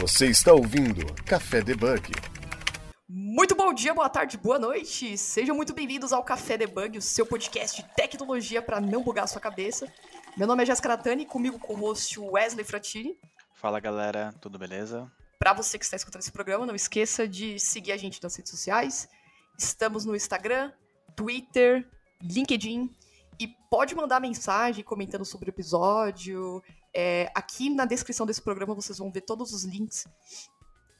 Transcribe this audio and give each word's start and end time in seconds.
Você 0.00 0.28
está 0.28 0.54
ouvindo 0.54 1.04
Café 1.26 1.60
Debug. 1.60 2.10
Muito 3.06 3.54
bom 3.54 3.70
dia, 3.74 3.92
boa 3.92 4.08
tarde, 4.08 4.38
boa 4.38 4.58
noite. 4.58 5.18
Sejam 5.18 5.54
muito 5.54 5.74
bem-vindos 5.74 6.10
ao 6.10 6.24
Café 6.24 6.56
Debug, 6.56 6.96
o 6.96 7.02
seu 7.02 7.26
podcast 7.26 7.82
de 7.82 7.88
tecnologia 7.90 8.62
para 8.62 8.80
não 8.80 9.02
bugar 9.02 9.24
a 9.24 9.26
sua 9.26 9.42
cabeça. 9.42 9.92
Meu 10.38 10.46
nome 10.46 10.62
é 10.62 10.66
Jéssica 10.66 10.88
Natani, 10.88 11.26
comigo 11.26 11.58
com 11.58 11.74
o 11.74 11.76
host 11.76 12.18
Wesley 12.18 12.64
Fratini. 12.64 13.14
Fala 13.52 13.78
galera, 13.78 14.34
tudo 14.40 14.58
beleza? 14.58 15.06
Para 15.38 15.52
você 15.52 15.78
que 15.78 15.84
está 15.84 15.98
escutando 15.98 16.22
esse 16.22 16.32
programa, 16.32 16.64
não 16.64 16.74
esqueça 16.74 17.28
de 17.28 17.60
seguir 17.60 17.92
a 17.92 17.98
gente 17.98 18.22
nas 18.22 18.34
redes 18.34 18.50
sociais. 18.50 19.06
Estamos 19.58 20.06
no 20.06 20.16
Instagram, 20.16 20.72
Twitter, 21.14 21.86
LinkedIn 22.22 22.90
e 23.38 23.48
pode 23.68 23.94
mandar 23.94 24.18
mensagem 24.18 24.82
comentando 24.82 25.26
sobre 25.26 25.50
o 25.50 25.52
episódio, 25.52 26.62
é, 26.94 27.30
aqui 27.34 27.70
na 27.70 27.84
descrição 27.84 28.26
desse 28.26 28.42
programa 28.42 28.74
vocês 28.74 28.98
vão 28.98 29.10
ver 29.10 29.22
todos 29.22 29.52
os 29.52 29.64
links, 29.64 30.06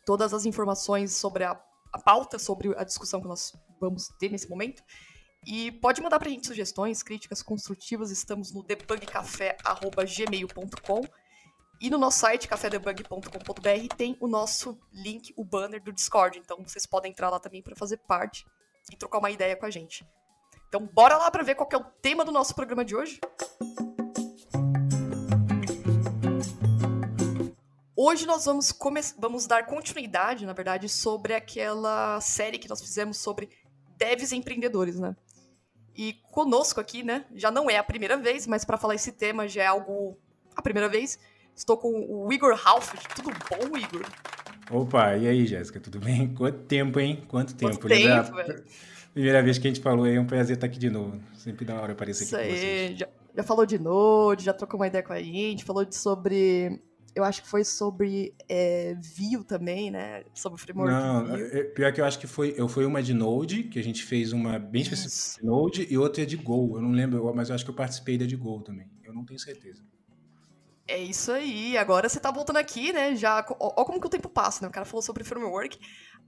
todas 0.06 0.32
as 0.32 0.46
informações 0.46 1.14
sobre 1.14 1.44
a, 1.44 1.60
a 1.92 1.98
pauta, 1.98 2.38
sobre 2.38 2.74
a 2.76 2.84
discussão 2.84 3.20
que 3.20 3.28
nós 3.28 3.52
vamos 3.80 4.08
ter 4.18 4.30
nesse 4.30 4.48
momento. 4.48 4.82
E 5.46 5.72
pode 5.72 6.02
mandar 6.02 6.18
pra 6.18 6.28
gente 6.28 6.46
sugestões, 6.46 7.02
críticas 7.02 7.42
construtivas. 7.42 8.10
Estamos 8.10 8.52
no 8.52 8.62
debugcafé.gmail.com 8.62 11.00
e 11.80 11.88
no 11.88 11.96
nosso 11.96 12.18
site, 12.18 12.46
cafedebug.com.br, 12.46 13.94
tem 13.96 14.14
o 14.20 14.28
nosso 14.28 14.78
link, 14.92 15.32
o 15.34 15.42
banner 15.42 15.82
do 15.82 15.90
Discord. 15.90 16.38
Então 16.38 16.62
vocês 16.62 16.84
podem 16.84 17.10
entrar 17.10 17.30
lá 17.30 17.40
também 17.40 17.62
para 17.62 17.74
fazer 17.74 17.96
parte 17.96 18.46
e 18.92 18.96
trocar 18.96 19.18
uma 19.18 19.30
ideia 19.30 19.56
com 19.56 19.64
a 19.64 19.70
gente. 19.70 20.06
Então 20.68 20.86
bora 20.86 21.16
lá 21.16 21.30
para 21.30 21.42
ver 21.42 21.54
qual 21.54 21.68
é 21.72 21.76
o 21.78 21.84
tema 22.02 22.22
do 22.22 22.30
nosso 22.30 22.54
programa 22.54 22.84
de 22.84 22.94
hoje? 22.94 23.18
Hoje 28.02 28.24
nós 28.24 28.46
vamos, 28.46 28.74
vamos 29.18 29.46
dar 29.46 29.66
continuidade, 29.66 30.46
na 30.46 30.54
verdade, 30.54 30.88
sobre 30.88 31.34
aquela 31.34 32.18
série 32.18 32.58
que 32.58 32.66
nós 32.66 32.80
fizemos 32.80 33.18
sobre 33.18 33.50
devs 33.98 34.32
empreendedores, 34.32 34.98
né? 34.98 35.14
E 35.94 36.14
conosco 36.32 36.80
aqui, 36.80 37.02
né, 37.02 37.26
já 37.34 37.50
não 37.50 37.68
é 37.68 37.76
a 37.76 37.84
primeira 37.84 38.16
vez, 38.16 38.46
mas 38.46 38.64
para 38.64 38.78
falar 38.78 38.94
esse 38.94 39.12
tema 39.12 39.46
já 39.46 39.64
é 39.64 39.66
algo 39.66 40.16
a 40.56 40.62
primeira 40.62 40.88
vez. 40.88 41.18
Estou 41.54 41.76
com 41.76 41.90
o 42.08 42.32
Igor 42.32 42.58
Halford. 42.64 43.06
Tudo 43.14 43.32
bom, 43.50 43.76
Igor? 43.76 44.06
Opa, 44.70 45.18
e 45.18 45.28
aí, 45.28 45.46
Jéssica, 45.46 45.78
tudo 45.78 46.00
bem? 46.00 46.32
Quanto 46.32 46.60
tempo, 46.60 46.98
hein? 46.98 47.22
Quanto 47.28 47.54
tempo? 47.54 47.78
Quanto 47.78 47.86
tempo, 47.86 48.34
velho? 48.34 48.64
Primeira 49.12 49.42
vez 49.42 49.58
que 49.58 49.68
a 49.68 49.70
gente 49.70 49.82
falou 49.82 50.06
aí, 50.06 50.16
é 50.16 50.20
um 50.20 50.26
prazer 50.26 50.56
estar 50.56 50.68
aqui 50.68 50.78
de 50.78 50.88
novo. 50.88 51.20
Sempre 51.34 51.66
dá 51.66 51.74
uma 51.74 51.82
hora 51.82 51.92
aparecer 51.92 52.24
Isso 52.24 52.34
aqui 52.34 52.44
aí, 52.46 52.50
com 52.50 52.56
vocês. 52.56 52.98
Já, 52.98 53.08
já 53.36 53.42
falou 53.42 53.66
de 53.66 53.78
Node, 53.78 54.44
já 54.44 54.54
trocou 54.54 54.80
uma 54.80 54.86
ideia 54.86 55.04
com 55.04 55.12
a 55.12 55.22
gente, 55.22 55.66
falou 55.66 55.84
de 55.84 55.94
sobre 55.94 56.80
eu 57.14 57.24
acho 57.24 57.42
que 57.42 57.48
foi 57.48 57.64
sobre 57.64 58.34
é, 58.48 58.94
Vue 58.94 59.44
também, 59.44 59.90
né? 59.90 60.24
Sobre 60.34 60.56
o 60.56 60.58
framework 60.58 60.92
Não, 60.92 61.26
Vue. 61.26 61.42
é, 61.42 61.64
pior 61.64 61.92
que 61.92 62.00
eu 62.00 62.04
acho 62.04 62.18
que 62.18 62.26
foi, 62.26 62.54
eu 62.56 62.68
foi 62.68 62.84
uma 62.84 63.02
de 63.02 63.12
Node, 63.14 63.64
que 63.64 63.78
a 63.78 63.84
gente 63.84 64.04
fez 64.04 64.32
uma 64.32 64.58
bem 64.58 64.82
específica 64.82 65.40
de 65.40 65.46
Node, 65.46 65.86
e 65.90 65.98
outra 65.98 66.24
de 66.24 66.36
Go. 66.36 66.76
Eu 66.76 66.82
não 66.82 66.92
lembro, 66.92 67.32
mas 67.34 67.48
eu 67.48 67.54
acho 67.54 67.64
que 67.64 67.70
eu 67.70 67.74
participei 67.74 68.16
da 68.16 68.26
de 68.26 68.36
Go 68.36 68.60
também. 68.60 68.90
Eu 69.04 69.12
não 69.12 69.24
tenho 69.24 69.38
certeza. 69.38 69.82
É 70.86 70.98
isso 70.98 71.30
aí. 71.30 71.76
Agora 71.76 72.08
você 72.08 72.18
tá 72.18 72.30
voltando 72.30 72.56
aqui, 72.56 72.92
né? 72.92 73.14
Já, 73.14 73.46
ó, 73.60 73.72
ó 73.76 73.84
como 73.84 74.00
que 74.00 74.06
o 74.06 74.10
tempo 74.10 74.28
passa, 74.28 74.62
né? 74.62 74.68
O 74.68 74.72
cara 74.72 74.84
falou 74.84 75.02
sobre 75.02 75.22
framework. 75.22 75.78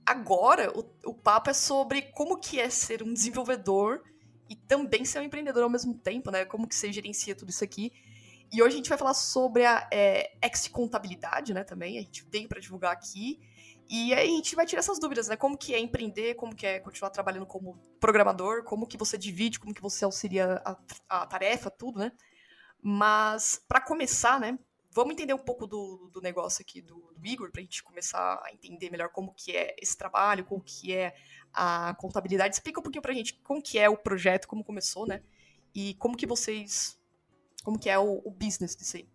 Agora 0.06 0.72
o, 0.76 0.84
o 1.10 1.14
papo 1.14 1.50
é 1.50 1.52
sobre 1.52 2.02
como 2.02 2.38
que 2.38 2.60
é 2.60 2.68
ser 2.68 3.02
um 3.02 3.12
desenvolvedor 3.12 4.02
e 4.48 4.56
também 4.56 5.04
ser 5.04 5.20
um 5.20 5.22
empreendedor 5.22 5.62
ao 5.62 5.70
mesmo 5.70 5.94
tempo, 5.94 6.30
né? 6.30 6.44
Como 6.44 6.68
que 6.68 6.74
você 6.74 6.92
gerencia 6.92 7.34
tudo 7.34 7.50
isso 7.50 7.64
aqui. 7.64 7.92
E 8.52 8.62
hoje 8.62 8.74
a 8.74 8.76
gente 8.76 8.88
vai 8.90 8.98
falar 8.98 9.14
sobre 9.14 9.64
a 9.64 9.88
é, 9.90 10.36
ex-contabilidade, 10.42 11.54
né, 11.54 11.64
também. 11.64 11.98
A 11.98 12.02
gente 12.02 12.26
veio 12.30 12.48
para 12.48 12.60
divulgar 12.60 12.92
aqui. 12.92 13.40
E 13.88 14.12
aí 14.12 14.28
a 14.28 14.36
gente 14.36 14.54
vai 14.54 14.66
tirar 14.66 14.80
essas 14.80 14.98
dúvidas, 14.98 15.28
né? 15.28 15.36
Como 15.36 15.56
que 15.56 15.74
é 15.74 15.78
empreender, 15.78 16.34
como 16.34 16.54
que 16.54 16.66
é 16.66 16.78
continuar 16.78 17.10
trabalhando 17.10 17.46
como 17.46 17.78
programador, 17.98 18.62
como 18.64 18.86
que 18.86 18.96
você 18.96 19.18
divide, 19.18 19.58
como 19.58 19.74
que 19.74 19.82
você 19.82 20.04
auxilia 20.04 20.62
a, 20.64 20.76
a 21.08 21.26
tarefa, 21.26 21.70
tudo, 21.70 21.98
né? 21.98 22.12
Mas, 22.80 23.62
para 23.66 23.80
começar, 23.80 24.40
né, 24.40 24.58
vamos 24.90 25.12
entender 25.12 25.34
um 25.34 25.38
pouco 25.38 25.66
do, 25.66 26.10
do 26.12 26.20
negócio 26.20 26.62
aqui 26.62 26.82
do, 26.82 27.12
do 27.16 27.26
Igor, 27.26 27.50
para 27.50 27.60
a 27.60 27.64
gente 27.64 27.82
começar 27.82 28.40
a 28.44 28.52
entender 28.52 28.90
melhor 28.90 29.08
como 29.08 29.34
que 29.34 29.56
é 29.56 29.74
esse 29.80 29.96
trabalho, 29.96 30.44
como 30.44 30.62
que 30.62 30.94
é 30.94 31.14
a 31.52 31.94
contabilidade. 31.98 32.54
Explica 32.54 32.80
um 32.80 32.82
pouquinho 32.82 33.02
para 33.02 33.12
a 33.12 33.14
gente 33.14 33.34
como 33.42 33.62
que 33.62 33.78
é 33.78 33.88
o 33.88 33.96
projeto, 33.96 34.46
como 34.46 34.64
começou, 34.64 35.06
né? 35.06 35.22
E 35.74 35.94
como 35.94 36.16
que 36.16 36.26
vocês 36.26 36.98
como 37.62 37.78
que 37.78 37.88
é 37.88 37.98
o, 37.98 38.20
o 38.24 38.30
business 38.30 38.76
disso 38.76 38.96
aí? 38.96 39.06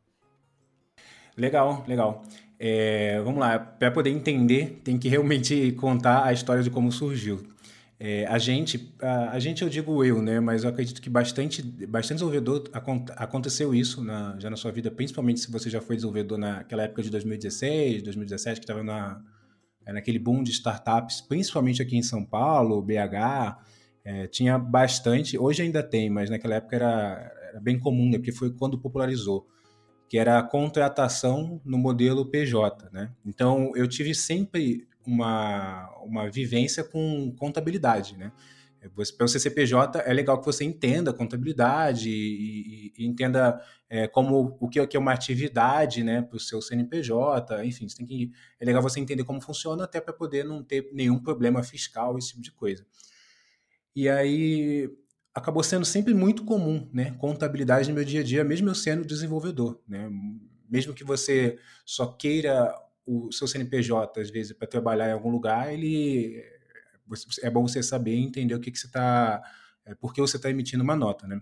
Legal, 1.35 1.83
legal. 1.87 2.23
É, 2.59 3.21
vamos 3.21 3.39
lá, 3.39 3.59
para 3.59 3.91
poder 3.91 4.09
entender, 4.09 4.81
tem 4.83 4.97
que 4.97 5.07
realmente 5.07 5.71
contar 5.73 6.25
a 6.25 6.33
história 6.33 6.63
de 6.63 6.69
como 6.69 6.91
surgiu. 6.91 7.45
É, 7.99 8.27
a 8.27 8.37
gente, 8.37 8.93
a, 9.01 9.31
a, 9.31 9.39
gente 9.39 9.63
eu 9.63 9.69
digo 9.69 10.03
eu, 10.03 10.21
né? 10.21 10.39
Mas 10.39 10.63
eu 10.63 10.69
acredito 10.69 11.01
que 11.01 11.09
bastante, 11.09 11.61
bastante 11.61 12.17
desenvolvedor 12.19 12.63
aconteceu 13.15 13.73
isso 13.73 14.03
na, 14.03 14.35
já 14.39 14.49
na 14.49 14.55
sua 14.55 14.71
vida, 14.71 14.91
principalmente 14.91 15.39
se 15.39 15.51
você 15.51 15.69
já 15.69 15.81
foi 15.81 15.95
desenvolvedor 15.95 16.37
naquela 16.37 16.83
época 16.83 17.01
de 17.01 17.09
2016, 17.09 18.03
2017, 18.03 18.59
que 18.59 18.63
estava 18.65 18.83
na, 18.83 19.21
é, 19.85 19.93
naquele 19.93 20.19
boom 20.19 20.43
de 20.43 20.51
startups, 20.51 21.21
principalmente 21.21 21.81
aqui 21.81 21.97
em 21.97 22.03
São 22.03 22.23
Paulo, 22.23 22.81
BH, 22.83 23.57
é, 24.05 24.27
tinha 24.27 24.59
bastante. 24.59 25.37
Hoje 25.37 25.63
ainda 25.63 25.81
tem, 25.81 26.07
mas 26.09 26.29
naquela 26.29 26.55
época 26.55 26.75
era, 26.75 27.33
era 27.57 27.62
bem 27.62 27.79
comum, 27.79 28.09
né? 28.09 28.18
Porque 28.18 28.31
foi 28.31 28.51
quando 28.51 28.79
popularizou, 28.79 29.47
que 30.07 30.18
era 30.18 30.38
a 30.38 30.44
contratação 30.44 31.59
no 31.66 31.78
modelo 31.78 32.29
PJ, 32.29 32.90
né? 32.91 33.12
Então, 33.25 33.72
eu 33.75 33.88
tive 33.88 34.13
sempre 34.13 34.88
uma, 35.06 35.90
uma 36.03 36.29
vivência 36.29 36.84
com 36.84 37.34
contabilidade, 37.35 38.16
né? 38.16 38.31
Para 39.18 39.28
você 39.28 39.40
ser 39.40 39.50
PJ, 39.50 40.00
é 40.00 40.13
legal 40.13 40.40
que 40.40 40.45
você 40.45 40.63
entenda 40.63 41.12
contabilidade 41.12 42.09
e, 42.09 42.94
e, 42.95 43.03
e 43.03 43.07
entenda 43.07 43.59
é, 43.89 44.07
como 44.07 44.56
o 44.62 44.69
que, 44.69 44.79
é 44.79 45.00
uma 45.00 45.12
atividade 45.12 46.03
né, 46.03 46.22
para 46.22 46.38
o 46.38 46.39
seu 46.39 46.62
CNPJ, 46.62 47.66
enfim, 47.66 47.88
tem 47.88 48.06
que, 48.06 48.31
é 48.59 48.66
legal 48.66 48.81
você 48.81 49.00
entender 49.00 49.24
como 49.24 49.41
funciona 49.41 49.84
até 49.84 50.00
para 50.00 50.13
poder 50.13 50.45
não 50.45 50.63
ter 50.63 50.89
nenhum 50.94 51.19
problema 51.19 51.63
fiscal, 51.63 52.18
esse 52.18 52.29
tipo 52.29 52.41
de 52.41 52.51
coisa. 52.51 52.85
E 53.95 54.07
aí, 54.07 54.89
acabou 55.37 55.61
sendo 55.61 55.85
sempre 55.85 56.15
muito 56.15 56.43
comum, 56.43 56.89
né? 56.91 57.11
Contabilidade 57.19 57.89
no 57.89 57.95
meu 57.95 58.03
dia 58.03 58.21
a 58.21 58.23
dia, 58.23 58.43
mesmo 58.43 58.69
eu 58.69 58.75
sendo 58.75 59.05
desenvolvedor, 59.05 59.79
né? 59.87 60.09
Mesmo 60.67 60.95
que 60.95 61.03
você 61.03 61.59
só 61.85 62.07
queira 62.07 62.73
o 63.05 63.31
seu 63.31 63.47
CNPJ, 63.47 64.19
às 64.19 64.31
vezes, 64.31 64.53
para 64.53 64.67
trabalhar 64.67 65.09
em 65.09 65.13
algum 65.13 65.29
lugar, 65.29 65.71
ele 65.71 66.43
é 67.41 67.49
bom 67.49 67.67
você 67.67 67.83
saber 67.83 68.15
entender 68.15 68.55
o 68.55 68.59
que, 68.59 68.71
que 68.71 68.79
você 68.79 68.87
está, 68.87 69.41
é, 69.85 69.93
por 69.93 70.11
que 70.11 70.19
você 70.19 70.37
está 70.37 70.49
emitindo 70.49 70.83
uma 70.83 70.95
nota, 70.95 71.27
né? 71.27 71.39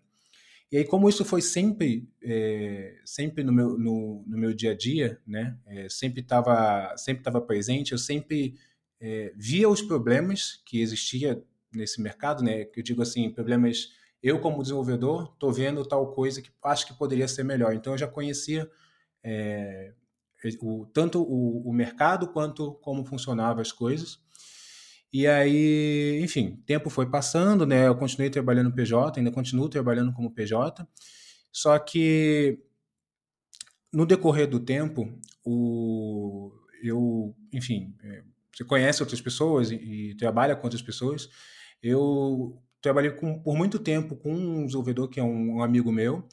E 0.72 0.78
aí, 0.78 0.84
como 0.84 1.07
isso 1.07 1.23
foi 1.23 1.41
sempre, 1.41 2.09
é, 2.22 3.00
sempre 3.05 3.45
no 3.45 3.53
meu, 3.53 3.78
no, 3.78 4.25
no, 4.28 4.38
meu 4.38 4.53
dia 4.53 4.72
a 4.72 4.75
dia, 4.75 5.22
né? 5.25 5.57
É, 5.66 5.88
sempre 5.88 6.19
estava 6.19 6.95
sempre 6.97 7.23
tava 7.23 7.39
presente, 7.39 7.94
eu 7.94 7.97
sempre 7.97 8.55
é, 9.00 9.31
via 9.38 9.69
os 9.69 9.81
problemas 9.81 10.61
que 10.66 10.81
existia 10.81 11.41
nesse 11.75 12.02
mercado, 12.02 12.44
né? 12.44 12.68
Eu 12.75 12.84
digo 12.84 13.02
assim, 13.02 13.30
problemas. 13.30 13.90
Eu 14.22 14.40
como 14.40 14.62
desenvolvedor 14.62 15.31
estou 15.34 15.52
vendo 15.52 15.86
tal 15.86 16.12
coisa 16.13 16.41
que 16.41 16.50
acho 16.63 16.88
que 16.88 16.94
poderia 16.94 17.28
ser 17.28 17.44
melhor. 17.44 17.74
Então 17.74 17.94
eu 17.94 17.97
já 17.97 18.08
conhecia 18.08 18.69
é, 19.24 19.94
o, 20.62 20.85
tanto 20.88 21.22
o, 21.22 21.69
o, 21.69 21.74
mercado 21.74 22.28
quanto 22.28 22.74
como 22.75 23.06
funcionavam 23.06 23.62
as 23.62 23.72
coisas. 23.72 24.19
E 25.12 25.28
aí, 25.28 26.19
enfim, 26.22 26.62
tempo 26.66 26.90
foi 26.90 27.09
passando, 27.09 27.66
né? 27.66 27.88
Eu 27.88 27.96
continuei 27.96 28.30
trabalhando 28.30 28.74
PJ, 28.74 29.19
ainda 29.19 29.31
continuo 29.31 29.69
trabalhando 29.69 30.12
como 30.14 30.34
PJ. 30.34 30.88
Só 31.52 31.78
que 31.80 32.59
no 33.94 34.06
decorrer 34.06 34.47
do 34.47 34.59
tempo, 34.59 35.18
o, 35.44 36.52
eu, 36.84 37.35
enfim, 37.53 37.96
é, 38.03 38.23
você 38.53 38.64
conhece 38.64 39.02
outras 39.02 39.22
pessoas 39.22 39.72
e, 39.72 39.76
e 39.76 40.16
trabalha 40.16 40.55
com 40.55 40.64
outras 40.64 40.82
pessoas. 40.82 41.29
Eu 41.87 42.58
trabalhei 42.82 43.11
com, 43.11 43.40
por 43.40 43.55
muito 43.55 43.78
tempo 43.78 44.16
com 44.16 44.34
um 44.34 44.66
desenvolvedor 44.66 45.08
que 45.08 45.20
é 45.20 45.23
um, 45.23 45.58
um 45.58 45.64
amigo 45.64 45.91
meu, 45.91 46.28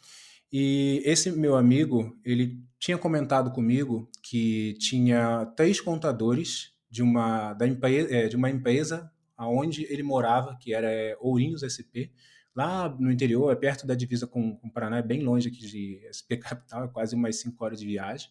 e 0.50 1.02
esse 1.04 1.30
meu 1.30 1.56
amigo, 1.56 2.18
ele 2.24 2.58
tinha 2.78 2.96
comentado 2.96 3.50
comigo 3.52 4.08
que 4.22 4.74
tinha 4.78 5.44
três 5.56 5.78
contadores 5.78 6.72
de 6.90 7.02
uma, 7.02 7.52
da 7.52 7.66
empresa, 7.66 8.14
é, 8.14 8.28
de 8.28 8.36
uma 8.36 8.50
empresa 8.50 9.10
aonde 9.36 9.84
ele 9.90 10.02
morava, 10.02 10.56
que 10.58 10.72
era 10.72 10.90
é, 10.90 11.16
Ourinhos 11.20 11.62
SP, 11.64 12.12
lá 12.54 12.88
no 12.88 13.10
interior, 13.10 13.52
é 13.52 13.56
perto 13.56 13.86
da 13.86 13.94
divisa 13.94 14.26
com, 14.26 14.56
com 14.56 14.68
o 14.68 14.72
Paraná, 14.72 14.98
é 14.98 15.02
bem 15.02 15.22
longe 15.22 15.48
aqui 15.48 15.58
de 15.58 16.00
SP 16.08 16.36
Capital, 16.40 16.84
é 16.84 16.88
quase 16.88 17.14
umas 17.14 17.36
cinco 17.36 17.62
horas 17.62 17.78
de 17.78 17.86
viagem. 17.86 18.30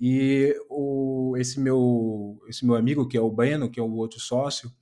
E 0.00 0.56
o, 0.70 1.34
esse, 1.36 1.60
meu, 1.60 2.40
esse 2.48 2.64
meu 2.64 2.74
amigo, 2.74 3.06
que 3.06 3.16
é 3.16 3.20
o 3.20 3.30
Breno, 3.30 3.70
que 3.70 3.78
é 3.78 3.82
o 3.82 3.92
outro 3.92 4.18
sócio, 4.18 4.72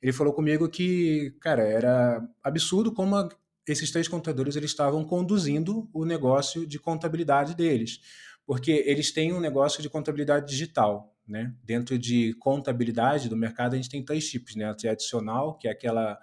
ele 0.00 0.12
falou 0.12 0.32
comigo 0.32 0.68
que, 0.68 1.34
cara, 1.40 1.62
era 1.62 2.26
absurdo 2.42 2.92
como 2.92 3.16
a, 3.16 3.28
esses 3.66 3.90
três 3.90 4.08
contadores 4.08 4.56
eles 4.56 4.70
estavam 4.70 5.04
conduzindo 5.04 5.88
o 5.92 6.04
negócio 6.04 6.66
de 6.66 6.78
contabilidade 6.78 7.54
deles, 7.54 8.00
porque 8.46 8.82
eles 8.86 9.12
têm 9.12 9.32
um 9.32 9.40
negócio 9.40 9.82
de 9.82 9.90
contabilidade 9.90 10.46
digital, 10.48 11.14
né? 11.26 11.54
Dentro 11.62 11.98
de 11.98 12.32
contabilidade 12.34 13.28
do 13.28 13.36
mercado, 13.36 13.74
a 13.74 13.76
gente 13.76 13.90
tem 13.90 14.04
três 14.04 14.28
tipos, 14.28 14.56
né? 14.56 14.64
A 14.64 14.74
tradicional, 14.74 15.58
que 15.58 15.68
é 15.68 15.70
aquela 15.70 16.18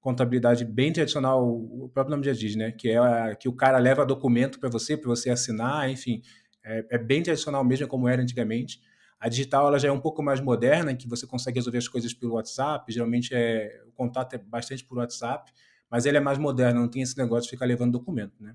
contabilidade 0.00 0.66
bem 0.66 0.92
tradicional, 0.92 1.48
o 1.48 1.88
próprio 1.88 2.10
nome 2.10 2.26
já 2.26 2.32
diz, 2.32 2.54
né? 2.54 2.70
Que 2.70 2.90
é 2.90 2.98
a, 2.98 3.34
que 3.34 3.48
o 3.48 3.52
cara 3.52 3.78
leva 3.78 4.04
documento 4.04 4.60
para 4.60 4.68
você, 4.68 4.96
para 4.96 5.08
você 5.08 5.30
assinar, 5.30 5.90
enfim, 5.90 6.22
é, 6.62 6.86
é, 6.90 6.98
bem 6.98 7.22
tradicional 7.22 7.64
mesmo, 7.64 7.88
como 7.88 8.08
era 8.08 8.22
antigamente. 8.22 8.80
A 9.24 9.28
digital 9.30 9.68
ela 9.68 9.78
já 9.78 9.88
é 9.88 9.90
um 9.90 9.98
pouco 9.98 10.22
mais 10.22 10.38
moderna, 10.38 10.92
em 10.92 10.96
que 10.96 11.08
você 11.08 11.26
consegue 11.26 11.58
resolver 11.58 11.78
as 11.78 11.88
coisas 11.88 12.12
pelo 12.12 12.34
WhatsApp, 12.34 12.92
geralmente 12.92 13.34
é, 13.34 13.82
o 13.88 13.92
contato 13.92 14.34
é 14.34 14.38
bastante 14.38 14.84
por 14.84 14.98
WhatsApp, 14.98 15.50
mas 15.90 16.04
ele 16.04 16.18
é 16.18 16.20
mais 16.20 16.36
moderno, 16.36 16.80
não 16.80 16.88
tem 16.90 17.00
esse 17.00 17.16
negócio 17.16 17.44
de 17.44 17.48
ficar 17.48 17.64
levando 17.64 17.92
documento, 17.92 18.34
né? 18.38 18.54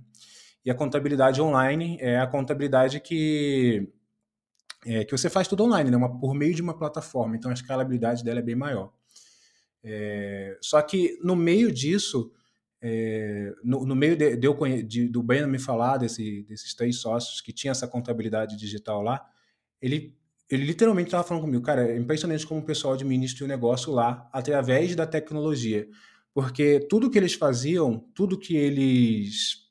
E 0.64 0.70
a 0.70 0.76
contabilidade 0.76 1.42
online 1.42 1.98
é 2.00 2.20
a 2.20 2.28
contabilidade 2.28 3.00
que 3.00 3.92
é, 4.86 5.04
que 5.04 5.12
você 5.12 5.28
faz 5.28 5.48
tudo 5.48 5.64
online, 5.64 5.90
né? 5.90 5.98
Uma, 5.98 6.20
por 6.20 6.36
meio 6.36 6.54
de 6.54 6.62
uma 6.62 6.78
plataforma, 6.78 7.36
então 7.36 7.50
a 7.50 7.56
escalabilidade 7.56 8.24
dela 8.24 8.38
é 8.38 8.44
bem 8.44 8.56
maior. 8.56 8.94
É, 9.84 10.56
só 10.62 10.80
que 10.84 11.18
no 11.24 11.36
meio 11.36 11.72
disso, 11.72 12.32
é, 12.80 13.52
no, 13.64 13.88
no, 13.88 13.96
meio 13.96 14.16
de, 14.16 14.38
de, 14.38 14.46
eu, 14.46 14.56
de, 14.86 15.08
do 15.08 15.24
Breno 15.24 15.48
me 15.48 15.58
falar 15.58 15.98
desse, 15.98 16.44
desses 16.44 16.76
três 16.76 16.98
sócios 16.98 17.42
que 17.42 17.52
tinham 17.52 17.72
essa 17.72 17.88
contabilidade 17.88 18.56
digital 18.56 19.02
lá, 19.02 19.26
ele, 19.82 20.16
ele 20.50 20.66
literalmente 20.66 21.08
estava 21.08 21.24
falando 21.24 21.44
comigo, 21.44 21.64
cara, 21.64 21.88
é 21.88 21.98
impressionante 21.98 22.46
como 22.46 22.62
o 22.62 22.66
pessoal 22.66 22.96
administra 22.96 23.46
o 23.46 23.48
negócio 23.48 23.94
lá 23.94 24.28
através 24.34 24.96
da 24.96 25.06
tecnologia. 25.06 25.88
Porque 26.34 26.80
tudo 26.90 27.10
que 27.10 27.18
eles 27.18 27.34
faziam, 27.34 28.00
tudo 28.16 28.40
que 28.40 28.56
eles, 28.56 29.68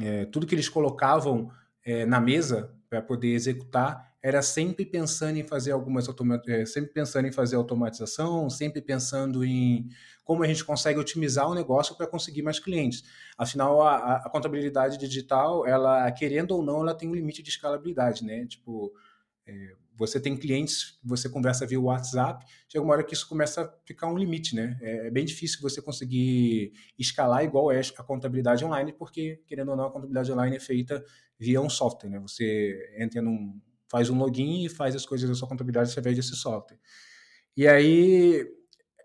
é, 0.00 0.24
tudo 0.26 0.46
que 0.46 0.54
eles 0.54 0.68
colocavam 0.68 1.50
é, 1.84 2.06
na 2.06 2.20
mesa 2.20 2.74
para 2.88 3.02
poder 3.02 3.34
executar 3.34 4.12
era 4.22 4.40
sempre 4.40 4.86
pensando 4.86 5.36
em 5.36 5.42
fazer 5.42 5.72
algumas 5.72 6.08
é, 6.46 6.64
sempre 6.64 6.92
pensando 6.92 7.26
em 7.26 7.32
fazer 7.32 7.56
automatização, 7.56 8.48
sempre 8.48 8.80
pensando 8.80 9.44
em 9.44 9.88
como 10.24 10.44
a 10.44 10.46
gente 10.46 10.64
consegue 10.64 11.00
otimizar 11.00 11.50
o 11.50 11.54
negócio 11.54 11.96
para 11.96 12.06
conseguir 12.06 12.42
mais 12.42 12.60
clientes. 12.60 13.02
Afinal, 13.36 13.82
a, 13.82 14.18
a, 14.18 14.30
contabilidade 14.30 14.96
digital, 14.96 15.66
ela 15.66 16.10
querendo 16.12 16.52
ou 16.52 16.62
não, 16.62 16.82
ela 16.82 16.94
tem 16.94 17.08
um 17.08 17.14
limite 17.14 17.42
de 17.42 17.50
escalabilidade, 17.50 18.24
né? 18.24 18.46
Tipo, 18.46 18.92
é, 19.44 19.74
você 19.96 20.20
tem 20.20 20.36
clientes, 20.36 20.98
você 21.04 21.28
conversa 21.28 21.66
via 21.66 21.80
WhatsApp, 21.80 22.44
chega 22.68 22.84
uma 22.84 22.94
hora 22.94 23.04
que 23.04 23.14
isso 23.14 23.28
começa 23.28 23.62
a 23.62 23.72
ficar 23.84 24.06
um 24.08 24.16
limite, 24.16 24.54
né? 24.54 24.78
É, 24.80 25.06
é 25.06 25.10
bem 25.10 25.24
difícil 25.24 25.60
você 25.60 25.82
conseguir 25.82 26.72
escalar 26.98 27.44
igual 27.44 27.70
é 27.70 27.80
a 27.80 28.02
contabilidade 28.02 28.64
online, 28.64 28.92
porque, 28.92 29.42
querendo 29.46 29.70
ou 29.70 29.76
não, 29.76 29.86
a 29.86 29.90
contabilidade 29.90 30.32
online 30.32 30.56
é 30.56 30.60
feita 30.60 31.04
via 31.38 31.60
um 31.60 31.70
software, 31.70 32.10
né? 32.10 32.18
Você 32.20 32.94
entra 32.98 33.20
num 33.20 33.60
faz 33.90 34.08
um 34.08 34.16
login 34.16 34.64
e 34.64 34.70
faz 34.70 34.94
as 34.96 35.04
coisas 35.04 35.28
da 35.28 35.34
sua 35.34 35.46
contabilidade 35.46 35.90
através 35.90 36.16
desse 36.16 36.34
software. 36.34 36.78
E 37.54 37.68
aí, 37.68 38.46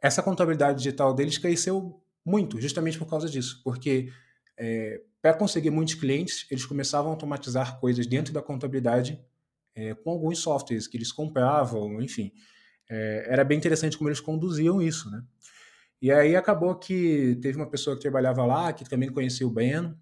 essa 0.01 0.23
contabilidade 0.23 0.77
digital 0.77 1.13
deles 1.13 1.37
cresceu 1.37 2.01
muito, 2.25 2.59
justamente 2.61 2.97
por 2.97 3.05
causa 3.05 3.29
disso, 3.29 3.59
porque 3.65 4.09
é, 4.57 5.01
para 5.21 5.33
conseguir 5.33 5.71
muitos 5.71 5.95
clientes, 5.95 6.47
eles 6.49 6.65
começavam 6.65 7.11
a 7.11 7.13
automatizar 7.13 7.79
coisas 7.79 8.07
dentro 8.07 8.33
da 8.33 8.41
contabilidade 8.41 9.19
é, 9.77 9.93
com 9.93 10.09
alguns 10.09 10.39
softwares 10.39 10.87
que 10.87 10.97
eles 10.97 11.11
compravam, 11.11 12.01
enfim. 12.01 12.31
É, 12.89 13.27
era 13.29 13.43
bem 13.43 13.57
interessante 13.57 13.95
como 13.95 14.09
eles 14.09 14.19
conduziam 14.19 14.81
isso, 14.81 15.09
né? 15.11 15.23
E 16.01 16.11
aí 16.11 16.35
acabou 16.35 16.75
que 16.75 17.37
teve 17.41 17.57
uma 17.57 17.69
pessoa 17.69 17.95
que 17.95 18.01
trabalhava 18.01 18.43
lá, 18.45 18.73
que 18.73 18.89
também 18.89 19.11
conhecia 19.11 19.47
o 19.47 19.51
Ben, 19.51 19.95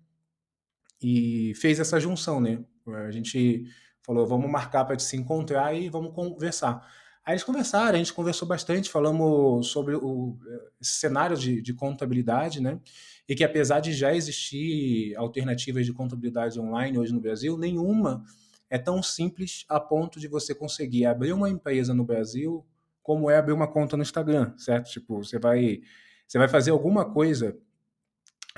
e 1.01 1.53
fez 1.55 1.79
essa 1.79 1.99
junção, 1.99 2.39
né? 2.39 2.63
A 3.07 3.11
gente 3.11 3.65
falou, 4.01 4.25
vamos 4.25 4.49
marcar 4.49 4.85
para 4.85 4.97
se 4.97 5.17
encontrar 5.17 5.73
e 5.73 5.89
vamos 5.89 6.13
conversar. 6.13 6.85
Aí 7.25 7.33
eles 7.33 7.43
conversaram, 7.43 7.95
a 7.95 7.97
gente 7.97 8.13
conversou 8.13 8.47
bastante, 8.47 8.89
falamos 8.89 9.67
sobre 9.67 9.95
o 9.95 10.37
cenário 10.79 11.35
de, 11.35 11.61
de, 11.61 11.73
contabilidade, 11.73 12.61
né? 12.61 12.79
E 13.27 13.35
que 13.35 13.43
apesar 13.43 13.79
de 13.79 13.91
já 13.93 14.15
existir 14.15 15.15
alternativas 15.15 15.85
de 15.85 15.91
contabilidade 15.91 16.59
online 16.59 16.99
hoje 16.99 17.13
no 17.13 17.19
Brasil, 17.19 17.57
nenhuma 17.57 18.23
é 18.69 18.77
tão 18.77 19.01
simples 19.01 19.65
a 19.69 19.79
ponto 19.79 20.19
de 20.19 20.27
você 20.27 20.53
conseguir 20.53 21.05
abrir 21.05 21.33
uma 21.33 21.49
empresa 21.49 21.93
no 21.93 22.03
Brasil 22.03 22.65
como 23.05 23.29
é 23.29 23.37
abrir 23.37 23.53
uma 23.53 23.67
conta 23.67 23.95
no 23.95 24.01
Instagram, 24.01 24.51
certo? 24.57 24.89
Tipo, 24.89 25.23
você 25.23 25.37
vai, 25.37 25.79
você 26.27 26.39
vai 26.39 26.47
fazer 26.47 26.71
alguma 26.71 27.05
coisa 27.05 27.55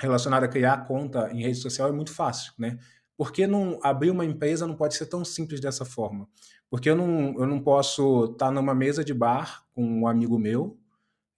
relacionada 0.00 0.46
a 0.46 0.48
criar 0.48 0.86
conta 0.86 1.30
em 1.30 1.42
rede 1.42 1.58
social 1.58 1.88
é 1.90 1.92
muito 1.92 2.14
fácil, 2.14 2.54
né? 2.56 2.78
Por 3.14 3.30
que 3.30 3.46
não 3.46 3.78
abrir 3.82 4.10
uma 4.10 4.24
empresa 4.24 4.66
não 4.66 4.74
pode 4.74 4.94
ser 4.94 5.04
tão 5.04 5.22
simples 5.22 5.60
dessa 5.60 5.84
forma? 5.84 6.26
Porque 6.70 6.88
eu 6.88 6.96
não, 6.96 7.38
eu 7.38 7.46
não 7.46 7.60
posso 7.60 8.24
estar 8.32 8.50
numa 8.50 8.74
mesa 8.74 9.04
de 9.04 9.12
bar 9.12 9.66
com 9.74 9.84
um 9.84 10.06
amigo 10.06 10.38
meu, 10.38 10.78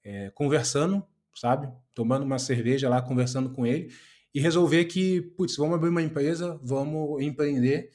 é, 0.05 0.31
conversando, 0.31 1.05
sabe? 1.35 1.69
Tomando 1.95 2.25
uma 2.25 2.39
cerveja 2.39 2.89
lá, 2.89 3.03
conversando 3.03 3.51
com 3.51 3.67
ele, 3.67 3.93
e 4.33 4.39
resolver 4.39 4.85
que, 4.85 5.21
putz, 5.21 5.57
vamos 5.57 5.75
abrir 5.75 5.89
uma 5.89 6.03
empresa, 6.03 6.61
vamos 6.63 7.21
empreender, 7.23 7.91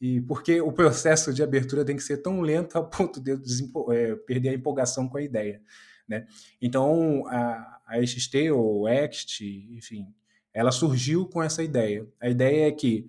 e 0.00 0.20
porque 0.20 0.60
o 0.60 0.72
processo 0.72 1.32
de 1.32 1.42
abertura 1.42 1.84
tem 1.84 1.96
que 1.96 2.02
ser 2.02 2.18
tão 2.18 2.40
lento 2.40 2.76
a 2.78 2.82
ponto 2.82 3.20
de 3.20 3.32
eu 3.32 3.92
é, 3.92 4.14
perder 4.14 4.50
a 4.50 4.54
empolgação 4.54 5.08
com 5.08 5.18
a 5.18 5.22
ideia. 5.22 5.60
Né? 6.08 6.26
Então, 6.60 7.26
a, 7.26 7.80
a 7.86 8.06
XT 8.06 8.50
ou 8.52 8.88
Ext, 8.88 9.42
enfim, 9.70 10.06
ela 10.54 10.72
surgiu 10.72 11.26
com 11.26 11.42
essa 11.42 11.62
ideia. 11.62 12.06
A 12.20 12.28
ideia 12.28 12.68
é 12.68 12.72
que 12.72 13.08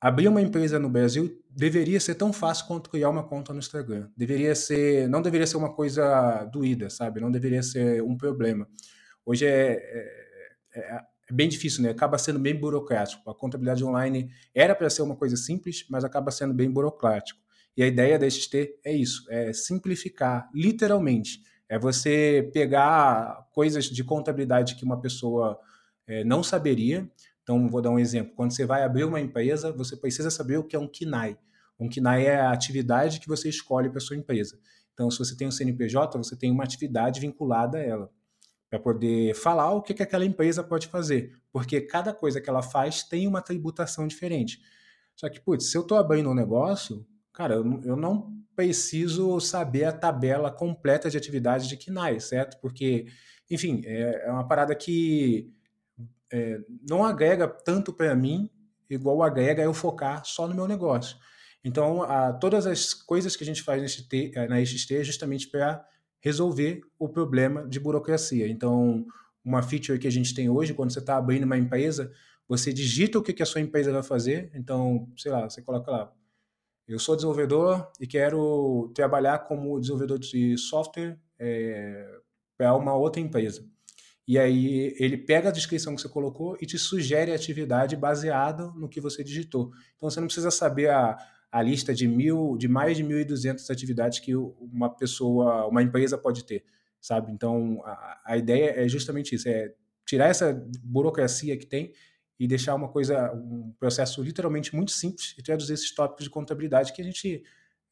abrir 0.00 0.28
uma 0.28 0.42
empresa 0.42 0.78
no 0.78 0.88
Brasil 0.88 1.40
deveria 1.48 2.00
ser 2.00 2.14
tão 2.14 2.32
fácil 2.32 2.66
quanto 2.66 2.90
criar 2.90 3.10
uma 3.10 3.22
conta 3.22 3.52
no 3.52 3.58
Instagram. 3.58 4.08
Deveria 4.16 4.54
ser, 4.54 5.08
não 5.08 5.20
deveria 5.22 5.46
ser 5.46 5.56
uma 5.56 5.72
coisa 5.72 6.44
doída, 6.44 6.88
sabe? 6.88 7.20
Não 7.20 7.30
deveria 7.30 7.62
ser 7.62 8.02
um 8.02 8.16
problema. 8.16 8.68
Hoje 9.24 9.46
é, 9.46 9.72
é, 9.72 10.80
é, 10.80 11.00
é 11.30 11.34
bem 11.34 11.48
difícil, 11.48 11.82
né? 11.82 11.90
Acaba 11.90 12.18
sendo 12.18 12.38
bem 12.38 12.54
burocrático. 12.54 13.28
A 13.30 13.34
contabilidade 13.34 13.84
online 13.84 14.30
era 14.54 14.74
para 14.74 14.90
ser 14.90 15.02
uma 15.02 15.16
coisa 15.16 15.36
simples, 15.36 15.84
mas 15.88 16.04
acaba 16.04 16.30
sendo 16.30 16.52
bem 16.52 16.70
burocrático. 16.70 17.40
E 17.76 17.82
a 17.82 17.86
ideia 17.86 18.18
da 18.18 18.28
XT 18.28 18.78
é 18.84 18.92
isso, 18.92 19.24
é 19.30 19.52
simplificar, 19.52 20.50
literalmente. 20.54 21.42
É 21.68 21.78
você 21.78 22.50
pegar 22.52 23.48
coisas 23.52 23.84
de 23.84 24.02
contabilidade 24.02 24.74
que 24.74 24.84
uma 24.84 25.00
pessoa 25.00 25.58
é, 26.06 26.24
não 26.24 26.42
saberia, 26.42 27.08
então, 27.42 27.68
vou 27.68 27.82
dar 27.82 27.90
um 27.90 27.98
exemplo. 27.98 28.32
Quando 28.36 28.52
você 28.52 28.64
vai 28.64 28.84
abrir 28.84 29.02
uma 29.02 29.20
empresa, 29.20 29.72
você 29.72 29.96
precisa 29.96 30.30
saber 30.30 30.58
o 30.58 30.62
que 30.62 30.76
é 30.76 30.78
um 30.78 30.86
KINAI. 30.86 31.36
Um 31.80 31.88
KINAI 31.88 32.26
é 32.26 32.36
a 32.36 32.52
atividade 32.52 33.18
que 33.18 33.26
você 33.26 33.48
escolhe 33.48 33.90
para 33.90 33.98
sua 33.98 34.16
empresa. 34.16 34.56
Então, 34.92 35.10
se 35.10 35.18
você 35.18 35.36
tem 35.36 35.48
um 35.48 35.50
CNPJ, 35.50 36.16
você 36.16 36.36
tem 36.36 36.50
uma 36.52 36.62
atividade 36.62 37.18
vinculada 37.20 37.78
a 37.78 37.82
ela, 37.82 38.10
para 38.70 38.78
poder 38.78 39.34
falar 39.34 39.72
o 39.72 39.82
que, 39.82 39.92
que 39.92 40.02
aquela 40.02 40.24
empresa 40.24 40.62
pode 40.62 40.86
fazer. 40.86 41.32
Porque 41.52 41.80
cada 41.80 42.14
coisa 42.14 42.40
que 42.40 42.48
ela 42.48 42.62
faz 42.62 43.02
tem 43.02 43.26
uma 43.26 43.42
tributação 43.42 44.06
diferente. 44.06 44.62
Só 45.16 45.28
que, 45.28 45.40
putz, 45.40 45.70
se 45.70 45.76
eu 45.76 45.82
estou 45.82 45.98
abrindo 45.98 46.30
um 46.30 46.34
negócio, 46.34 47.04
cara, 47.32 47.54
eu, 47.54 47.80
eu 47.84 47.96
não 47.96 48.32
preciso 48.54 49.40
saber 49.40 49.84
a 49.84 49.92
tabela 49.92 50.52
completa 50.52 51.10
de 51.10 51.16
atividades 51.16 51.66
de 51.66 51.76
KINAI, 51.76 52.20
certo? 52.20 52.60
Porque, 52.60 53.06
enfim, 53.50 53.82
é, 53.84 54.26
é 54.26 54.30
uma 54.30 54.46
parada 54.46 54.74
que 54.74 55.52
é, 56.32 56.60
não 56.88 57.04
agrega 57.04 57.48
tanto 57.48 57.92
para 57.92 58.14
mim 58.14 58.48
igual 58.88 59.22
agrega 59.22 59.62
eu 59.62 59.74
focar 59.74 60.24
só 60.24 60.46
no 60.46 60.54
meu 60.54 60.66
negócio. 60.66 61.16
Então, 61.62 62.02
a, 62.02 62.32
todas 62.32 62.66
as 62.66 62.94
coisas 62.94 63.36
que 63.36 63.44
a 63.44 63.46
gente 63.46 63.62
faz 63.62 63.80
neste, 63.82 64.32
é, 64.34 64.48
na 64.48 64.64
XT 64.64 64.96
é 64.96 65.04
justamente 65.04 65.48
para 65.48 65.84
resolver 66.20 66.82
o 66.98 67.08
problema 67.08 67.66
de 67.66 67.80
burocracia. 67.80 68.46
Então, 68.48 69.06
uma 69.44 69.62
feature 69.62 69.98
que 69.98 70.06
a 70.06 70.12
gente 70.12 70.34
tem 70.34 70.48
hoje, 70.48 70.74
quando 70.74 70.92
você 70.92 70.98
está 70.98 71.16
abrindo 71.16 71.44
uma 71.44 71.58
empresa, 71.58 72.12
você 72.48 72.72
digita 72.72 73.18
o 73.18 73.22
que, 73.22 73.32
que 73.32 73.42
a 73.42 73.46
sua 73.46 73.60
empresa 73.60 73.92
vai 73.92 74.02
fazer. 74.02 74.50
Então, 74.54 75.08
sei 75.16 75.32
lá, 75.32 75.48
você 75.48 75.62
coloca 75.62 75.90
lá, 75.90 76.12
eu 76.86 76.98
sou 76.98 77.14
desenvolvedor 77.14 77.90
e 78.00 78.06
quero 78.06 78.90
trabalhar 78.94 79.38
como 79.40 79.78
desenvolvedor 79.78 80.18
de 80.18 80.58
software 80.58 81.18
é, 81.38 82.18
para 82.58 82.74
uma 82.74 82.94
outra 82.94 83.20
empresa. 83.20 83.64
E 84.26 84.38
aí 84.38 84.94
ele 84.98 85.16
pega 85.16 85.48
a 85.48 85.52
descrição 85.52 85.94
que 85.94 86.02
você 86.02 86.08
colocou 86.08 86.56
e 86.60 86.66
te 86.66 86.78
sugere 86.78 87.32
a 87.32 87.34
atividade 87.34 87.96
baseada 87.96 88.66
no 88.76 88.88
que 88.88 89.00
você 89.00 89.24
digitou. 89.24 89.70
Então 89.96 90.10
você 90.10 90.20
não 90.20 90.26
precisa 90.26 90.50
saber 90.50 90.90
a, 90.90 91.16
a 91.50 91.62
lista 91.62 91.92
de 91.94 92.06
mil, 92.06 92.56
de 92.56 92.68
mais 92.68 92.96
de 92.96 93.04
1.200 93.04 93.70
atividades 93.70 94.18
que 94.18 94.34
uma 94.34 94.88
pessoa, 94.88 95.66
uma 95.66 95.82
empresa 95.82 96.16
pode 96.16 96.44
ter, 96.44 96.64
sabe? 97.00 97.32
Então 97.32 97.82
a, 97.84 98.20
a 98.24 98.36
ideia 98.36 98.84
é 98.84 98.88
justamente 98.88 99.34
isso, 99.34 99.48
é 99.48 99.74
tirar 100.06 100.28
essa 100.28 100.52
burocracia 100.82 101.56
que 101.56 101.66
tem 101.66 101.92
e 102.38 102.46
deixar 102.46 102.74
uma 102.74 102.88
coisa, 102.88 103.32
um 103.34 103.72
processo 103.78 104.22
literalmente 104.22 104.74
muito 104.74 104.92
simples 104.92 105.34
e 105.36 105.42
traduzir 105.42 105.74
esses 105.74 105.94
tópicos 105.94 106.24
de 106.24 106.30
contabilidade 106.30 106.92
que 106.92 107.02
a 107.02 107.04
gente 107.04 107.42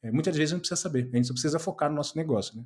é, 0.01 0.11
muitas 0.11 0.35
vezes 0.35 0.53
não 0.53 0.59
precisa 0.59 0.79
saber, 0.79 1.09
a 1.11 1.15
gente 1.15 1.27
só 1.27 1.33
precisa 1.33 1.59
focar 1.59 1.89
no 1.89 1.95
nosso 1.95 2.17
negócio, 2.17 2.57
né? 2.57 2.63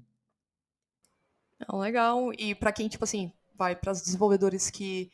legal. 1.80 2.32
E 2.38 2.54
para 2.54 2.72
quem, 2.72 2.88
tipo 2.88 3.04
assim, 3.04 3.32
vai 3.56 3.76
para 3.76 3.92
os 3.92 4.02
desenvolvedores 4.02 4.70
que 4.70 5.12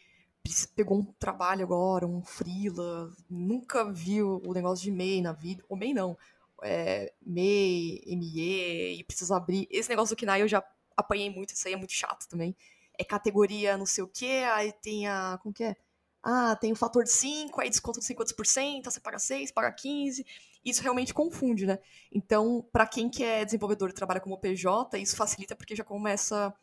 pegou 0.75 0.98
um 0.98 1.05
trabalho 1.05 1.63
agora, 1.63 2.08
um 2.08 2.22
freela, 2.24 3.12
nunca 3.29 3.91
viu 3.91 4.41
o 4.46 4.53
negócio 4.53 4.84
de 4.84 4.91
MEI 4.91 5.22
na 5.22 5.31
vida, 5.31 5.63
ou 5.69 5.77
MEI 5.77 5.93
não, 5.93 6.17
é, 6.63 7.13
MEI, 7.25 8.03
ME, 8.08 9.00
e 9.00 9.03
precisa 9.03 9.36
abrir. 9.36 9.67
Esse 9.69 9.89
negócio 9.89 10.15
do 10.15 10.19
KNAI 10.19 10.41
eu 10.41 10.48
já 10.48 10.63
apanhei 10.96 11.29
muito, 11.29 11.53
isso 11.53 11.67
aí 11.67 11.74
é 11.74 11.77
muito 11.77 11.93
chato 11.93 12.27
também. 12.27 12.55
É 12.98 13.03
categoria 13.03 13.77
não 13.77 13.86
sei 13.86 14.03
o 14.03 14.08
quê, 14.08 14.43
aí 14.53 14.74
tem 14.74 15.08
a. 15.08 15.39
Como 15.41 15.53
que 15.53 15.63
é? 15.63 15.75
Ah, 16.22 16.55
tem 16.58 16.72
o 16.72 16.75
fator 16.75 17.03
de 17.03 17.12
5, 17.12 17.62
aí 17.62 17.69
desconto 17.69 18.00
de 18.00 18.05
50%, 18.05 18.84
você 18.84 19.00
paga 19.00 19.17
6, 19.17 19.51
paga 19.51 19.72
15. 19.72 20.25
Isso 20.65 20.81
realmente 20.84 21.13
confunde, 21.13 21.65
né? 21.65 21.79
Então, 22.12 22.65
para 22.74 22.86
quem 22.86 23.10
que 23.10 23.24
é 23.24 23.46
desenvolvedor 23.46 23.89
e 23.89 23.93
trabalha 23.93 24.19
como 24.19 24.38
PJ, 24.38 24.98
isso 25.00 25.15
facilita 25.15 25.55
porque 25.55 25.75
já 25.75 25.84
começa 25.84 26.53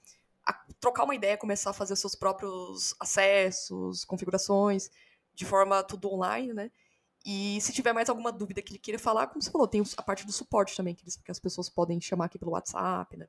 trocar 0.80 1.04
uma 1.04 1.14
ideia, 1.14 1.36
começar 1.36 1.70
a 1.70 1.74
fazer 1.74 1.96
seus 1.96 2.14
próprios 2.14 2.94
acessos, 3.00 4.04
configurações, 4.04 4.90
de 5.34 5.44
forma 5.44 5.82
tudo 5.82 6.12
online, 6.12 6.52
né? 6.52 6.70
E 7.24 7.60
se 7.60 7.72
tiver 7.72 7.92
mais 7.92 8.08
alguma 8.08 8.30
dúvida 8.30 8.62
que 8.62 8.72
ele 8.72 8.78
queira 8.78 8.98
falar, 8.98 9.26
como 9.26 9.42
você 9.42 9.50
falou, 9.50 9.66
tem 9.66 9.82
a 9.96 10.02
parte 10.02 10.24
do 10.24 10.32
suporte 10.32 10.76
também, 10.76 10.94
que, 10.94 11.04
que 11.04 11.30
as 11.30 11.40
pessoas 11.40 11.68
podem 11.68 12.00
chamar 12.00 12.26
aqui 12.26 12.38
pelo 12.38 12.52
WhatsApp, 12.52 13.16
né? 13.16 13.26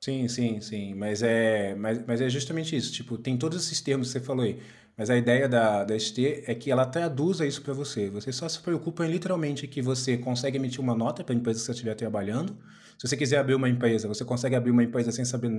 Sim, 0.00 0.28
sim, 0.28 0.60
sim. 0.60 0.94
Mas 0.94 1.22
é, 1.22 1.74
mas, 1.74 2.04
mas 2.06 2.20
é 2.20 2.28
justamente 2.28 2.76
isso. 2.76 2.92
Tipo, 2.92 3.18
tem 3.18 3.36
todos 3.36 3.64
esses 3.64 3.80
termos 3.80 4.08
que 4.08 4.12
você 4.14 4.20
falou 4.24 4.44
aí. 4.44 4.62
Mas 4.96 5.10
a 5.10 5.16
ideia 5.16 5.48
da, 5.48 5.84
da 5.84 5.94
ST 5.98 6.44
é 6.46 6.54
que 6.54 6.70
ela 6.70 6.86
traduza 6.86 7.46
isso 7.46 7.60
para 7.62 7.74
você. 7.74 8.08
Você 8.10 8.32
só 8.32 8.48
se 8.48 8.60
preocupa 8.60 9.04
em 9.04 9.10
literalmente 9.10 9.66
que 9.66 9.82
você 9.82 10.16
consegue 10.16 10.56
emitir 10.56 10.80
uma 10.80 10.94
nota 10.94 11.22
para 11.24 11.34
a 11.34 11.36
empresa 11.36 11.60
que 11.60 11.66
você 11.66 11.72
estiver 11.72 11.94
trabalhando. 11.94 12.56
Se 12.98 13.06
você 13.06 13.16
quiser 13.16 13.38
abrir 13.38 13.54
uma 13.54 13.68
empresa, 13.68 14.08
você 14.08 14.24
consegue 14.24 14.56
abrir 14.56 14.70
uma 14.70 14.82
empresa 14.82 15.12
sem 15.12 15.24
saber 15.24 15.50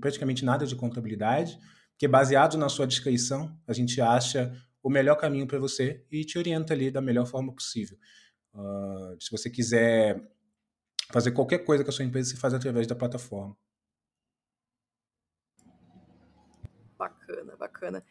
praticamente 0.00 0.44
nada 0.44 0.66
de 0.66 0.74
contabilidade, 0.74 1.58
porque 1.92 2.08
baseado 2.08 2.56
na 2.56 2.68
sua 2.68 2.86
descrição, 2.86 3.54
a 3.66 3.72
gente 3.72 4.00
acha 4.00 4.54
o 4.82 4.88
melhor 4.88 5.16
caminho 5.16 5.46
para 5.46 5.58
você 5.58 6.04
e 6.10 6.24
te 6.24 6.38
orienta 6.38 6.72
ali 6.72 6.90
da 6.90 7.00
melhor 7.00 7.26
forma 7.26 7.52
possível. 7.52 7.98
Uh, 8.54 9.20
se 9.20 9.30
você 9.30 9.50
quiser 9.50 10.26
fazer 11.12 11.32
qualquer 11.32 11.58
coisa 11.58 11.84
com 11.84 11.90
a 11.90 11.92
sua 11.92 12.04
empresa, 12.04 12.30
você 12.30 12.36
faz 12.36 12.54
através 12.54 12.86
da 12.86 12.94
plataforma. 12.94 13.54
Bacana, 16.96 17.56
bacana. 17.56 18.04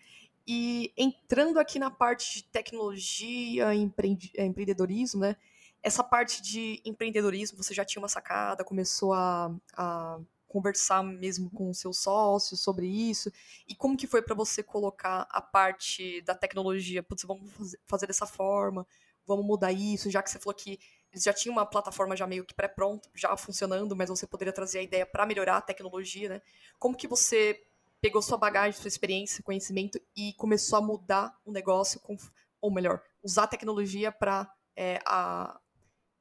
E 0.48 0.94
entrando 0.98 1.60
aqui 1.60 1.78
na 1.80 1.92
parte 1.92 2.36
de 2.36 2.44
tecnologia, 2.46 3.74
é, 3.74 4.46
empreendedorismo, 4.46 5.22
né? 5.22 5.36
Essa 5.82 6.04
parte 6.04 6.42
de 6.42 6.82
empreendedorismo, 6.84 7.62
você 7.62 7.74
já 7.74 7.86
tinha 7.86 8.02
uma 8.02 8.10
sacada, 8.10 8.64
começou 8.64 9.14
a, 9.14 9.54
a 9.74 10.20
conversar 10.48 11.04
mesmo 11.04 11.50
com 11.52 11.74
seus 11.74 12.00
sócios 12.00 12.60
sobre 12.62 12.88
isso? 12.88 13.32
E 13.68 13.74
como 13.74 13.96
que 13.96 14.08
foi 14.08 14.22
para 14.22 14.36
você 14.36 14.62
colocar 14.62 15.28
a 15.30 15.42
parte 15.42 16.22
da 16.22 16.36
tecnologia? 16.36 17.02
Putz, 17.02 17.24
vamos 17.24 17.78
fazer 17.88 18.08
dessa 18.08 18.26
forma, 18.26 18.86
vamos 19.26 19.46
mudar 19.46 19.72
isso, 19.72 20.10
já 20.10 20.22
que 20.22 20.30
você 20.30 20.40
falou 20.40 20.56
que 20.56 20.80
eles 21.12 21.24
já 21.24 21.34
tinham 21.34 21.54
uma 21.54 21.66
plataforma 21.66 22.16
já 22.16 22.28
meio 22.28 22.46
que 22.46 22.54
pré-pronta, 22.54 23.10
já 23.16 23.36
funcionando, 23.38 23.96
mas 23.96 24.10
você 24.10 24.28
poderia 24.28 24.54
trazer 24.54 24.80
a 24.80 24.84
ideia 24.84 25.06
para 25.06 25.26
melhorar 25.26 25.58
a 25.58 25.62
tecnologia, 25.62 26.30
né? 26.30 26.42
Como 26.78 26.96
que 26.96 27.08
você 27.08 27.64
pegou 28.02 28.22
sua 28.22 28.38
bagagem, 28.38 28.80
sua 28.80 28.88
experiência, 28.88 29.44
conhecimento 29.44 30.00
e 30.16 30.34
começou 30.34 30.78
a 30.78 30.82
mudar 30.82 31.38
o 31.46 31.52
negócio, 31.52 32.00
com, 32.00 32.16
ou 32.62 32.72
melhor, 32.72 33.02
usar 33.24 33.44
a 33.44 33.48
tecnologia 33.48 34.12
para 34.12 34.52
é, 34.76 35.00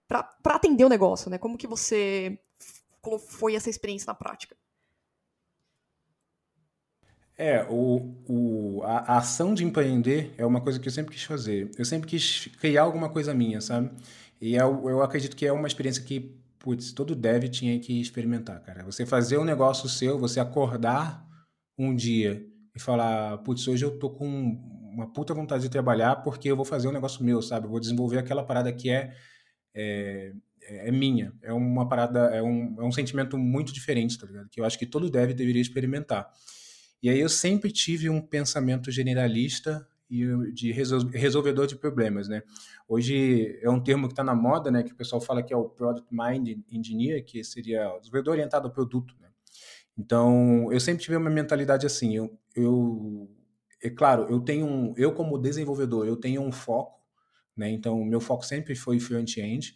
para 0.09 0.57
atender 0.57 0.85
o 0.85 0.89
negócio, 0.89 1.31
né? 1.31 1.37
Como 1.37 1.59
que 1.59 1.67
você 1.67 2.39
foi 3.29 3.55
essa 3.55 3.71
experiência 3.71 4.07
na 4.07 4.15
prática? 4.15 4.57
É, 7.37 7.65
o, 7.71 8.17
o, 8.29 8.83
a, 8.83 9.15
a, 9.15 9.19
ação 9.19 9.55
de 9.55 9.65
empreender 9.65 10.35
é 10.37 10.45
uma 10.45 10.61
coisa 10.61 10.81
que 10.81 10.89
eu 10.89 10.93
sempre 10.93 11.15
quis 11.15 11.23
fazer. 11.23 11.71
Eu 11.79 11.85
sempre 11.85 12.09
quis 12.09 12.49
criar 12.61 12.83
alguma 12.83 13.09
coisa 13.09 13.33
minha, 13.33 13.61
sabe? 13.61 13.91
E 14.41 14.57
eu, 14.57 14.89
eu 14.89 15.03
acredito 15.03 15.37
que 15.37 15.47
é 15.47 15.53
uma 15.53 15.69
experiência 15.69 16.03
que, 16.03 16.37
putz, 16.59 16.91
todo 16.91 17.15
dev 17.15 17.45
tinha 17.45 17.79
que 17.79 18.01
experimentar, 18.01 18.61
cara. 18.63 18.83
Você 18.83 19.07
fazer 19.07 19.39
um 19.39 19.45
negócio 19.45 19.89
seu, 19.89 20.19
você 20.19 20.41
acordar 20.41 21.25
um 21.79 21.95
dia 21.95 22.45
e 22.75 22.81
falar, 22.81 23.39
putz, 23.39 23.69
hoje 23.69 23.85
eu 23.85 23.97
tô 23.97 24.11
com 24.11 24.27
uma 24.27 25.13
puta 25.13 25.33
vontade 25.33 25.63
de 25.63 25.69
trabalhar 25.69 26.17
porque 26.17 26.51
eu 26.51 26.57
vou 26.57 26.65
fazer 26.65 26.89
um 26.89 26.93
negócio 26.93 27.23
meu, 27.23 27.41
sabe? 27.41 27.67
Eu 27.67 27.71
vou 27.71 27.79
desenvolver 27.79 28.19
aquela 28.19 28.43
parada 28.43 28.73
que 28.73 28.91
é, 28.91 29.15
é, 29.79 30.89
é 30.89 30.91
minha. 30.91 31.33
É 31.43 31.53
uma 31.53 31.89
parada, 31.89 32.35
é 32.35 32.43
um, 32.43 32.77
é 32.79 32.85
um 32.85 32.93
sentimento 32.93 33.39
muito 33.39 33.73
diferente, 33.73 34.19
tá 34.19 34.27
ligado? 34.27 34.49
Que 34.49 34.61
eu 34.61 34.65
acho 34.65 34.79
que 34.79 34.87
todo 34.87 35.11
dev 35.11 35.33
deveria 35.33 35.63
experimentar. 35.63 36.31
E 37.03 37.09
aí 37.09 37.21
eu 37.21 37.29
sempre 37.29 37.71
tive 37.71 38.11
um 38.11 38.21
pensamento 38.21 38.91
generalista 38.91 39.87
e 40.11 40.25
de 40.53 40.73
resolvedor 40.73 41.67
de 41.67 41.77
problemas, 41.77 42.29
né? 42.29 42.43
Hoje 42.89 43.59
é 43.63 43.71
um 43.71 43.81
termo 43.81 44.09
que 44.09 44.13
está 44.13 44.25
na 44.25 44.35
moda, 44.35 44.71
né? 44.71 44.83
Que 44.83 44.93
o 44.93 44.97
pessoal 44.97 45.21
fala 45.21 45.43
que 45.43 45.53
é 45.53 45.57
o 45.57 45.69
Product 45.69 46.09
Mind 46.11 46.59
Engineer, 46.71 47.25
que 47.25 47.45
seria 47.45 47.95
o 47.95 47.99
desenvolvedor 47.99 48.33
orientado 48.33 48.67
ao 48.67 48.73
produto, 48.73 49.15
né? 49.21 49.29
Então, 49.97 50.73
eu 50.73 50.81
sempre 50.81 51.03
tive 51.03 51.17
uma 51.17 51.31
mentalidade 51.31 51.85
assim. 51.85 52.17
Eu, 52.17 52.39
eu 52.55 53.29
é 53.83 53.91
claro, 53.91 54.27
eu 54.29 54.41
tenho 54.41 54.67
um, 54.67 54.95
eu 54.97 55.13
como 55.13 55.39
desenvolvedor, 55.39 56.07
eu 56.07 56.17
tenho 56.17 56.41
um 56.41 56.51
foco, 56.51 56.98
né? 57.59 57.71
Então, 57.71 58.05
meu 58.05 58.21
foco 58.21 58.45
sempre 58.45 58.75
foi 58.75 59.01
front-end, 59.01 59.75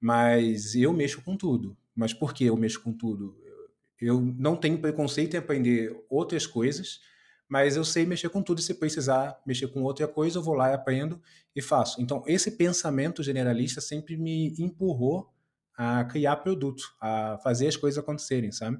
mas 0.00 0.74
eu 0.74 0.92
mexo 0.92 1.22
com 1.22 1.36
tudo. 1.36 1.76
Mas 1.94 2.12
por 2.12 2.32
que 2.32 2.44
eu 2.44 2.56
mexo 2.56 2.82
com 2.82 2.92
tudo? 2.92 3.36
Eu 4.00 4.20
não 4.20 4.56
tenho 4.56 4.78
preconceito 4.78 5.34
em 5.34 5.38
aprender 5.38 5.96
outras 6.10 6.46
coisas, 6.46 7.00
mas 7.48 7.76
eu 7.76 7.84
sei 7.84 8.04
mexer 8.06 8.28
com 8.30 8.42
tudo 8.42 8.60
e 8.60 8.62
se 8.62 8.74
precisar 8.74 9.40
mexer 9.46 9.68
com 9.68 9.82
outra 9.82 10.08
coisa, 10.08 10.38
eu 10.38 10.42
vou 10.42 10.54
lá 10.54 10.70
e 10.70 10.74
aprendo 10.74 11.20
e 11.54 11.62
faço. 11.62 12.00
Então, 12.00 12.22
esse 12.26 12.52
pensamento 12.52 13.22
generalista 13.22 13.80
sempre 13.80 14.16
me 14.16 14.54
empurrou 14.58 15.30
a 15.76 16.04
criar 16.04 16.36
produto, 16.36 16.82
a 17.00 17.38
fazer 17.42 17.68
as 17.68 17.76
coisas 17.76 17.98
acontecerem, 17.98 18.50
sabe? 18.50 18.78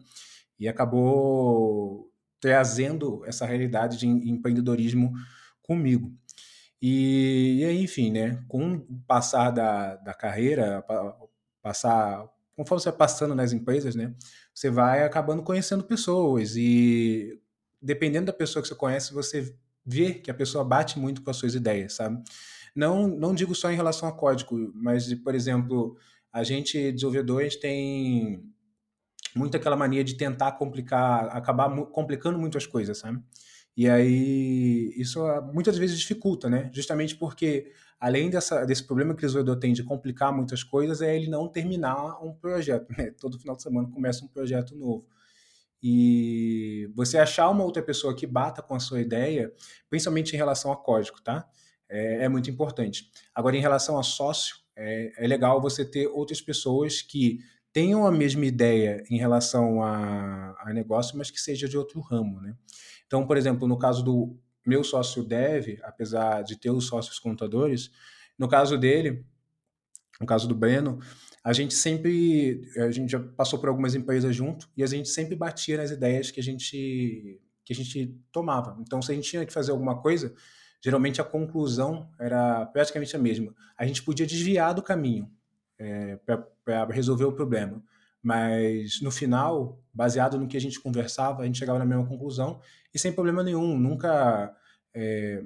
e 0.63 0.69
acabou 0.69 2.09
trazendo 2.41 3.25
essa 3.27 3.45
realidade 3.45 3.99
de 3.99 4.07
empreendedorismo 4.07 5.13
comigo. 5.61 6.17
E, 6.83 7.63
e 7.63 7.83
enfim, 7.83 8.11
né, 8.11 8.43
com 8.49 8.75
o 8.75 9.01
passar 9.07 9.51
da, 9.51 9.95
da 9.95 10.13
carreira, 10.13 10.85
passar, 11.63 12.29
conforme 12.57 12.83
você 12.83 12.91
vai 12.91 12.99
passando 12.99 13.37
nas 13.37 13.53
empresas, 13.53 13.95
né, 13.95 14.13
você 14.53 14.69
vai 14.69 15.05
acabando 15.05 15.45
conhecendo 15.45 15.85
pessoas 15.85 16.57
e 16.57 17.41
dependendo 17.81 18.27
da 18.27 18.33
pessoa 18.33 18.61
que 18.61 18.69
você 18.69 18.75
conhece, 18.75 19.15
você 19.15 19.55
vê 19.87 20.15
que 20.15 20.31
a 20.31 20.35
pessoa 20.35 20.65
bate 20.65 20.99
muito 20.99 21.23
com 21.23 21.31
as 21.31 21.37
suas 21.37 21.55
ideias, 21.55 21.95
sabe? 21.95 22.23
Não, 22.75 23.07
não 23.07 23.35
digo 23.35 23.55
só 23.55 23.71
em 23.71 23.77
relação 23.77 24.09
a 24.09 24.13
código, 24.13 24.73
mas, 24.75 25.13
por 25.15 25.35
exemplo, 25.35 25.97
a 26.33 26.43
gente, 26.43 26.93
desenvolvedores, 26.93 27.57
tem 27.57 28.43
muito 29.35 29.57
aquela 29.57 29.77
mania 29.77 30.03
de 30.03 30.17
tentar 30.17 30.53
complicar, 30.53 31.37
acabar 31.37 31.71
complicando 31.87 32.39
muito 32.39 32.57
as 32.57 32.67
coisas, 32.67 32.99
sabe? 32.99 33.23
E 33.77 33.89
aí 33.89 34.93
isso 34.97 35.25
ah, 35.25 35.41
muitas 35.41 35.79
vezes 35.79 35.99
dificulta, 35.99 36.49
né? 36.51 36.71
Justamente 36.73 37.17
porque 37.17 37.73
além 37.99 38.29
dessa, 38.29 38.65
desse 38.65 38.85
problema 38.85 39.15
que 39.15 39.25
o 39.25 39.27
desenvolvedor 39.27 39.59
tem 39.59 39.73
de 39.73 39.83
complicar 39.83 40.33
muitas 40.35 40.63
coisas, 40.63 41.01
é 41.01 41.15
ele 41.17 41.29
não 41.29 41.49
terminar 41.49 42.23
um 42.23 42.35
projeto, 42.35 42.91
né? 42.97 43.13
Todo 43.21 43.39
final 43.39 43.57
de 43.57 43.63
semana 43.63 43.89
começa 43.89 44.25
um 44.25 44.29
projeto 44.29 44.75
novo. 44.77 45.07
E 45.83 46.91
você 46.95 47.19
achar 47.19 47.49
uma 47.49 47.65
outra 47.65 47.83
pessoa 47.83 48.15
que 48.15 48.27
bata 48.27 48.63
com 48.63 48.75
a 48.75 48.81
sua 48.81 49.01
ideia, 49.01 49.53
principalmente 49.91 50.33
em 50.33 50.37
relação 50.37 50.71
a 50.71 50.77
código, 50.77 51.21
tá? 51.23 51.49
É, 51.89 52.25
é 52.25 52.29
muito 52.29 52.51
importante. 52.51 53.11
Agora, 53.35 53.57
em 53.57 53.61
relação 53.61 53.99
a 53.99 54.03
sócio, 54.03 54.57
é, 54.77 55.13
é 55.17 55.27
legal 55.27 55.61
você 55.61 55.85
ter 55.85 56.07
outras 56.07 56.41
pessoas 56.41 57.03
que 57.03 57.39
tenham 57.73 58.07
a 58.07 58.13
mesma 58.13 58.45
ideia 58.45 59.03
em 59.11 59.17
relação 59.17 59.83
a, 59.83 60.57
a 60.61 60.73
negócio, 60.73 61.17
mas 61.17 61.31
que 61.31 61.41
seja 61.41 61.69
de 61.69 61.77
outro 61.77 62.01
ramo, 62.01 62.41
né? 62.41 62.55
Então, 63.13 63.27
por 63.27 63.37
exemplo, 63.37 63.69
no 63.69 63.77
caso 63.77 64.03
do 64.03 64.35
meu 64.65 64.83
sócio 64.83 65.23
Dev, 65.23 65.79
apesar 65.83 66.41
de 66.41 66.57
ter 66.57 66.71
os 66.71 66.87
sócios 66.87 67.19
contadores, 67.19 67.91
no 68.39 68.49
caso 68.49 68.79
dele, 68.79 69.23
no 70.19 70.27
caso 70.27 70.49
do 70.49 70.55
Breno, 70.55 70.99
a 71.45 71.53
gente 71.53 71.75
sempre, 71.75 72.67
a 72.79 72.91
gente 72.91 73.13
já 73.13 73.21
passou 73.21 73.59
por 73.59 73.69
algumas 73.69 73.95
empresas 73.95 74.35
junto 74.35 74.67
e 74.75 74.83
a 74.83 74.87
gente 74.87 75.11
sempre 75.11 75.37
batia 75.37 75.77
nas 75.77 75.91
ideias 75.91 76.31
que 76.31 76.41
a 76.41 76.43
gente 76.43 77.39
que 77.63 77.75
a 77.75 77.77
gente 77.77 78.19
tomava. 78.33 78.79
Então, 78.81 79.03
se 79.03 79.13
a 79.13 79.15
gente 79.15 79.29
tinha 79.29 79.45
que 79.45 79.53
fazer 79.53 79.73
alguma 79.73 80.01
coisa, 80.01 80.33
geralmente 80.83 81.21
a 81.21 81.25
conclusão 81.25 82.09
era 82.19 82.65
praticamente 82.65 83.15
a 83.15 83.19
mesma. 83.19 83.55
A 83.77 83.85
gente 83.85 84.03
podia 84.03 84.27
desviar 84.27 84.73
do 84.73 84.83
caminho, 84.83 85.31
é, 85.79 86.17
para 86.65 86.87
resolver 86.87 87.27
o 87.27 87.33
problema. 87.33 87.85
Mas 88.23 89.03
no 89.03 89.11
final, 89.11 89.82
baseado 89.93 90.39
no 90.39 90.47
que 90.47 90.57
a 90.57 90.61
gente 90.61 90.81
conversava, 90.81 91.43
a 91.43 91.47
gente 91.47 91.59
chegava 91.59 91.79
na 91.79 91.85
mesma 91.85 92.07
conclusão 92.07 92.61
e 92.95 92.99
sem 92.99 93.13
problema 93.13 93.43
nenhum, 93.43 93.79
nunca 93.79 94.55
é, 94.95 95.43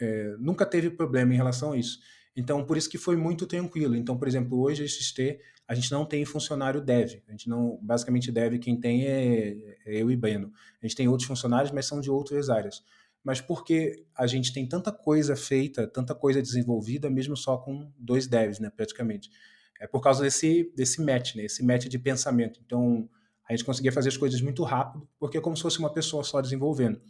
é, 0.00 0.36
nunca 0.38 0.66
teve 0.66 0.90
problema 0.90 1.32
em 1.32 1.36
relação 1.36 1.72
a 1.72 1.76
isso. 1.76 1.98
Então, 2.36 2.64
por 2.64 2.76
isso 2.76 2.90
que 2.90 2.98
foi 2.98 3.16
muito 3.16 3.46
tranquilo. 3.46 3.96
Então, 3.96 4.18
por 4.18 4.28
exemplo, 4.28 4.60
hoje 4.60 4.84
a 4.84 4.86
XT, 4.86 5.40
a 5.66 5.74
gente 5.74 5.90
não 5.90 6.04
tem 6.04 6.24
funcionário 6.24 6.82
dev. 6.82 7.22
A 7.26 7.30
gente 7.30 7.48
não, 7.48 7.78
basicamente 7.82 8.30
dev 8.30 8.58
quem 8.58 8.78
tem 8.78 9.06
é, 9.06 9.76
é 9.86 10.02
eu 10.02 10.10
e 10.10 10.16
Breno. 10.16 10.52
A 10.82 10.86
gente 10.86 10.94
tem 10.94 11.08
outros 11.08 11.26
funcionários, 11.26 11.72
mas 11.72 11.86
são 11.86 12.00
de 12.00 12.10
outras 12.10 12.50
áreas. 12.50 12.84
Mas 13.24 13.40
porque 13.40 14.04
a 14.14 14.26
gente 14.26 14.52
tem 14.52 14.68
tanta 14.68 14.92
coisa 14.92 15.34
feita, 15.34 15.86
tanta 15.86 16.14
coisa 16.14 16.42
desenvolvida, 16.42 17.08
mesmo 17.08 17.36
só 17.36 17.56
com 17.56 17.90
dois 17.98 18.26
devs, 18.26 18.60
né, 18.60 18.70
praticamente. 18.70 19.30
é 19.80 19.86
por 19.86 20.00
causa 20.00 20.22
desse, 20.22 20.72
desse 20.76 21.02
match, 21.02 21.34
né? 21.34 21.44
Esse 21.44 21.64
match 21.64 21.86
de 21.86 21.98
pensamento. 21.98 22.60
Então, 22.64 23.08
a 23.48 23.52
gente 23.52 23.64
conseguia 23.64 23.92
fazer 23.92 24.08
as 24.08 24.16
coisas 24.16 24.40
muito 24.40 24.62
rápido, 24.62 25.08
porque 25.18 25.38
é 25.38 25.40
como 25.40 25.56
se 25.56 25.62
fosse 25.62 25.78
uma 25.78 25.92
pessoa 25.92 26.24
só 26.24 26.40
desenvolvendo. 26.40 27.00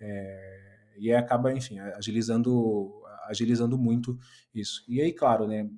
É, 0.00 0.94
e 0.98 1.12
aí 1.12 1.16
acaba, 1.16 1.52
enfim, 1.52 1.78
agilizando, 1.78 2.92
agilizando 3.28 3.76
muito 3.76 4.18
isso. 4.54 4.84
E 4.88 5.00
aí, 5.00 5.12
claro, 5.12 5.46
né? 5.46 5.68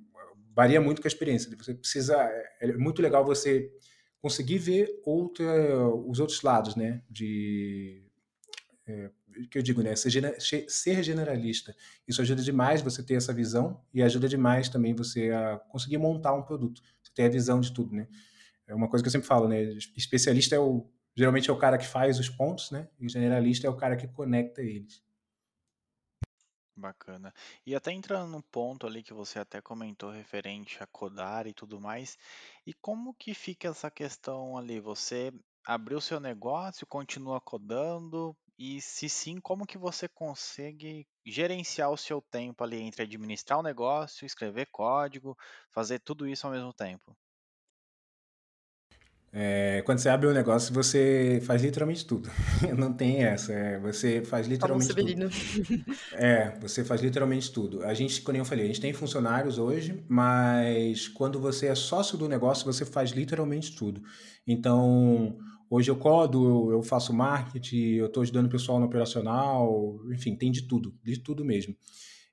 Varia 0.54 0.80
muito 0.80 1.00
com 1.00 1.08
a 1.08 1.10
experiência. 1.10 1.50
Você 1.56 1.74
precisa. 1.74 2.16
É 2.60 2.72
muito 2.76 3.02
legal 3.02 3.24
você 3.24 3.70
conseguir 4.20 4.58
ver 4.58 5.00
outra, 5.04 5.88
os 5.88 6.18
outros 6.20 6.42
lados, 6.42 6.74
né? 6.76 7.02
De 7.08 8.04
é, 8.86 9.10
que 9.50 9.58
eu 9.58 9.62
digo, 9.62 9.82
né? 9.82 9.94
Ser, 9.94 10.66
ser 10.68 11.02
generalista. 11.02 11.74
Isso 12.06 12.20
ajuda 12.20 12.42
demais 12.42 12.82
você 12.82 13.02
ter 13.02 13.14
essa 13.14 13.32
visão 13.32 13.80
e 13.92 14.02
ajuda 14.02 14.28
demais 14.28 14.68
também 14.68 14.94
você 14.94 15.30
a 15.30 15.58
conseguir 15.70 15.98
montar 15.98 16.34
um 16.34 16.42
produto. 16.42 16.82
Você 17.02 17.12
ter 17.14 17.24
a 17.24 17.28
visão 17.28 17.60
de 17.60 17.72
tudo, 17.72 17.94
né? 17.94 18.08
É 18.68 18.74
uma 18.74 18.88
coisa 18.88 19.02
que 19.02 19.08
eu 19.08 19.12
sempre 19.12 19.26
falo, 19.28 19.48
né? 19.48 19.60
Especialista 19.96 20.54
é 20.54 20.58
o 20.58 20.88
geralmente 21.16 21.50
é 21.50 21.52
o 21.52 21.58
cara 21.58 21.76
que 21.78 21.86
faz 21.86 22.18
os 22.20 22.28
pontos, 22.28 22.70
né? 22.70 22.88
E 22.98 23.06
o 23.06 23.08
generalista 23.08 23.66
é 23.66 23.70
o 23.70 23.76
cara 23.76 23.96
que 23.96 24.06
conecta 24.06 24.62
eles. 24.62 25.02
Bacana. 26.74 27.34
E 27.66 27.74
até 27.74 27.92
entrando 27.92 28.30
no 28.30 28.42
ponto 28.42 28.86
ali 28.86 29.02
que 29.02 29.12
você 29.12 29.38
até 29.38 29.60
comentou 29.60 30.10
referente 30.10 30.82
a 30.82 30.86
codar 30.86 31.46
e 31.46 31.52
tudo 31.52 31.78
mais, 31.80 32.16
e 32.66 32.72
como 32.72 33.12
que 33.14 33.34
fica 33.34 33.68
essa 33.68 33.90
questão 33.90 34.56
ali? 34.56 34.80
Você 34.80 35.30
abriu 35.66 36.00
seu 36.00 36.18
negócio, 36.20 36.86
continua 36.86 37.38
codando, 37.40 38.34
e 38.56 38.80
se 38.80 39.08
sim, 39.08 39.40
como 39.40 39.66
que 39.66 39.76
você 39.76 40.08
consegue 40.08 41.06
gerenciar 41.26 41.90
o 41.90 41.96
seu 41.98 42.22
tempo 42.22 42.64
ali 42.64 42.80
entre 42.80 43.02
administrar 43.02 43.58
o 43.58 43.62
negócio, 43.62 44.24
escrever 44.24 44.66
código, 44.70 45.36
fazer 45.70 45.98
tudo 45.98 46.26
isso 46.28 46.46
ao 46.46 46.52
mesmo 46.52 46.72
tempo? 46.72 47.14
É, 49.30 49.82
quando 49.84 49.98
você 49.98 50.08
abre 50.08 50.26
um 50.26 50.32
negócio, 50.32 50.72
você 50.72 51.40
faz 51.44 51.62
literalmente 51.62 52.04
tudo. 52.06 52.30
Não 52.76 52.92
tem 52.92 53.22
essa. 53.22 53.52
É, 53.52 53.78
você 53.78 54.22
faz 54.22 54.46
literalmente 54.46 54.94
tudo. 54.94 55.30
É, 56.14 56.58
você 56.60 56.82
faz 56.82 57.02
literalmente 57.02 57.52
tudo. 57.52 57.84
A 57.84 57.92
gente, 57.92 58.22
como 58.22 58.38
eu 58.38 58.44
falei, 58.44 58.64
a 58.64 58.68
gente 58.68 58.80
tem 58.80 58.92
funcionários 58.92 59.58
hoje, 59.58 60.02
mas 60.08 61.08
quando 61.08 61.38
você 61.38 61.66
é 61.66 61.74
sócio 61.74 62.16
do 62.16 62.28
negócio, 62.28 62.64
você 62.64 62.84
faz 62.86 63.10
literalmente 63.10 63.76
tudo. 63.76 64.02
Então, 64.46 65.36
hoje 65.68 65.90
eu 65.90 65.96
codo, 65.96 66.72
eu 66.72 66.82
faço 66.82 67.12
marketing, 67.12 67.96
eu 67.96 68.06
estou 68.06 68.22
ajudando 68.22 68.46
o 68.46 68.50
pessoal 68.50 68.80
no 68.80 68.86
operacional, 68.86 70.00
enfim, 70.10 70.34
tem 70.34 70.50
de 70.50 70.62
tudo, 70.62 70.94
de 71.04 71.18
tudo 71.18 71.44
mesmo. 71.44 71.76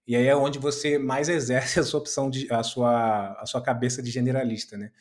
E 0.07 0.15
aí 0.15 0.27
é 0.27 0.35
onde 0.35 0.59
você 0.59 0.97
mais 0.97 1.27
exerce 1.29 1.79
a 1.79 1.83
sua 1.83 1.99
opção 1.99 2.29
de 2.29 2.51
a 2.51 2.63
sua 2.63 3.33
a 3.39 3.45
sua 3.45 3.61
cabeça 3.61 4.01
de 4.01 4.11
generalista, 4.11 4.77
né? 4.77 4.91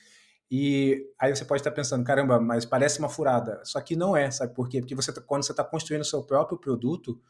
E 0.51 1.07
aí 1.19 1.35
você 1.35 1.45
pode 1.45 1.61
estar 1.61 1.71
pensando, 1.71 2.05
caramba, 2.05 2.39
mas 2.41 2.65
parece 2.65 2.99
uma 2.99 3.09
furada. 3.09 3.61
Só 3.65 3.81
que 3.81 3.97
não 3.97 4.17
é, 4.17 4.31
sabe 4.31 4.55
por 4.55 4.69
quê? 4.69 4.81
Porque 4.81 4.95
você, 4.95 5.13
tá, 5.13 5.21
quando 5.21 5.45
você 5.45 5.53
está 5.53 5.65
construindo 5.65 6.03
o 6.03 6.05
seu 6.05 6.23
próprio 6.23 6.59
produto, 6.59 7.21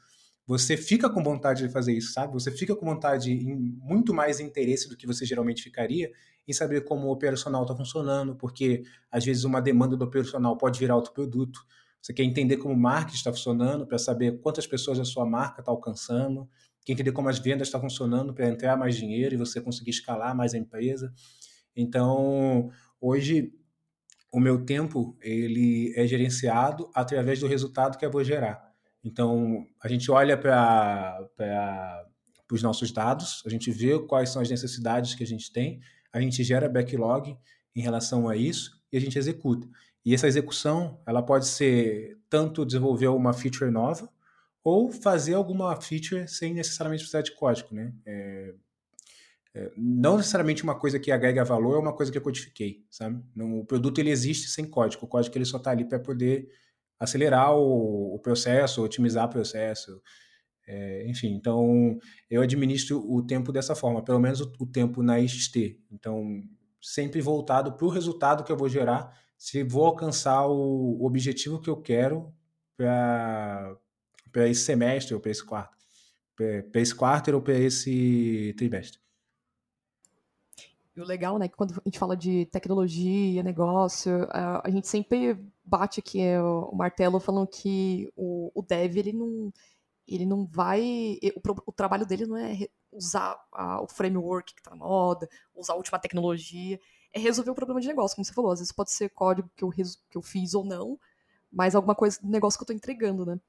você 0.46 0.76
fica 0.76 1.08
com 1.08 1.22
vontade 1.22 1.66
de 1.66 1.72
fazer 1.72 1.94
isso, 1.94 2.12
sabe? 2.12 2.32
Você 2.34 2.50
fica 2.50 2.76
com 2.76 2.84
vontade, 2.84 3.32
em 3.32 3.56
muito 3.56 4.12
mais 4.12 4.40
interesse 4.40 4.88
do 4.88 4.96
que 4.96 5.06
você 5.06 5.24
geralmente 5.24 5.62
ficaria, 5.62 6.10
em 6.46 6.52
saber 6.52 6.82
como 6.82 7.08
o 7.08 7.10
operacional 7.10 7.62
está 7.62 7.74
funcionando, 7.74 8.36
porque 8.36 8.82
às 9.10 9.24
vezes 9.24 9.44
uma 9.44 9.60
demanda 9.62 9.96
do 9.96 10.04
operacional 10.04 10.56
pode 10.58 10.78
virar 10.78 10.96
outro 10.96 11.12
produto. 11.12 11.60
Você 12.02 12.12
quer 12.12 12.24
entender 12.24 12.58
como 12.58 12.74
o 12.74 12.76
marketing 12.76 13.16
está 13.16 13.32
funcionando, 13.32 13.86
para 13.86 13.96
saber 13.96 14.38
quantas 14.40 14.66
pessoas 14.66 15.00
a 15.00 15.04
sua 15.04 15.24
marca 15.24 15.62
está 15.62 15.72
alcançando, 15.72 16.46
quer 16.84 16.92
entender 16.92 17.12
como 17.12 17.30
as 17.30 17.38
vendas 17.38 17.68
estão 17.68 17.80
funcionando 17.80 18.34
para 18.34 18.46
entrar 18.46 18.76
mais 18.76 18.94
dinheiro 18.94 19.34
e 19.34 19.38
você 19.38 19.58
conseguir 19.62 19.90
escalar 19.90 20.36
mais 20.36 20.52
a 20.52 20.58
empresa. 20.58 21.10
Então, 21.74 22.70
Hoje, 23.06 23.52
o 24.32 24.40
meu 24.40 24.64
tempo 24.64 25.14
ele 25.20 25.92
é 25.94 26.06
gerenciado 26.06 26.90
através 26.94 27.38
do 27.38 27.46
resultado 27.46 27.98
que 27.98 28.06
eu 28.06 28.10
vou 28.10 28.24
gerar. 28.24 28.72
Então, 29.04 29.66
a 29.78 29.88
gente 29.88 30.10
olha 30.10 30.38
para 30.38 31.22
os 32.50 32.62
nossos 32.62 32.90
dados, 32.90 33.42
a 33.44 33.50
gente 33.50 33.70
vê 33.70 33.98
quais 34.06 34.30
são 34.30 34.40
as 34.40 34.48
necessidades 34.48 35.14
que 35.14 35.22
a 35.22 35.26
gente 35.26 35.52
tem, 35.52 35.82
a 36.10 36.18
gente 36.18 36.42
gera 36.42 36.66
backlog 36.66 37.36
em 37.76 37.82
relação 37.82 38.26
a 38.26 38.34
isso 38.34 38.80
e 38.90 38.96
a 38.96 39.00
gente 39.00 39.18
executa. 39.18 39.68
E 40.02 40.14
essa 40.14 40.26
execução, 40.26 40.98
ela 41.06 41.22
pode 41.22 41.46
ser 41.46 42.18
tanto 42.30 42.64
desenvolver 42.64 43.08
uma 43.08 43.34
feature 43.34 43.70
nova 43.70 44.08
ou 44.62 44.90
fazer 44.90 45.34
alguma 45.34 45.78
feature 45.78 46.26
sem 46.26 46.54
necessariamente 46.54 47.02
precisar 47.02 47.20
de 47.20 47.36
código, 47.36 47.74
né? 47.74 47.92
É, 48.06 48.54
não 49.76 50.16
necessariamente 50.16 50.64
uma 50.64 50.78
coisa 50.78 50.98
que 50.98 51.12
agrega 51.12 51.44
valor 51.44 51.76
é 51.76 51.78
uma 51.78 51.94
coisa 51.94 52.10
que 52.10 52.18
eu 52.18 52.22
codifiquei, 52.22 52.84
sabe? 52.90 53.22
Não, 53.34 53.60
o 53.60 53.64
produto 53.64 53.98
ele 54.00 54.10
existe 54.10 54.48
sem 54.48 54.64
código, 54.64 55.04
o 55.04 55.08
código 55.08 55.36
ele 55.36 55.44
só 55.44 55.58
está 55.58 55.70
ali 55.70 55.84
para 55.84 56.00
poder 56.00 56.48
acelerar 56.98 57.54
o, 57.54 58.14
o, 58.14 58.18
processo, 58.18 58.82
otimizar 58.82 59.26
o 59.26 59.30
processo, 59.30 60.02
é, 60.66 61.08
enfim. 61.08 61.34
Então, 61.34 61.98
eu 62.28 62.42
administro 62.42 62.98
o 63.08 63.24
tempo 63.24 63.52
dessa 63.52 63.76
forma, 63.76 64.02
pelo 64.02 64.18
menos 64.18 64.40
o, 64.40 64.52
o 64.58 64.66
tempo 64.66 65.02
na 65.02 65.24
XT. 65.24 65.78
Então, 65.90 66.42
sempre 66.80 67.20
voltado 67.20 67.76
para 67.76 67.86
o 67.86 67.90
resultado 67.90 68.42
que 68.42 68.50
eu 68.50 68.56
vou 68.56 68.68
gerar, 68.68 69.12
se 69.38 69.62
vou 69.62 69.84
alcançar 69.84 70.46
o, 70.48 71.00
o 71.00 71.06
objetivo 71.06 71.60
que 71.60 71.70
eu 71.70 71.76
quero 71.76 72.34
para 72.76 73.78
esse 74.48 74.62
semestre 74.62 75.14
ou 75.14 75.20
para 75.20 75.30
esse 75.30 75.44
quarto, 75.44 75.76
para 76.34 76.80
esse 76.80 76.94
quarto 76.94 77.32
ou 77.32 77.40
para 77.40 77.54
esse 77.54 78.52
trimestre. 78.56 79.03
E 80.96 81.00
o 81.00 81.04
legal, 81.04 81.38
né, 81.38 81.48
que 81.48 81.56
quando 81.56 81.72
a 81.72 81.82
gente 81.84 81.98
fala 81.98 82.16
de 82.16 82.46
tecnologia, 82.46 83.42
negócio, 83.42 84.28
a, 84.30 84.70
gente 84.70 84.86
sempre 84.86 85.36
bate 85.64 85.98
aqui 85.98 86.20
é, 86.20 86.40
o, 86.40 86.72
martelo 86.72 87.18
falando 87.18 87.48
que 87.48 88.12
o, 88.16 88.52
o 88.54 88.62
dev, 88.62 88.96
ele 88.96 89.12
não, 89.12 89.52
ele 90.06 90.24
não 90.24 90.46
vai... 90.46 91.18
O, 91.36 91.70
o 91.70 91.72
trabalho 91.72 92.06
dele 92.06 92.26
não 92.26 92.36
é 92.36 92.68
usar 92.92 93.36
a, 93.52 93.82
o 93.82 93.88
framework 93.88 94.54
que 94.54 94.60
está 94.60 94.70
na 94.70 94.76
moda, 94.76 95.28
usar 95.52 95.72
a 95.72 95.76
última 95.76 95.98
tecnologia, 95.98 96.78
é 97.12 97.18
resolver 97.18 97.50
o 97.50 97.54
problema 97.54 97.80
de 97.80 97.88
negócio, 97.88 98.14
como 98.14 98.24
você 98.24 98.32
falou. 98.32 98.52
Às 98.52 98.60
vezes 98.60 98.72
pode 98.72 98.92
ser 98.92 99.08
código 99.08 99.50
que 99.56 99.64
eu, 99.64 99.70
que 99.70 100.16
eu 100.16 100.22
fiz 100.22 100.54
ou 100.54 100.64
não, 100.64 100.96
mas 101.50 101.74
alguma 101.74 101.96
coisa 101.96 102.20
do 102.22 102.28
negócio 102.28 102.56
que 102.56 102.62
eu 102.62 102.66
estou 102.66 102.76
entregando, 102.76 103.26
né? 103.26 103.40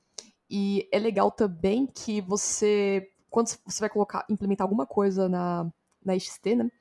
E 0.50 0.88
é 0.92 0.98
legal 0.98 1.32
também 1.32 1.86
que 1.86 2.22
você, 2.22 3.08
quando 3.30 3.50
você 3.66 3.80
vai 3.80 3.90
colocar, 3.90 4.26
implementar 4.30 4.66
alguma 4.66 4.86
coisa 4.86 5.30
na, 5.30 5.72
na 6.04 6.18
XT, 6.18 6.56
né? 6.56 6.72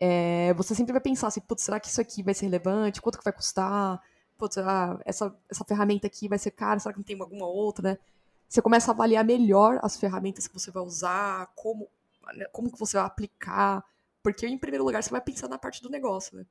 É, 0.00 0.52
você 0.54 0.74
sempre 0.74 0.92
vai 0.92 1.00
pensar 1.00 1.28
assim, 1.28 1.40
putz, 1.40 1.62
será 1.62 1.80
que 1.80 1.88
isso 1.88 2.00
aqui 2.00 2.22
vai 2.22 2.34
ser 2.34 2.46
relevante? 2.46 3.00
Quanto 3.00 3.18
que 3.18 3.24
vai 3.24 3.32
custar? 3.32 4.00
Putz, 4.36 4.58
ah, 4.58 5.00
essa, 5.04 5.34
essa 5.50 5.64
ferramenta 5.64 6.06
aqui 6.06 6.28
vai 6.28 6.38
ser 6.38 6.50
cara? 6.50 6.78
Será 6.78 6.92
que 6.92 6.98
não 6.98 7.04
tem 7.04 7.18
alguma 7.18 7.46
outra, 7.46 7.90
né? 7.90 7.98
Você 8.48 8.62
começa 8.62 8.90
a 8.90 8.94
avaliar 8.94 9.24
melhor 9.24 9.80
as 9.82 9.96
ferramentas 9.96 10.46
que 10.46 10.54
você 10.54 10.70
vai 10.70 10.82
usar, 10.82 11.50
como, 11.56 11.88
né, 12.34 12.44
como 12.52 12.70
que 12.70 12.78
você 12.78 12.96
vai 12.96 13.06
aplicar, 13.06 13.82
porque 14.22 14.46
em 14.46 14.58
primeiro 14.58 14.84
lugar 14.84 15.02
você 15.02 15.10
vai 15.10 15.20
pensar 15.20 15.48
na 15.48 15.58
parte 15.58 15.82
do 15.82 15.88
negócio, 15.88 16.36
né? 16.36 16.46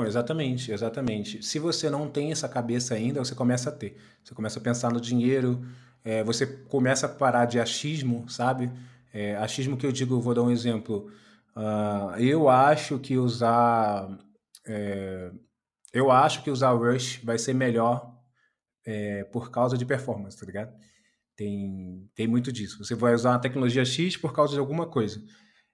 Exatamente, 0.00 0.70
exatamente. 0.70 1.42
Se 1.44 1.58
você 1.58 1.90
não 1.90 2.08
tem 2.08 2.30
essa 2.30 2.48
cabeça 2.48 2.94
ainda, 2.94 3.18
você 3.24 3.34
começa 3.34 3.70
a 3.70 3.72
ter. 3.72 3.96
Você 4.22 4.32
começa 4.32 4.60
a 4.60 4.62
pensar 4.62 4.92
no 4.92 5.00
dinheiro, 5.00 5.66
é, 6.04 6.22
você 6.22 6.46
começa 6.46 7.06
a 7.06 7.08
parar 7.08 7.46
de 7.46 7.58
achismo, 7.58 8.28
sabe? 8.28 8.70
É, 9.12 9.34
achismo 9.36 9.76
que 9.76 9.84
eu 9.84 9.90
digo, 9.90 10.20
vou 10.20 10.34
dar 10.34 10.42
um 10.42 10.52
exemplo. 10.52 11.10
Uh, 11.58 12.16
eu 12.20 12.48
acho 12.48 13.00
que 13.00 13.18
usar. 13.18 14.16
É, 14.64 15.32
eu 15.92 16.08
acho 16.12 16.44
que 16.44 16.50
usar 16.50 16.70
Rush 16.70 17.20
vai 17.24 17.36
ser 17.36 17.52
melhor 17.52 18.16
é, 18.86 19.24
por 19.24 19.50
causa 19.50 19.76
de 19.76 19.84
performance, 19.84 20.38
tá 20.38 20.46
ligado? 20.46 20.72
Tem, 21.34 22.08
tem 22.14 22.28
muito 22.28 22.52
disso. 22.52 22.78
Você 22.84 22.94
vai 22.94 23.12
usar 23.12 23.30
uma 23.30 23.40
tecnologia 23.40 23.84
X 23.84 24.16
por 24.16 24.32
causa 24.32 24.52
de 24.52 24.60
alguma 24.60 24.88
coisa. 24.88 25.20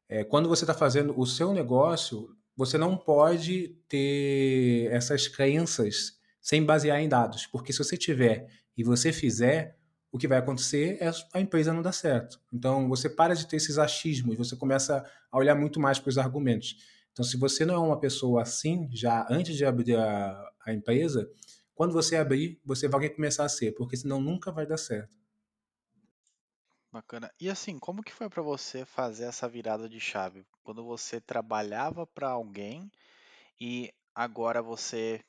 É, 0.08 0.24
quando 0.24 0.48
você 0.48 0.64
está 0.64 0.72
fazendo 0.72 1.18
o 1.18 1.26
seu 1.26 1.52
negócio, 1.52 2.28
você 2.56 2.78
não 2.78 2.96
pode 2.96 3.76
ter 3.86 4.88
essas 4.90 5.28
crenças 5.28 6.12
sem 6.40 6.64
basear 6.64 7.00
em 7.00 7.08
dados, 7.08 7.46
porque 7.46 7.72
se 7.72 7.78
você 7.78 7.96
tiver 7.96 8.48
e 8.76 8.82
você 8.82 9.12
fizer, 9.12 9.78
o 10.14 10.18
que 10.18 10.28
vai 10.28 10.38
acontecer 10.38 10.96
é 11.00 11.10
a 11.32 11.40
empresa 11.40 11.72
não 11.72 11.82
dar 11.82 11.90
certo. 11.90 12.40
Então, 12.52 12.88
você 12.88 13.10
para 13.10 13.34
de 13.34 13.48
ter 13.48 13.56
esses 13.56 13.78
achismos, 13.78 14.38
você 14.38 14.54
começa 14.54 15.04
a 15.28 15.36
olhar 15.36 15.56
muito 15.56 15.80
mais 15.80 15.98
para 15.98 16.08
os 16.08 16.16
argumentos. 16.16 16.76
Então, 17.10 17.24
se 17.24 17.36
você 17.36 17.66
não 17.66 17.74
é 17.74 17.78
uma 17.78 17.98
pessoa 17.98 18.42
assim, 18.42 18.88
já 18.92 19.26
antes 19.28 19.56
de 19.56 19.64
abrir 19.64 19.96
a, 19.96 20.52
a 20.64 20.72
empresa, 20.72 21.28
quando 21.74 21.92
você 21.92 22.14
abrir, 22.14 22.60
você 22.64 22.86
vai 22.86 23.08
começar 23.08 23.44
a 23.44 23.48
ser, 23.48 23.72
porque 23.72 23.96
senão 23.96 24.20
nunca 24.20 24.52
vai 24.52 24.64
dar 24.64 24.76
certo. 24.76 25.18
Bacana. 26.92 27.28
E 27.40 27.50
assim, 27.50 27.76
como 27.80 28.00
que 28.00 28.12
foi 28.12 28.28
para 28.30 28.40
você 28.40 28.84
fazer 28.84 29.24
essa 29.24 29.48
virada 29.48 29.88
de 29.88 29.98
chave? 29.98 30.46
Quando 30.62 30.84
você 30.84 31.20
trabalhava 31.20 32.06
para 32.06 32.28
alguém 32.28 32.88
e 33.60 33.92
agora 34.14 34.62
você 34.62 35.24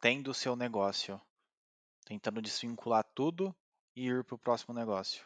tem 0.00 0.20
do 0.20 0.34
seu 0.34 0.56
negócio, 0.56 1.20
tentando 2.04 2.42
desvincular 2.42 3.06
tudo 3.14 3.54
e 3.96 4.06
ir 4.06 4.22
para 4.22 4.34
o 4.34 4.38
próximo 4.38 4.74
negócio? 4.74 5.24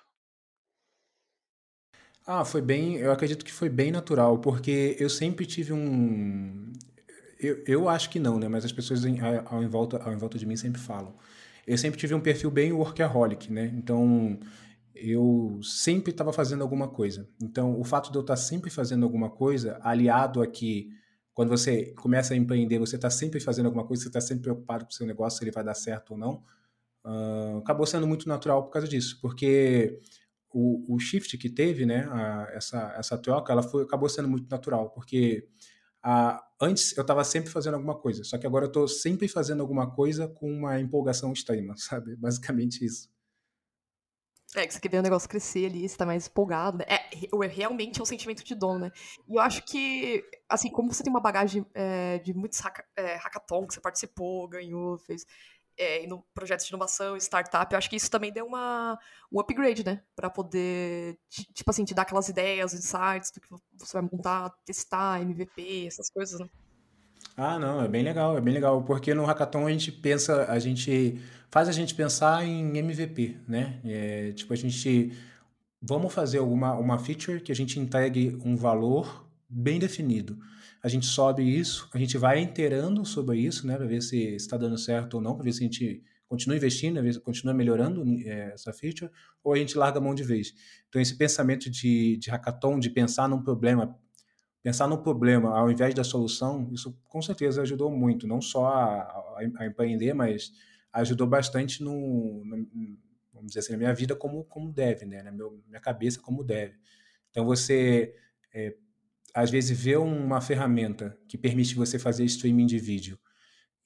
Ah, 2.27 2.45
foi 2.45 2.63
bem, 2.63 2.97
eu 2.97 3.11
acredito 3.11 3.45
que 3.45 3.53
foi 3.53 3.69
bem 3.69 3.91
natural, 3.91 4.39
porque 4.39 4.97
eu 5.01 5.11
sempre 5.11 5.45
tive 5.45 5.73
um. 5.73 6.73
Eu, 7.39 7.65
eu 7.67 7.89
acho 7.89 8.11
que 8.11 8.21
não, 8.21 8.39
né? 8.39 8.47
Mas 8.47 8.65
as 8.65 8.73
pessoas 8.73 9.05
em, 9.05 9.19
ao, 9.21 9.63
em 9.63 9.67
volta, 9.67 9.97
ao 10.03 10.13
em 10.13 10.17
volta 10.17 10.39
de 10.39 10.47
mim 10.47 10.57
sempre 10.57 10.81
falam. 10.81 11.15
Eu 11.67 11.77
sempre 11.77 11.99
tive 11.99 12.15
um 12.15 12.21
perfil 12.21 12.51
bem 12.51 12.73
workaholic, 12.73 13.53
né? 13.53 13.73
Então, 13.75 14.39
eu 14.95 15.61
sempre 15.63 16.11
estava 16.11 16.33
fazendo 16.33 16.63
alguma 16.63 16.89
coisa. 16.89 17.29
Então, 17.43 17.79
o 17.81 17.85
fato 17.85 18.13
de 18.13 18.19
eu 18.19 18.21
estar 18.21 18.37
sempre 18.37 18.71
fazendo 18.71 19.05
alguma 19.05 19.31
coisa, 19.31 19.79
aliado 19.83 20.43
a 20.43 20.47
que 20.47 20.91
quando 21.33 21.49
você 21.49 21.93
começa 21.95 22.35
a 22.35 22.37
empreender, 22.37 22.79
você 22.79 22.97
está 22.97 23.09
sempre 23.09 23.41
fazendo 23.41 23.67
alguma 23.67 23.87
coisa, 23.87 24.03
você 24.03 24.09
está 24.09 24.21
sempre 24.21 24.43
preocupado 24.43 24.85
com 24.85 24.91
o 24.91 24.95
seu 24.95 25.07
negócio, 25.07 25.39
se 25.39 25.45
ele 25.45 25.53
vai 25.53 25.65
dar 25.65 25.75
certo 25.75 26.13
ou 26.13 26.19
não, 26.19 26.43
uh, 27.05 27.59
acabou 27.59 27.87
sendo 27.87 28.07
muito 28.07 28.29
natural 28.29 28.65
por 28.65 28.71
causa 28.71 28.89
disso, 28.89 29.19
porque 29.21 30.01
o, 30.53 30.95
o 30.95 30.99
shift 30.99 31.37
que 31.39 31.49
teve, 31.49 31.87
né, 31.87 32.09
a, 32.11 32.49
essa, 32.53 32.95
essa 32.97 33.19
troca, 33.19 33.53
ela 33.53 33.63
foi, 33.63 33.83
acabou 33.83 34.09
sendo 34.09 34.29
muito 34.29 34.49
natural, 34.51 34.91
porque 34.91 35.49
a, 36.03 36.43
antes 36.61 36.97
eu 36.97 37.03
estava 37.03 37.23
sempre 37.25 37.51
fazendo 37.51 37.75
alguma 37.75 37.99
coisa, 37.99 38.25
só 38.25 38.39
que 38.39 38.47
agora 38.47 38.65
eu 38.65 38.69
estou 38.69 38.89
sempre 38.89 39.29
fazendo 39.29 39.61
alguma 39.61 39.91
coisa 39.91 40.29
com 40.29 40.51
uma 40.51 40.81
empolgação 40.81 41.33
extrema, 41.33 41.75
sabe? 41.79 42.17
Basicamente 42.17 42.85
isso. 42.85 43.09
É, 44.57 44.67
que 44.67 44.75
você 44.75 44.81
quer 44.81 44.89
ver 44.89 44.99
o 44.99 45.03
negócio 45.03 45.29
crescer 45.29 45.67
ali, 45.67 45.89
você 45.89 45.97
tá 45.97 46.05
mais 46.05 46.27
empolgado, 46.27 46.79
né? 46.79 46.85
É, 46.89 47.47
realmente 47.47 48.01
é 48.01 48.03
um 48.03 48.07
sentimento 48.07 48.43
de 48.43 48.53
dono, 48.57 48.81
né? 48.81 48.91
E 49.29 49.37
eu 49.37 49.41
acho 49.41 49.65
que, 49.65 50.25
assim, 50.49 50.69
como 50.69 50.93
você 50.93 51.05
tem 51.05 51.13
uma 51.13 51.21
bagagem 51.21 51.65
é, 51.73 52.19
de 52.19 52.35
muitos 52.35 52.61
hacka, 52.61 52.85
é, 52.97 53.15
hackathon 53.15 53.65
que 53.65 53.75
você 53.75 53.81
participou, 53.81 54.49
ganhou, 54.49 54.99
fez, 54.99 55.25
é, 55.81 56.07
projetos 56.35 56.67
de 56.67 56.71
inovação, 56.73 57.17
startup, 57.17 57.73
eu 57.73 57.79
acho 57.79 57.89
que 57.89 57.97
isso 57.97 58.11
também 58.11 58.31
deu 58.31 58.45
uma, 58.45 58.99
um 59.33 59.41
upgrade, 59.41 59.85
né? 59.85 60.03
Pra 60.15 60.29
poder, 60.29 61.19
tipo 61.55 61.71
assim, 61.71 61.85
te 61.85 61.95
dar 61.95 62.03
aquelas 62.03 62.29
ideias, 62.29 62.75
insights 62.75 63.31
do 63.31 63.41
que 63.41 63.49
você 63.79 63.95
vai 63.95 64.03
montar, 64.03 64.51
testar, 64.65 65.23
MVP, 65.23 65.87
essas 65.87 66.11
coisas, 66.11 66.39
né? 66.39 66.47
Ah, 67.35 67.59
não, 67.59 67.83
é 67.83 67.89
bem 67.89 68.03
legal, 68.03 68.37
é 68.37 68.41
bem 68.41 68.53
legal, 68.53 68.83
porque 68.83 69.15
no 69.15 69.25
hackathon 69.25 69.67
a 69.67 69.71
gente 69.71 69.91
pensa, 69.91 70.45
a 70.51 70.59
gente 70.59 71.19
faz 71.51 71.69
a 71.69 71.73
gente 71.73 71.95
pensar 71.95 72.45
em 72.45 72.77
MVP, 72.77 73.39
né? 73.49 73.81
É, 73.83 74.33
tipo, 74.33 74.53
a 74.53 74.57
gente 74.57 75.13
vamos 75.81 76.13
fazer 76.13 76.39
alguma 76.39 76.75
uma 76.75 76.99
feature 76.99 77.41
que 77.41 77.51
a 77.51 77.55
gente 77.55 77.81
entregue 77.81 78.39
um 78.45 78.55
valor 78.55 79.27
bem 79.49 79.79
definido. 79.79 80.39
A 80.83 80.89
gente 80.89 81.07
sobe 81.07 81.43
isso, 81.43 81.89
a 81.93 81.99
gente 81.99 82.17
vai 82.17 82.41
inteirando 82.41 83.05
sobre 83.05 83.39
isso, 83.39 83.67
né, 83.67 83.77
para 83.77 83.87
ver 83.87 84.03
se 84.03 84.17
está 84.35 84.57
dando 84.57 84.79
certo 84.79 85.15
ou 85.15 85.21
não, 85.21 85.35
para 85.35 85.45
ver 85.45 85.53
se 85.53 85.61
a 85.61 85.65
gente 85.65 86.03
continua 86.29 86.57
investindo, 86.57 87.21
continua 87.21 87.53
melhorando 87.53 88.05
é, 88.25 88.53
essa 88.55 88.73
feature, 88.73 89.11
ou 89.43 89.53
a 89.53 89.57
gente 89.57 89.77
larga 89.77 89.99
a 89.99 90.01
mão 90.01 90.15
de 90.15 90.23
vez. 90.23 90.55
Então, 90.89 91.01
esse 91.03 91.17
pensamento 91.17 91.69
de, 91.69 92.17
de 92.17 92.31
hackathon, 92.31 92.79
de 92.79 92.89
pensar 92.89 93.29
num 93.29 93.43
problema 93.43 93.99
pensar 94.63 94.87
no 94.87 95.03
problema 95.03 95.57
ao 95.57 95.71
invés 95.71 95.95
da 95.95 96.05
solução, 96.05 96.69
isso 96.73 96.97
com 97.09 97.23
certeza 97.23 97.63
ajudou 97.63 97.91
muito, 97.91 98.27
não 98.27 98.41
só 98.41 98.67
a, 98.67 99.01
a, 99.01 99.39
a 99.59 99.67
empreender, 99.67 100.13
mas 100.13 100.53
ajudou 100.93 101.27
bastante 101.27 101.83
no, 101.83 102.45
no, 102.45 102.69
vamos 103.33 103.49
dizer 103.49 103.61
assim, 103.61 103.73
na 103.73 103.79
minha 103.79 103.95
vida 103.95 104.15
como, 104.15 104.45
como 104.45 104.71
deve, 104.71 105.07
né? 105.07 105.23
na 105.23 105.33
meu, 105.33 105.63
minha 105.67 105.81
cabeça 105.81 106.21
como 106.21 106.45
deve. 106.45 106.75
Então 107.31 107.45
você, 107.45 108.15
é, 108.53 108.77
às 109.35 109.51
vezes, 109.51 109.79
vê 109.79 109.97
uma 109.97 110.41
ferramenta 110.41 111.19
que 111.29 111.39
permite 111.39 111.75
você 111.75 111.99
fazer 111.99 112.25
streaming 112.25 112.67
de 112.67 112.79
vídeo 112.79 113.19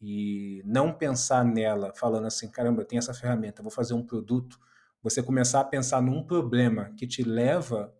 e 0.00 0.62
não 0.66 0.92
pensar 0.92 1.44
nela 1.44 1.92
falando 1.94 2.26
assim, 2.26 2.50
caramba, 2.50 2.84
tem 2.84 2.98
essa 2.98 3.14
ferramenta, 3.14 3.62
vou 3.62 3.70
fazer 3.70 3.94
um 3.94 4.02
produto, 4.02 4.58
você 5.02 5.22
começar 5.22 5.60
a 5.60 5.64
pensar 5.64 6.02
num 6.02 6.22
problema 6.22 6.92
que 6.96 7.06
te 7.06 7.22
leva 7.22 7.94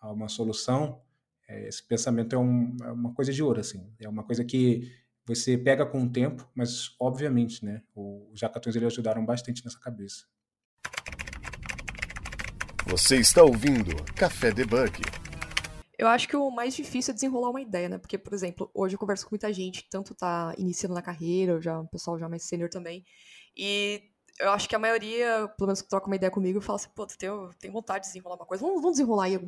a 0.00 0.12
uma 0.12 0.28
solução, 0.28 1.00
é, 1.48 1.68
esse 1.68 1.82
pensamento 1.86 2.34
é, 2.34 2.38
um, 2.38 2.76
é, 2.82 2.92
uma 2.92 3.12
coisa 3.12 3.32
de 3.32 3.42
ouro, 3.42 3.60
assim. 3.60 3.92
É 4.00 4.08
uma 4.08 4.24
coisa 4.24 4.44
que 4.44 4.92
você 5.26 5.56
pega 5.56 5.86
com 5.86 6.02
o 6.02 6.10
tempo, 6.10 6.48
mas 6.54 6.94
obviamente, 7.00 7.64
né? 7.64 7.82
Os 7.94 8.40
hackathons 8.42 8.76
eles 8.76 8.92
ajudaram 8.92 9.24
bastante 9.24 9.64
nessa 9.64 9.78
cabeça. 9.78 10.24
Você 12.86 13.16
está 13.16 13.42
ouvindo 13.42 13.94
Café 14.14 14.52
Debug. 14.52 15.00
Eu 15.98 16.08
acho 16.08 16.28
que 16.28 16.36
o 16.36 16.50
mais 16.50 16.74
difícil 16.74 17.12
é 17.12 17.14
desenrolar 17.14 17.50
uma 17.50 17.60
ideia, 17.60 17.88
né? 17.88 17.98
Porque, 17.98 18.18
por 18.18 18.34
exemplo, 18.34 18.70
hoje 18.74 18.94
eu 18.94 18.98
converso 18.98 19.24
com 19.24 19.32
muita 19.32 19.52
gente, 19.52 19.88
tanto 19.88 20.14
tá 20.14 20.54
iniciando 20.58 20.94
na 20.94 21.02
carreira, 21.02 21.60
já 21.60 21.80
o 21.80 21.86
pessoal 21.86 22.18
já 22.18 22.28
mais 22.28 22.42
sênior 22.44 22.68
também, 22.68 23.04
e 23.56 24.10
eu 24.38 24.50
acho 24.50 24.68
que 24.68 24.74
a 24.74 24.78
maioria, 24.78 25.48
pelo 25.56 25.68
menos 25.68 25.80
que 25.80 25.88
troca 25.88 26.06
uma 26.06 26.16
ideia 26.16 26.30
comigo, 26.30 26.60
fala 26.60 26.76
assim, 26.76 26.88
pô, 26.94 27.06
tu 27.06 27.16
tem, 27.16 27.30
tem 27.60 27.70
vontade 27.70 28.04
de 28.04 28.08
desenrolar 28.08 28.36
uma 28.36 28.46
coisa, 28.46 28.64
vamos, 28.64 28.80
vamos 28.80 28.96
desenrolar 28.96 29.24
aí. 29.24 29.36
O 29.36 29.46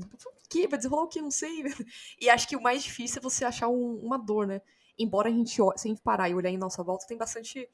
que? 0.48 0.68
Vai 0.68 0.78
desenrolar 0.78 1.02
o 1.04 1.08
que? 1.08 1.20
Não 1.20 1.30
sei. 1.30 1.64
E 2.20 2.30
acho 2.30 2.46
que 2.46 2.56
o 2.56 2.62
mais 2.62 2.82
difícil 2.84 3.18
é 3.18 3.22
você 3.22 3.44
achar 3.44 3.68
um, 3.68 3.96
uma 3.96 4.16
dor, 4.16 4.46
né? 4.46 4.60
Embora 4.98 5.28
a 5.28 5.32
gente, 5.32 5.60
sem 5.76 5.96
parar 5.96 6.28
e 6.28 6.34
olhar 6.34 6.50
em 6.50 6.56
nossa 6.56 6.82
volta, 6.82 7.06
tem 7.06 7.18
bastante, 7.18 7.68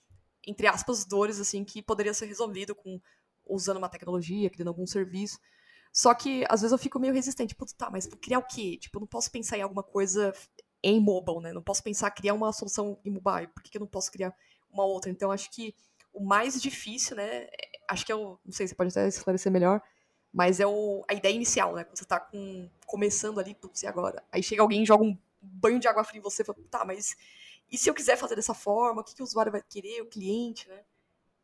entre 0.47 0.67
aspas, 0.67 1.05
dores, 1.05 1.39
assim, 1.39 1.65
que 1.65 1.83
poderia 1.83 2.15
ser 2.15 2.27
resolvido 2.27 2.75
com 2.75 3.01
usando 3.47 3.77
uma 3.77 3.89
tecnologia, 3.89 4.49
criando 4.49 4.69
algum 4.69 4.87
serviço. 4.87 5.39
Só 5.93 6.15
que, 6.15 6.45
às 6.49 6.63
vezes, 6.63 6.73
eu 6.73 6.79
fico 6.79 6.99
meio 6.99 7.13
resistente. 7.13 7.55
Putz, 7.55 7.73
tá, 7.75 7.91
mas 7.91 8.07
criar 8.07 8.39
o 8.39 8.47
quê? 8.47 8.79
Tipo, 8.79 8.99
eu 8.99 9.01
não 9.01 9.07
posso 9.07 9.31
pensar 9.31 9.59
em 9.59 9.63
alguma 9.63 9.83
coisa 9.83 10.33
em 10.83 11.01
mobile, 11.01 11.41
né? 11.41 11.53
Não 11.53 11.63
posso 11.63 11.83
pensar 11.83 12.11
criar 12.11 12.35
uma 12.35 12.53
solução 12.53 12.99
em 13.05 13.11
mobile. 13.11 13.49
Por 13.49 13.63
que, 13.63 13.71
que 13.71 13.77
eu 13.77 13.81
não 13.81 13.87
posso 13.87 14.11
criar 14.11 14.35
uma 14.71 14.85
outra? 14.85 15.11
Então, 15.11 15.31
acho 15.31 15.51
que 15.51 15.75
o 16.13 16.25
mais 16.25 16.61
difícil, 16.61 17.17
né? 17.17 17.47
Acho 17.89 18.07
que 18.07 18.13
é 18.13 18.17
o. 18.17 18.39
Não 18.45 18.53
sei, 18.53 18.67
você 18.67 18.75
pode 18.75 18.91
até 18.91 19.07
esclarecer 19.07 19.53
melhor. 19.53 19.83
Mas 20.33 20.61
é 20.61 20.67
o, 20.67 21.05
a 21.09 21.15
ideia 21.15 21.35
inicial, 21.35 21.75
né? 21.75 21.85
Quando 21.85 21.99
você 21.99 22.07
tá 22.07 22.19
com, 22.19 22.69
começando 22.87 23.39
ali, 23.39 23.55
putz, 23.55 23.83
e 23.83 23.87
agora? 23.87 24.23
Aí 24.33 24.43
chega 24.43 24.63
alguém 24.63 24.83
e 24.83 24.87
joga 24.87 25.05
um 25.05 25.17
banho 25.41 25.79
de 25.79 25.87
água 25.89 26.05
fria 26.05 26.21
em 26.21 26.23
você 26.23 26.43
fala, 26.43 26.59
tá, 26.71 26.85
mas 26.85 27.17
e 27.71 27.77
se 27.79 27.89
eu 27.89 27.95
quiser 27.95 28.17
fazer 28.17 28.37
dessa 28.37 28.55
forma? 28.55 29.01
O 29.01 29.05
que, 29.05 29.15
que 29.15 29.23
o 29.23 29.25
usuário 29.25 29.53
vai 29.53 29.63
querer, 29.63 30.03
o 30.03 30.07
cliente, 30.07 30.69
né? 30.69 30.85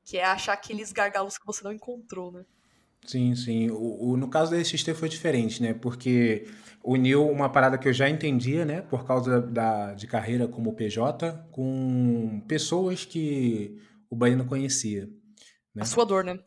Que 0.04 0.18
é 0.18 0.24
achar 0.24 0.52
aqueles 0.52 0.92
gargalos 0.92 1.38
que 1.38 1.46
você 1.46 1.62
não 1.64 1.72
encontrou, 1.72 2.32
né? 2.32 2.44
Sim, 3.06 3.34
sim. 3.34 3.70
O, 3.70 4.10
o, 4.10 4.16
no 4.16 4.28
caso 4.28 4.50
da 4.50 4.62
XT 4.62 4.94
foi 4.94 5.08
diferente, 5.08 5.62
né? 5.62 5.72
Porque 5.74 6.46
uniu 6.84 7.28
uma 7.28 7.48
parada 7.48 7.78
que 7.78 7.88
eu 7.88 7.92
já 7.92 8.08
entendia, 8.08 8.64
né? 8.64 8.82
Por 8.82 9.06
causa 9.06 9.40
da, 9.40 9.94
de 9.94 10.06
carreira 10.06 10.46
como 10.46 10.74
PJ, 10.74 11.46
com 11.50 12.42
pessoas 12.46 13.04
que 13.04 13.78
o 14.10 14.16
Bahia 14.16 14.36
não 14.36 14.46
conhecia. 14.46 15.08
Né? 15.74 15.82
A 15.82 15.84
sua 15.84 16.04
dor, 16.04 16.24
né? 16.24 16.38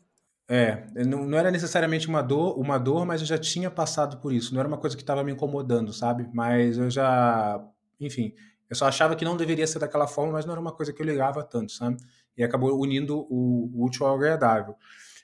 É, 0.48 0.84
não, 1.06 1.24
não, 1.24 1.38
era 1.38 1.50
necessariamente 1.50 2.08
uma 2.08 2.20
dor, 2.20 2.58
uma 2.58 2.76
dor, 2.76 3.06
mas 3.06 3.20
eu 3.20 3.26
já 3.26 3.38
tinha 3.38 3.70
passado 3.70 4.18
por 4.18 4.32
isso. 4.32 4.52
Não 4.52 4.60
era 4.60 4.68
uma 4.68 4.76
coisa 4.76 4.96
que 4.96 5.02
estava 5.02 5.24
me 5.24 5.32
incomodando, 5.32 5.92
sabe? 5.92 6.28
Mas 6.32 6.76
eu 6.76 6.90
já, 6.90 7.64
enfim, 7.98 8.34
eu 8.68 8.76
só 8.76 8.86
achava 8.86 9.16
que 9.16 9.24
não 9.24 9.36
deveria 9.36 9.66
ser 9.66 9.78
daquela 9.78 10.06
forma, 10.06 10.32
mas 10.32 10.44
não 10.44 10.52
era 10.52 10.60
uma 10.60 10.72
coisa 10.72 10.92
que 10.92 11.00
eu 11.00 11.06
ligava 11.06 11.42
tanto, 11.42 11.72
sabe? 11.72 11.96
E 12.36 12.42
acabou 12.42 12.78
unindo 12.78 13.26
o, 13.30 13.70
o 13.74 13.84
útil 13.84 14.06
ao 14.06 14.16
agradável. 14.16 14.74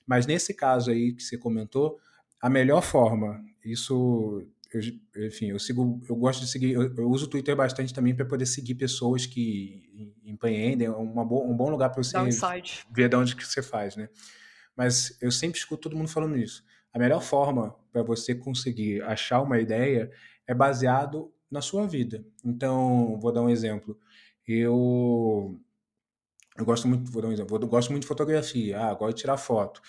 Mas 0.09 0.27
nesse 0.27 0.55
caso 0.55 0.91
aí 0.91 1.13
que 1.13 1.23
você 1.23 1.37
comentou, 1.37 1.99
a 2.41 2.49
melhor 2.49 2.83
forma, 2.83 3.45
isso 3.63 4.43
eu, 4.73 4.81
enfim, 5.27 5.51
eu 5.51 5.59
sigo, 5.59 6.01
eu 6.09 6.17
gosto 6.17 6.41
de 6.41 6.51
seguir, 6.51 6.73
eu, 6.73 6.95
eu 6.97 7.11
uso 7.11 7.27
o 7.27 7.29
Twitter 7.29 7.55
bastante 7.55 7.93
também 7.93 8.15
para 8.15 8.25
poder 8.25 8.47
seguir 8.47 8.75
pessoas 8.75 9.27
que 9.27 10.15
empreendem, 10.25 10.87
é 10.87 10.91
uma 10.91 11.25
bo, 11.25 11.45
um 11.45 11.55
bom 11.55 11.69
lugar 11.69 11.91
para 11.91 12.03
você 12.03 12.17
Downside. 12.17 12.87
ver 12.91 13.11
de 13.11 13.17
onde 13.17 13.37
que 13.37 13.47
você 13.47 13.63
faz, 13.63 13.97
né? 13.97 14.09
Mas 14.75 15.17
eu 15.21 15.31
sempre 15.31 15.59
escuto 15.59 15.83
todo 15.89 15.97
mundo 15.97 16.09
falando 16.09 16.37
isso. 16.39 16.65
A 16.93 16.99
melhor 16.99 17.23
forma 17.23 17.75
para 17.93 18.03
você 18.03 18.35
conseguir 18.35 19.03
achar 19.03 19.43
uma 19.43 19.59
ideia 19.59 20.11
é 20.47 20.55
baseado 20.55 21.31
na 21.51 21.61
sua 21.61 21.87
vida. 21.87 22.25
Então, 22.45 23.19
vou 23.21 23.33
dar 23.33 23.43
um 23.43 23.51
exemplo. 23.51 23.99
Eu 24.47 25.61
eu 26.59 26.65
gosto 26.65 26.89
muito, 26.89 27.11
vou 27.11 27.23
dar 27.23 27.29
um 27.29 27.33
exemplo, 27.33 27.57
eu 27.57 27.69
gosto 27.69 27.91
muito 27.91 28.03
de 28.03 28.09
fotografia, 28.09 28.81
ah, 28.81 28.95
gosto 28.95 29.15
de 29.15 29.21
tirar 29.23 29.37
foto. 29.37 29.81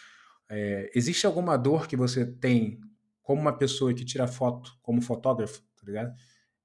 É, 0.47 0.91
existe 0.95 1.25
alguma 1.25 1.57
dor 1.57 1.87
que 1.87 1.97
você 1.97 2.25
tem 2.25 2.79
como 3.23 3.41
uma 3.41 3.57
pessoa 3.57 3.93
que 3.93 4.05
tira 4.05 4.27
foto 4.27 4.71
como 4.81 5.01
fotógrafo, 5.01 5.61
tá 5.61 5.85
ligado? 5.85 6.13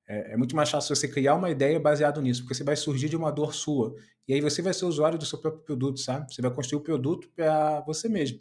É, 0.06 0.32
é, 0.32 0.36
muito 0.36 0.54
mais 0.54 0.70
fácil 0.70 0.94
você 0.94 1.08
criar 1.08 1.34
uma 1.34 1.50
ideia 1.50 1.80
baseado 1.80 2.20
nisso, 2.20 2.42
porque 2.42 2.54
você 2.54 2.64
vai 2.64 2.76
surgir 2.76 3.08
de 3.08 3.16
uma 3.16 3.30
dor 3.32 3.54
sua. 3.54 3.94
E 4.28 4.34
aí 4.34 4.40
você 4.40 4.60
vai 4.60 4.74
ser 4.74 4.84
usuário 4.84 5.18
do 5.18 5.24
seu 5.24 5.38
próprio 5.38 5.62
produto, 5.62 6.00
sabe? 6.00 6.32
Você 6.32 6.42
vai 6.42 6.50
construir 6.50 6.80
o 6.80 6.82
produto 6.82 7.30
para 7.34 7.80
você 7.82 8.08
mesmo, 8.08 8.38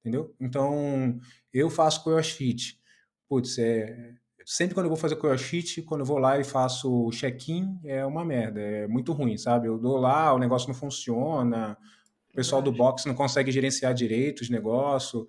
entendeu? 0.00 0.34
Então, 0.40 1.18
eu 1.52 1.70
faço 1.70 2.02
crossfit. 2.02 2.80
Putz, 3.28 3.58
é, 3.58 4.14
sempre 4.46 4.74
quando 4.74 4.86
eu 4.86 4.90
vou 4.90 4.96
fazer 4.96 5.16
crossfit, 5.16 5.82
quando 5.82 6.02
eu 6.02 6.06
vou 6.06 6.18
lá 6.18 6.38
e 6.38 6.44
faço 6.44 7.10
check-in, 7.10 7.80
é 7.84 8.06
uma 8.06 8.24
merda, 8.24 8.60
é 8.60 8.86
muito 8.86 9.12
ruim, 9.12 9.36
sabe? 9.36 9.66
Eu 9.66 9.76
dou 9.76 9.96
lá, 9.96 10.32
o 10.32 10.38
negócio 10.38 10.68
não 10.68 10.74
funciona, 10.74 11.76
o 12.30 12.36
pessoal 12.36 12.62
do 12.62 12.70
box 12.70 13.04
não 13.06 13.14
consegue 13.14 13.50
gerenciar 13.50 13.92
direito 13.92 14.42
os 14.42 14.48
negócios 14.48 15.26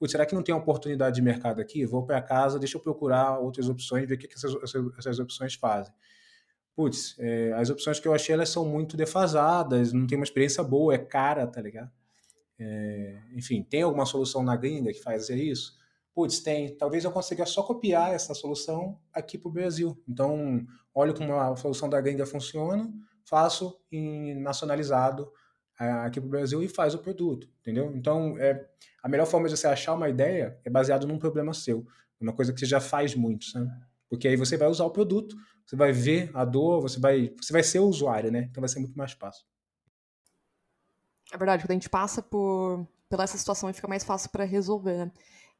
Putz, 0.00 0.12
será 0.12 0.24
que 0.24 0.34
não 0.34 0.42
tem 0.42 0.54
oportunidade 0.54 1.16
de 1.16 1.20
mercado 1.20 1.60
aqui? 1.60 1.84
Vou 1.84 2.06
para 2.06 2.22
casa, 2.22 2.58
deixa 2.58 2.78
eu 2.78 2.80
procurar 2.80 3.38
outras 3.38 3.68
opções, 3.68 4.08
ver 4.08 4.14
o 4.14 4.18
que, 4.18 4.26
que 4.26 4.34
essas, 4.34 4.54
essas 4.96 5.18
opções 5.18 5.54
fazem. 5.54 5.92
Putz, 6.74 7.14
é, 7.18 7.52
as 7.52 7.68
opções 7.68 8.00
que 8.00 8.08
eu 8.08 8.14
achei 8.14 8.34
elas 8.34 8.48
são 8.48 8.64
muito 8.64 8.96
defasadas, 8.96 9.92
não 9.92 10.06
tem 10.06 10.16
uma 10.16 10.24
experiência 10.24 10.64
boa, 10.64 10.94
é 10.94 10.98
cara, 10.98 11.46
tá 11.46 11.60
ligado? 11.60 11.90
É, 12.58 13.20
enfim, 13.34 13.62
tem 13.62 13.82
alguma 13.82 14.06
solução 14.06 14.42
na 14.42 14.56
gringa 14.56 14.90
que 14.90 15.02
faz 15.02 15.28
isso? 15.28 15.78
Putz, 16.20 16.40
tem, 16.40 16.76
talvez 16.76 17.02
eu 17.02 17.10
consiga 17.10 17.46
só 17.46 17.62
copiar 17.62 18.12
essa 18.12 18.34
solução 18.34 19.00
aqui 19.10 19.38
para 19.38 19.48
o 19.48 19.52
Brasil. 19.52 19.98
Então, 20.06 20.66
olho 20.92 21.14
como 21.14 21.34
a 21.34 21.56
solução 21.56 21.88
da 21.88 21.98
gringa 21.98 22.26
funciona, 22.26 22.92
faço 23.24 23.80
em 23.90 24.34
nacionalizado 24.34 25.32
é, 25.80 25.90
aqui 25.90 26.20
para 26.20 26.26
o 26.26 26.30
Brasil 26.30 26.62
e 26.62 26.68
faz 26.68 26.94
o 26.94 26.98
produto, 26.98 27.48
entendeu? 27.60 27.90
Então, 27.96 28.36
é, 28.38 28.68
a 29.02 29.08
melhor 29.08 29.24
forma 29.24 29.48
de 29.48 29.56
você 29.56 29.66
achar 29.66 29.94
uma 29.94 30.10
ideia 30.10 30.60
é 30.62 30.68
baseado 30.68 31.06
num 31.06 31.18
problema 31.18 31.54
seu, 31.54 31.86
uma 32.20 32.34
coisa 32.34 32.52
que 32.52 32.60
você 32.60 32.66
já 32.66 32.80
faz 32.80 33.14
muito? 33.14 33.46
Porque 34.06 34.28
aí 34.28 34.36
você 34.36 34.58
vai 34.58 34.68
usar 34.68 34.84
o 34.84 34.90
produto, 34.90 35.34
você 35.64 35.74
vai 35.74 35.90
ver 35.90 36.30
a 36.34 36.44
dor, 36.44 36.82
você 36.82 37.00
vai, 37.00 37.32
você 37.40 37.50
vai 37.50 37.62
ser 37.62 37.78
o 37.78 37.86
usuário, 37.86 38.30
né? 38.30 38.46
Então 38.50 38.60
vai 38.60 38.68
ser 38.68 38.80
muito 38.80 38.98
mais 38.98 39.12
fácil. 39.12 39.46
É 41.32 41.38
verdade, 41.38 41.62
quando 41.62 41.70
a 41.70 41.74
gente 41.74 41.88
passa 41.88 42.20
por 42.20 42.86
pela 43.10 43.24
essa 43.24 43.36
situação 43.36 43.72
fica 43.74 43.88
mais 43.88 44.04
fácil 44.04 44.30
para 44.30 44.44
resolver, 44.44 44.96
né? 44.96 45.12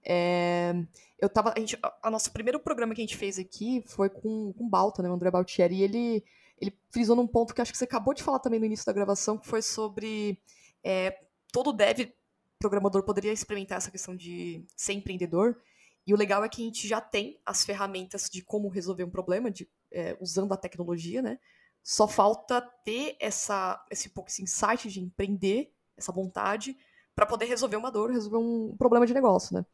É, 0.05 0.75
eu 1.19 1.29
tava. 1.29 1.53
A, 1.57 1.59
gente, 1.61 1.79
a, 1.83 1.95
a, 2.05 2.11
nosso 2.11 2.33
primeiro 2.33 2.59
programa 2.59 2.95
que 2.95 3.01
a 3.01 3.05
gente 3.05 3.17
fez 3.17 3.39
aqui 3.39 3.83
foi 3.87 4.09
com, 4.09 4.53
com 4.53 4.65
o 4.65 4.69
Balta, 4.69 5.03
né? 5.03 5.11
O 5.11 5.13
André 5.13 5.31
Baltieri, 5.31 5.77
e 5.77 5.83
ele, 5.83 6.25
ele 6.61 6.77
frisou 6.91 7.15
num 7.15 7.27
ponto 7.27 7.55
que 7.55 7.61
acho 7.61 7.73
que 7.73 7.79
você 7.79 7.85
acabou 7.85 8.15
de 8.15 8.23
falar 8.23 8.39
também 8.39 8.59
no 8.59 8.67
início 8.67 8.87
da 8.87 8.93
gravação, 8.93 9.37
que 9.37 9.47
foi 9.47 9.63
sobre 9.63 10.41
é, 10.83 11.19
todo 11.53 11.73
dev 11.73 12.11
programador 12.59 13.03
poderia 13.03 13.33
experimentar 13.33 13.79
essa 13.79 13.91
questão 13.91 14.15
de 14.15 14.65
ser 14.77 14.93
empreendedor. 14.93 15.57
E 16.07 16.13
o 16.13 16.17
legal 16.17 16.45
é 16.45 16.49
que 16.49 16.63
a 16.63 16.65
gente 16.65 16.87
já 16.87 17.01
tem 17.01 17.41
as 17.45 17.65
ferramentas 17.65 18.29
de 18.31 18.43
como 18.43 18.69
resolver 18.69 19.05
um 19.05 19.11
problema, 19.11 19.51
de, 19.51 19.69
é, 19.91 20.17
usando 20.21 20.53
a 20.53 20.57
tecnologia, 20.57 21.23
né? 21.23 21.39
Só 21.83 22.07
falta 22.07 22.61
ter 22.85 23.17
essa, 23.19 23.83
esse 23.91 24.13
esse 24.27 24.43
insight 24.43 24.91
de 24.91 25.01
empreender, 25.01 25.73
essa 25.97 26.13
vontade, 26.13 26.77
para 27.21 27.27
poder 27.27 27.45
resolver 27.45 27.77
uma 27.77 27.91
dor, 27.91 28.11
resolver 28.11 28.39
um 28.39 28.75
problema 28.79 29.07
de 29.07 29.13
negócio, 29.13 29.55
né? 29.55 29.67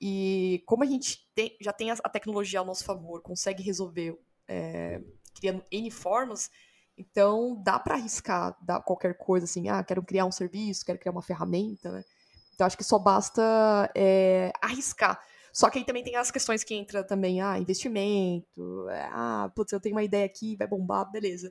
E 0.00 0.64
como 0.66 0.82
a 0.82 0.86
gente 0.86 1.24
tem, 1.32 1.56
já 1.60 1.72
tem 1.72 1.92
a, 1.92 1.96
tecnologia 1.96 2.58
ao 2.58 2.64
nosso 2.64 2.84
favor, 2.84 3.22
consegue 3.22 3.62
resolver 3.62 4.18
é, 4.48 5.00
criando 5.32 5.62
N 5.70 5.88
formas, 5.92 6.50
então 6.96 7.56
dá 7.62 7.78
para 7.78 7.94
arriscar 7.94 8.58
dar 8.60 8.80
qualquer 8.80 9.16
coisa 9.16 9.44
assim, 9.44 9.68
ah, 9.68 9.84
quero 9.84 10.02
criar 10.02 10.24
um 10.24 10.32
serviço, 10.32 10.84
quero 10.84 10.98
criar 10.98 11.12
uma 11.12 11.22
ferramenta, 11.22 11.92
né? 11.92 12.04
Então 12.52 12.66
acho 12.66 12.76
que 12.76 12.82
só 12.82 12.98
basta 12.98 13.88
é, 13.94 14.50
arriscar. 14.60 15.20
Só 15.52 15.70
que 15.70 15.78
aí 15.78 15.84
também 15.84 16.02
tem 16.02 16.16
as 16.16 16.32
questões 16.32 16.64
que 16.64 16.74
entra 16.74 17.04
também, 17.04 17.40
ah, 17.40 17.60
investimento, 17.60 18.88
é, 18.88 19.08
ah, 19.12 19.52
putz, 19.54 19.72
eu 19.72 19.80
tenho 19.80 19.94
uma 19.94 20.02
ideia 20.02 20.26
aqui, 20.26 20.56
vai 20.56 20.66
bombar, 20.66 21.08
beleza. 21.12 21.48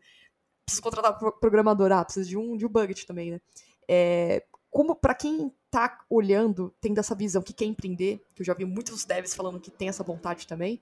Preciso 0.65 0.83
contratar 0.83 1.13
um 1.13 1.31
programador, 1.39 1.89
ah, 1.93 2.03
preciso 2.03 2.27
de 2.27 2.37
um, 2.37 2.57
de 2.57 2.65
um 2.65 2.69
budget 2.69 3.07
também, 3.07 3.31
né? 3.31 3.41
É, 3.87 4.43
como 4.69 4.95
para 4.95 5.15
quem 5.15 5.51
tá 5.69 5.99
olhando, 6.09 6.73
tendo 6.79 6.99
essa 6.99 7.15
visão 7.15 7.41
que 7.41 7.53
quer 7.53 7.65
empreender, 7.65 8.23
que 8.33 8.41
eu 8.41 8.45
já 8.45 8.53
vi 8.53 8.65
muitos 8.65 9.05
devs 9.05 9.33
falando 9.33 9.59
que 9.59 9.71
tem 9.71 9.89
essa 9.89 10.03
vontade 10.03 10.47
também, 10.47 10.81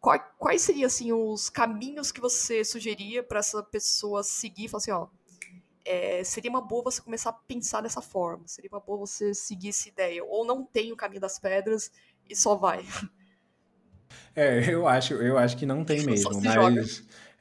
quais, 0.00 0.22
quais 0.38 0.62
seriam 0.62 0.86
assim 0.86 1.12
os 1.12 1.48
caminhos 1.48 2.10
que 2.10 2.20
você 2.20 2.64
sugeria 2.64 3.22
para 3.22 3.40
essa 3.40 3.62
pessoa 3.62 4.22
seguir, 4.22 4.68
falar 4.68 4.78
assim, 4.78 4.90
ó, 4.90 5.08
é, 5.84 6.22
seria 6.24 6.50
uma 6.50 6.60
boa 6.60 6.84
você 6.84 7.00
começar 7.00 7.30
a 7.30 7.32
pensar 7.32 7.80
dessa 7.80 8.00
forma, 8.00 8.46
seria 8.46 8.70
uma 8.70 8.80
boa 8.80 8.98
você 8.98 9.34
seguir 9.34 9.70
essa 9.70 9.88
ideia, 9.88 10.24
ou 10.24 10.44
não 10.44 10.64
tem 10.64 10.92
o 10.92 10.96
caminho 10.96 11.20
das 11.20 11.38
pedras 11.38 11.90
e 12.28 12.36
só 12.36 12.54
vai. 12.54 12.84
É, 14.34 14.72
eu 14.72 14.86
acho, 14.86 15.14
eu 15.14 15.36
acho 15.36 15.56
que 15.56 15.66
não 15.66 15.84
tem 15.84 16.04
mesmo, 16.04 16.40
mas 16.40 16.54
joga. 16.54 16.84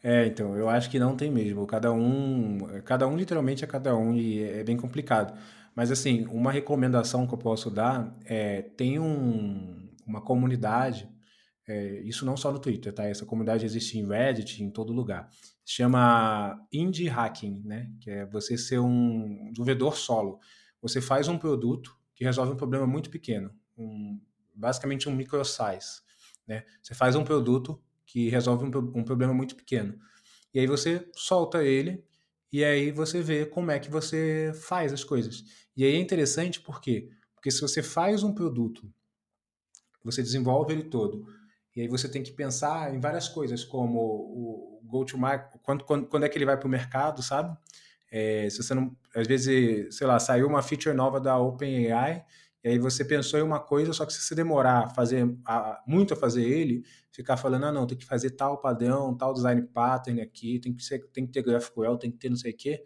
é, 0.04 0.25
então, 0.25 0.58
eu 0.58 0.67
acho 0.67 0.89
que 0.89 0.97
não 0.99 1.15
tem 1.15 1.30
mesmo. 1.30 1.65
Cada 1.67 1.91
um, 1.91 2.60
cada 2.84 3.08
um 3.08 3.15
literalmente 3.15 3.63
é 3.63 3.67
cada 3.67 3.95
um 3.95 4.15
e 4.15 4.43
é 4.43 4.63
bem 4.63 4.78
complicado. 4.78 5.38
Mas 5.80 5.92
assim, 5.92 6.26
uma 6.26 6.52
recomendação 6.52 7.26
que 7.26 7.34
eu 7.34 7.38
posso 7.38 7.72
dar 7.72 8.13
é 8.26 8.63
tem 8.63 9.00
um, 9.00 9.89
uma 10.06 10.20
comunidade, 10.20 11.10
é, 11.65 12.02
isso 12.02 12.26
não 12.26 12.36
só 12.36 12.52
no 12.52 12.60
Twitter, 12.60 12.92
tá? 12.92 13.06
Essa 13.06 13.26
comunidade 13.26 13.63
existe 13.63 13.98
em 13.98 14.06
Reddit, 14.06 14.62
em 14.62 14.70
todo 14.70 14.92
lugar. 14.92 15.30
Chama 15.65 16.60
Indie 16.70 17.08
Hacking, 17.08 17.62
né? 17.63 17.89
Que 18.02 18.10
é 18.10 18.26
você 18.26 18.58
ser 18.58 18.80
um 18.80 19.52
desenvolvedor 19.54 19.96
solo. 19.96 20.42
Você 20.82 21.00
faz 21.00 21.30
um 21.30 21.38
produto 21.38 21.98
que 22.13 22.26
resolve 22.26 22.52
um 22.52 22.58
problema 22.58 22.86
muito 22.86 23.10
pequeno, 23.10 23.50
um, 23.78 24.20
basicamente 24.54 25.08
um 25.08 25.15
microsize. 25.15 26.02
Né? 26.46 26.65
Você 26.84 26.94
faz 26.94 27.15
um 27.15 27.24
produto 27.24 27.82
que 28.06 28.28
resolve 28.28 28.65
um, 28.65 29.00
um 29.00 29.04
problema 29.06 29.34
muito 29.34 29.56
pequeno. 29.56 29.98
E 30.54 30.60
aí 30.60 30.68
você 30.68 31.10
solta 31.15 31.63
ele 31.63 32.04
e 32.52 32.64
aí 32.64 32.92
você 32.92 33.22
vê 33.22 33.46
como 33.46 33.72
é 33.72 33.80
que 33.80 33.90
você 33.90 34.52
faz 34.54 34.92
as 34.92 35.04
coisas. 35.04 35.44
E 35.76 35.84
aí 35.84 35.96
é 35.96 36.00
interessante 36.00 36.60
por 36.60 36.82
quê? 36.82 37.10
Porque 37.36 37.52
se 37.52 37.62
você 37.62 37.82
faz 37.82 38.24
um 38.24 38.34
produto, 38.34 38.92
você 40.04 40.22
desenvolve 40.22 40.74
ele 40.74 40.84
todo, 40.84 41.26
e 41.76 41.82
aí 41.82 41.88
você 41.88 42.10
tem 42.10 42.24
que 42.24 42.32
pensar 42.32 42.94
em 42.94 43.00
várias 43.00 43.30
coisas, 43.30 43.64
como 43.64 44.00
o 44.00 44.82
go-to-market, 44.84 45.62
quando, 45.62 45.84
quando, 45.84 46.08
quando, 46.08 46.24
é 46.24 46.30
que 46.30 46.38
ele 46.38 46.46
vai 46.46 46.58
para 46.58 46.68
o 46.68 46.70
mercado, 46.70 47.22
sabe? 47.22 47.56
É, 48.12 48.50
se 48.50 48.62
você 48.62 48.74
não, 48.74 48.96
às 49.16 49.28
vezes, 49.28 49.96
sei 49.96 50.08
lá, 50.08 50.20
saiu 50.20 50.48
uma 50.48 50.64
feature 50.64 50.96
nova 50.96 51.20
da 51.20 51.38
OpenAI 51.38 52.26
e 52.63 52.69
aí 52.69 52.80
você 52.80 53.06
pensou 53.06 53.39
em 53.39 53.43
uma 53.43 53.60
coisa, 53.60 53.93
só 53.93 54.06
que 54.06 54.13
se 54.13 54.22
você 54.22 54.36
demorar 54.36 54.86
a 54.86 54.89
fazer, 54.89 55.34
a, 55.45 55.82
muito 55.88 56.13
a 56.13 56.17
fazer 56.17 56.43
ele, 56.43 56.84
ficar 57.12 57.38
falando, 57.38 57.65
ah, 57.65 57.72
não, 57.72 57.88
tem 57.88 57.98
que 57.98 58.06
fazer 58.06 58.32
tal 58.32 58.60
padrão, 58.60 59.15
tal 59.15 59.34
design 59.34 59.62
pattern 59.62 60.22
aqui, 60.22 60.60
tem 60.60 60.74
que, 60.74 60.84
ser, 60.84 61.00
tem 61.12 61.26
que 61.26 61.32
ter 61.32 61.41
GraphQL, 61.41 61.98
tem 61.98 62.12
que 62.12 62.17
ter 62.17 62.30
não 62.30 62.36
sei 62.36 62.52
o 62.52 62.58
quê, 62.58 62.84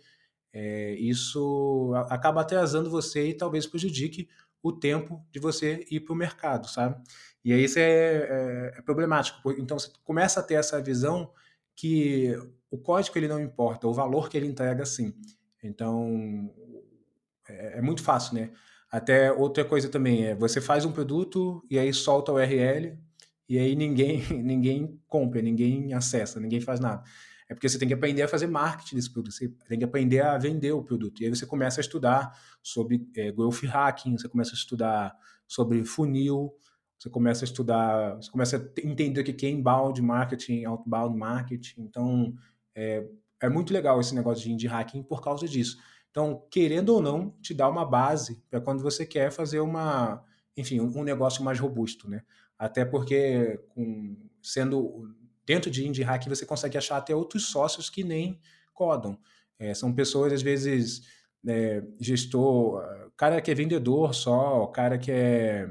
é, 0.53 0.93
isso 0.93 1.91
acaba 2.09 2.41
atrasando 2.41 2.89
você 2.89 3.29
e 3.29 3.33
talvez 3.33 3.65
prejudique 3.65 4.29
o 4.61 4.71
tempo 4.71 5.25
de 5.31 5.39
você 5.39 5.85
ir 5.89 6.01
para 6.01 6.13
o 6.13 6.15
mercado, 6.15 6.69
sabe? 6.69 7.01
E 7.43 7.51
aí 7.51 7.63
isso 7.63 7.79
é, 7.79 7.83
é, 7.83 8.73
é, 8.77 8.81
problemático. 8.81 9.51
Então 9.53 9.77
você 9.77 9.89
começa 10.03 10.39
a 10.39 10.43
ter 10.43 10.53
essa 10.53 10.81
visão 10.81 11.33
que 11.75 12.31
o 12.69 12.77
código 12.77 13.17
ele 13.17 13.27
não 13.27 13.41
importa, 13.41 13.87
o 13.87 13.93
valor 13.93 14.29
que 14.29 14.37
ele 14.37 14.47
entrega 14.47 14.85
sim. 14.85 15.13
Então 15.61 16.49
é, 17.49 17.79
é 17.79 17.81
muito 17.81 18.03
fácil, 18.03 18.35
né? 18.35 18.51
Até 18.93 19.31
outra 19.31 19.65
coisa 19.65 19.89
também 19.89 20.23
é, 20.23 20.35
você 20.35 20.61
faz 20.61 20.85
um 20.85 20.91
produto 20.91 21.65
e 21.67 21.79
aí 21.79 21.91
solta 21.91 22.31
o 22.31 22.35
URL 22.35 22.95
e 23.49 23.57
aí 23.57 23.75
ninguém 23.75 24.21
ninguém 24.43 25.01
compra, 25.07 25.41
ninguém 25.41 25.91
acessa, 25.95 26.39
ninguém 26.39 26.61
faz 26.61 26.79
nada. 26.79 27.01
É 27.49 27.55
porque 27.55 27.67
você 27.67 27.79
tem 27.79 27.87
que 27.87 27.93
aprender 27.95 28.21
a 28.21 28.27
fazer 28.27 28.45
marketing 28.45 28.95
desse 28.95 29.11
produto, 29.11 29.33
você 29.33 29.49
tem 29.67 29.79
que 29.79 29.83
aprender 29.83 30.21
a 30.21 30.37
vender 30.37 30.73
o 30.73 30.83
produto. 30.83 31.23
E 31.23 31.25
aí 31.25 31.29
você 31.31 31.43
começa 31.43 31.79
a 31.79 31.81
estudar 31.81 32.39
sobre 32.61 33.03
é, 33.17 33.31
growth 33.31 33.63
hacking, 33.63 34.15
você 34.15 34.29
começa 34.29 34.51
a 34.51 34.53
estudar 34.53 35.15
sobre 35.47 35.83
funil, 35.83 36.53
você 36.95 37.09
começa 37.09 37.43
a 37.43 37.47
estudar, 37.47 38.15
você 38.17 38.29
começa 38.29 38.57
a 38.57 38.87
entender 38.87 39.21
o 39.21 39.23
que 39.23 39.43
é 39.43 39.49
inbound 39.49 39.99
marketing, 40.03 40.65
outbound 40.65 41.17
marketing. 41.17 41.81
Então, 41.81 42.35
é, 42.75 43.03
é 43.43 43.49
muito 43.49 43.73
legal 43.73 43.99
esse 43.99 44.15
negócio 44.15 44.41
de 44.41 44.53
indie 44.53 44.67
hacking 44.67 45.03
por 45.03 45.21
causa 45.21 45.45
disso. 45.45 45.77
Então, 46.09 46.47
querendo 46.49 46.89
ou 46.89 47.01
não, 47.01 47.31
te 47.41 47.53
dá 47.53 47.67
uma 47.67 47.85
base 47.85 48.41
para 48.49 48.61
quando 48.61 48.81
você 48.81 49.05
quer 49.05 49.31
fazer 49.31 49.59
uma, 49.59 50.23
enfim, 50.55 50.79
um 50.79 51.03
negócio 51.03 51.43
mais 51.43 51.59
robusto, 51.59 52.09
né? 52.09 52.21
Até 52.57 52.85
porque, 52.85 53.59
com, 53.67 54.15
sendo 54.41 55.13
dentro 55.45 55.69
de 55.69 55.85
Indie 55.85 56.03
Hack, 56.03 56.25
você 56.29 56.45
consegue 56.45 56.77
achar 56.77 56.95
até 56.95 57.13
outros 57.13 57.47
sócios 57.47 57.89
que 57.89 58.01
nem 58.01 58.39
codam. 58.73 59.19
É, 59.59 59.73
são 59.73 59.93
pessoas, 59.93 60.31
às 60.31 60.41
vezes, 60.41 61.01
é, 61.45 61.83
gestor, 61.99 62.81
cara 63.17 63.41
que 63.41 63.51
é 63.51 63.55
vendedor 63.55 64.15
só, 64.15 64.67
cara 64.67 64.97
que 64.97 65.11
é, 65.11 65.67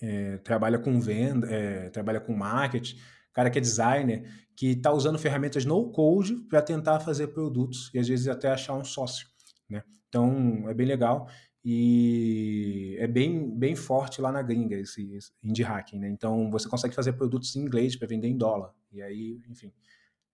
é 0.00 0.36
trabalha 0.38 0.78
com 0.78 1.00
venda, 1.00 1.50
é, 1.50 1.90
trabalha 1.90 2.20
com 2.20 2.32
marketing, 2.32 2.96
cara 3.34 3.50
que 3.50 3.58
é 3.58 3.60
designer, 3.60 4.26
que 4.56 4.68
está 4.68 4.92
usando 4.92 5.18
ferramentas 5.18 5.64
no 5.64 5.90
code 5.90 6.36
para 6.48 6.62
tentar 6.62 7.00
fazer 7.00 7.28
produtos 7.28 7.90
e 7.92 7.98
às 7.98 8.08
vezes 8.08 8.28
até 8.28 8.48
achar 8.48 8.74
um 8.74 8.84
sócio, 8.84 9.26
né? 9.68 9.82
Então 10.08 10.68
é 10.68 10.74
bem 10.74 10.86
legal 10.86 11.28
e 11.64 12.96
é 12.98 13.06
bem, 13.06 13.54
bem 13.58 13.74
forte 13.74 14.20
lá 14.20 14.30
na 14.30 14.42
gringa 14.42 14.76
esse, 14.76 15.12
esse 15.14 15.32
indie 15.42 15.62
hacking, 15.62 15.98
né? 15.98 16.08
Então 16.08 16.50
você 16.50 16.68
consegue 16.68 16.94
fazer 16.94 17.14
produtos 17.14 17.54
em 17.56 17.60
inglês 17.60 17.96
para 17.96 18.08
vender 18.08 18.28
em 18.28 18.38
dólar 18.38 18.72
e 18.92 19.02
aí, 19.02 19.42
enfim, 19.48 19.72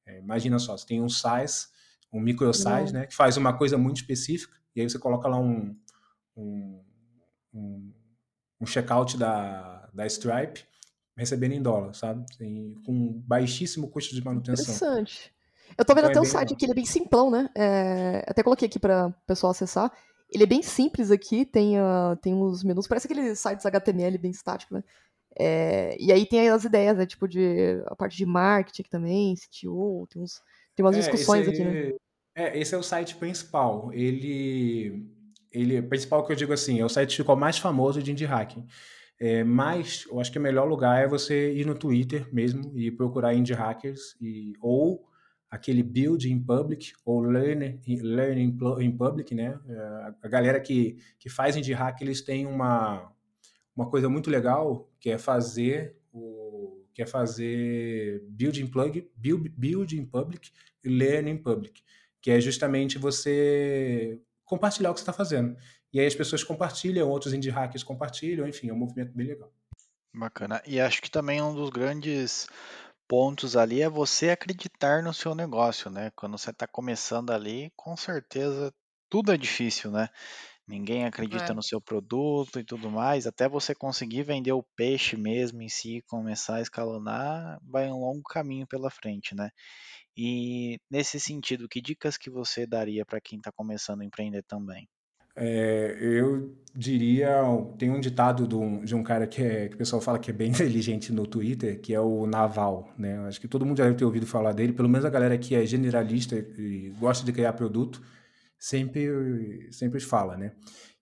é, 0.07 0.19
imagina 0.19 0.59
só, 0.59 0.77
você 0.77 0.87
tem 0.87 1.03
um 1.03 1.09
size, 1.09 1.67
um 2.13 2.21
micro 2.21 2.53
size, 2.53 2.93
né? 2.93 3.07
Que 3.07 3.15
faz 3.15 3.37
uma 3.37 3.57
coisa 3.57 3.79
muito 3.79 3.97
específica 3.97 4.55
e 4.77 4.81
aí 4.81 4.89
você 4.89 4.99
coloca 4.99 5.27
lá 5.27 5.39
um 5.39 5.75
um, 6.37 6.83
um, 7.53 7.93
um 8.61 8.67
checkout 8.67 9.17
da, 9.17 9.89
da 9.93 10.07
Stripe 10.07 10.65
recebendo 11.21 11.53
em 11.53 11.63
dólar, 11.63 11.95
sabe? 11.95 12.25
Assim, 12.31 12.75
com 12.85 13.13
baixíssimo 13.27 13.89
custo 13.89 14.15
de 14.15 14.25
manutenção. 14.25 14.65
Interessante. 14.65 15.33
Eu 15.77 15.85
tô 15.85 15.95
vendo 15.95 16.09
então, 16.09 16.23
até 16.23 16.29
é 16.29 16.31
o 16.31 16.33
site 16.33 16.49
legal. 16.49 16.57
aqui, 16.57 16.65
ele 16.65 16.73
é 16.73 16.75
bem 16.75 16.87
simplão, 16.87 17.31
né? 17.31 17.51
É, 17.55 18.25
até 18.27 18.43
coloquei 18.43 18.67
aqui 18.67 18.79
para 18.79 19.09
o 19.09 19.15
pessoal 19.27 19.51
acessar. 19.51 19.93
Ele 20.33 20.45
é 20.45 20.47
bem 20.47 20.63
simples 20.63 21.11
aqui, 21.11 21.45
tem, 21.45 21.79
uh, 21.79 22.17
tem 22.23 22.35
uns 22.35 22.65
menus, 22.65 22.87
parece 22.87 23.07
aqueles 23.07 23.39
sites 23.39 23.67
HTML 23.67 24.17
bem 24.17 24.31
estático, 24.31 24.75
né? 24.75 24.85
É, 25.39 25.97
e 26.01 26.11
aí 26.13 26.27
tem 26.27 26.49
as 26.49 26.65
ideias, 26.65 26.97
né? 26.97 27.07
Tipo, 27.07 27.29
de 27.29 27.83
a 27.87 27.95
parte 27.95 28.17
de 28.17 28.27
marketing 28.27 28.89
também, 28.89 29.35
CTO, 29.35 30.09
tem, 30.11 30.23
uns, 30.23 30.41
tem 30.75 30.85
umas 30.85 30.97
é, 30.97 31.01
discussões 31.01 31.47
aqui, 31.47 31.65
né? 31.65 31.93
É, 32.35 32.59
esse 32.59 32.75
é 32.75 32.79
o 32.79 32.83
site 32.83 33.17
principal. 33.17 33.93
Ele, 33.93 35.07
ele, 35.53 35.83
principal 35.83 36.25
que 36.25 36.33
eu 36.33 36.37
digo 36.37 36.53
assim, 36.53 36.81
é 36.81 36.85
o 36.85 36.89
site 36.89 37.11
que 37.11 37.17
ficou 37.17 37.37
mais 37.37 37.59
famoso 37.59 38.03
de 38.03 38.11
indie 38.11 38.25
hacking. 38.25 38.67
É, 39.21 39.45
mas 39.45 40.07
eu 40.11 40.19
acho 40.19 40.33
que 40.33 40.39
o 40.39 40.43
melhor 40.43 40.67
lugar 40.67 41.05
é 41.05 41.07
você 41.07 41.53
ir 41.53 41.67
no 41.67 41.75
Twitter 41.75 42.27
mesmo 42.33 42.73
e 42.75 42.91
procurar 42.91 43.35
indie 43.35 43.53
hackers 43.53 44.17
e, 44.19 44.55
ou 44.63 45.07
aquele 45.51 45.83
build 45.83 46.27
in 46.27 46.43
public 46.43 46.93
ou 47.05 47.21
learn, 47.21 47.79
learn 47.87 48.41
in 48.81 48.97
public, 48.97 49.35
né? 49.35 49.61
É, 49.69 50.15
a 50.23 50.29
galera 50.29 50.59
que, 50.59 50.97
que 51.19 51.29
faz 51.29 51.55
indie 51.55 51.75
hack, 51.75 52.01
eles 52.01 52.23
têm 52.23 52.47
uma, 52.47 53.13
uma 53.77 53.91
coisa 53.91 54.09
muito 54.09 54.31
legal 54.31 54.91
que 54.99 55.11
é 55.11 55.19
fazer 55.19 55.97
o 56.13 56.83
que 56.95 57.03
é 57.03 57.07
fazer 57.07 58.23
build 58.29 58.61
in, 58.61 58.67
plug, 58.67 59.09
build, 59.17 59.49
build 59.51 59.97
in 59.97 60.07
public 60.07 60.51
e 60.83 60.89
learn 60.89 61.31
in 61.31 61.37
public, 61.37 61.83
que 62.21 62.31
é 62.31 62.41
justamente 62.41 62.99
você 62.99 64.19
compartilhar 64.45 64.91
o 64.91 64.95
que 64.95 65.01
você 65.01 65.05
está 65.05 65.13
fazendo. 65.13 65.57
E 65.93 66.01
aí 66.01 66.07
as 66.07 66.15
pessoas 66.15 66.45
compartilham, 66.45 67.09
outros 67.11 67.33
indie 67.35 67.51
hackers 67.51 67.85
compartilham, 67.85 68.47
enfim, 68.49 68.69
é 68.71 68.73
um 68.73 68.79
movimento 68.79 69.13
bem 69.15 69.27
legal. 69.29 69.53
Bacana. 70.15 70.63
E 70.67 70.81
acho 70.81 71.01
que 71.03 71.11
também 71.11 71.41
um 71.43 71.55
dos 71.55 71.71
grandes 71.71 72.47
pontos 73.09 73.57
ali 73.57 73.83
é 73.83 73.89
você 73.89 74.31
acreditar 74.31 75.03
no 75.03 75.15
seu 75.15 75.35
negócio, 75.35 75.91
né? 75.91 76.11
Quando 76.17 76.39
você 76.39 76.51
está 76.51 76.67
começando 76.67 77.31
ali, 77.31 77.71
com 77.77 77.97
certeza 77.97 78.73
tudo 79.11 79.33
é 79.33 79.37
difícil, 79.37 79.91
né? 79.91 80.09
Ninguém 80.69 81.07
acredita 81.07 81.53
É. 81.53 81.55
no 81.55 81.63
seu 81.63 81.81
produto 81.81 82.61
e 82.61 82.65
tudo 82.65 82.91
mais. 82.91 83.27
Até 83.27 83.49
você 83.49 83.75
conseguir 83.75 84.25
vender 84.25 84.53
o 84.53 84.65
peixe 84.77 85.17
mesmo 85.17 85.63
em 85.63 85.69
si, 85.71 86.03
começar 86.09 86.57
a 86.57 86.63
escalonar, 86.63 87.59
vai 87.65 87.89
um 87.91 88.01
longo 88.01 88.23
caminho 88.25 88.67
pela 88.69 88.91
frente, 88.91 89.35
né? 89.35 89.51
E 90.17 90.79
nesse 90.91 91.21
sentido, 91.21 91.69
que 91.69 91.81
dicas 91.83 92.19
que 92.19 92.31
você 92.31 92.67
daria 92.67 93.07
para 93.07 93.21
quem 93.21 93.39
está 93.39 93.53
começando 93.53 94.03
a 94.03 94.07
empreender 94.07 94.43
também? 94.45 94.89
É, 95.37 95.97
eu 96.01 96.57
diria, 96.75 97.43
tem 97.79 97.91
um 97.91 98.01
ditado 98.01 98.47
de 98.47 98.55
um, 98.55 98.85
de 98.85 98.95
um 98.95 99.03
cara 99.03 99.27
que, 99.27 99.43
é, 99.43 99.69
que 99.69 99.75
o 99.75 99.79
pessoal 99.79 100.01
fala 100.01 100.19
que 100.19 100.31
é 100.31 100.35
bem 100.35 100.51
inteligente 100.53 101.13
no 101.13 101.27
Twitter, 101.27 101.81
que 101.81 101.95
é 101.95 102.01
o 102.01 102.27
Naval, 102.27 102.93
né? 102.99 103.19
Acho 103.27 103.41
que 103.41 103.49
todo 103.49 103.67
mundo 103.67 103.79
já 103.79 103.85
deve 103.85 103.97
ter 103.97 104.05
ouvido 104.05 104.27
falar 104.27 104.53
dele, 104.53 104.73
pelo 104.73 104.89
menos 104.89 105.05
a 105.05 105.11
galera 105.11 105.37
que 105.37 105.55
é 105.55 105.65
generalista 105.67 106.37
e 106.37 106.93
gosta 106.99 107.25
de 107.25 107.33
criar 107.33 107.53
produto, 107.55 108.01
sempre, 108.59 109.69
sempre 109.73 110.01
fala, 110.01 110.37
né? 110.37 110.53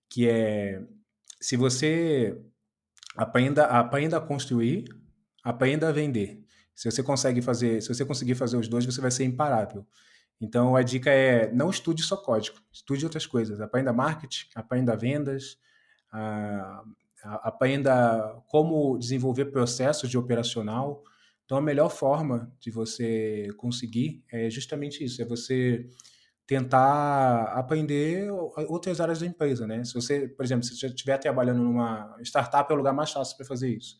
Que 0.09 0.27
é, 0.27 0.81
se 1.39 1.55
você 1.55 2.37
aprenda, 3.15 3.65
aprenda 3.65 4.17
a 4.17 4.21
construir, 4.21 4.85
aprenda 5.43 5.89
a 5.89 5.91
vender. 5.91 6.43
Se 6.75 6.89
você 6.89 7.03
consegue 7.03 7.41
fazer, 7.41 7.81
se 7.81 7.89
você 7.89 8.05
conseguir 8.05 8.35
fazer 8.35 8.57
os 8.57 8.67
dois, 8.67 8.85
você 8.85 9.01
vai 9.01 9.11
ser 9.11 9.25
imparável. 9.25 9.85
Então 10.41 10.75
a 10.75 10.81
dica 10.81 11.09
é 11.09 11.51
não 11.51 11.69
estude 11.69 12.01
só 12.03 12.15
código, 12.15 12.57
estude 12.71 13.05
outras 13.05 13.25
coisas. 13.25 13.59
Aprenda 13.59 13.91
marketing, 13.91 14.47
aprenda 14.55 14.95
vendas, 14.95 15.57
ah, 16.11 16.83
aprenda 17.43 18.41
como 18.47 18.97
desenvolver 18.97 19.45
processos 19.45 20.09
de 20.09 20.17
operacional. 20.17 21.03
Então 21.45 21.57
a 21.57 21.61
melhor 21.61 21.89
forma 21.89 22.51
de 22.59 22.71
você 22.71 23.47
conseguir 23.57 24.23
é 24.31 24.49
justamente 24.49 25.03
isso, 25.03 25.21
é 25.21 25.25
você 25.25 25.85
tentar 26.49 27.43
aprender 27.53 28.31
outras 28.31 28.99
áreas 28.99 29.19
da 29.19 29.25
empresa, 29.25 29.67
né? 29.67 29.83
Se 29.83 29.93
você, 29.93 30.27
por 30.27 30.43
exemplo, 30.43 30.63
se 30.63 30.75
você 30.75 30.87
estiver 30.87 31.17
trabalhando 31.19 31.61
numa 31.61 32.17
startup, 32.23 32.71
é 32.71 32.73
o 32.73 32.77
lugar 32.77 32.91
mais 32.91 33.11
fácil 33.11 33.37
para 33.37 33.45
fazer 33.45 33.69
isso. 33.69 33.97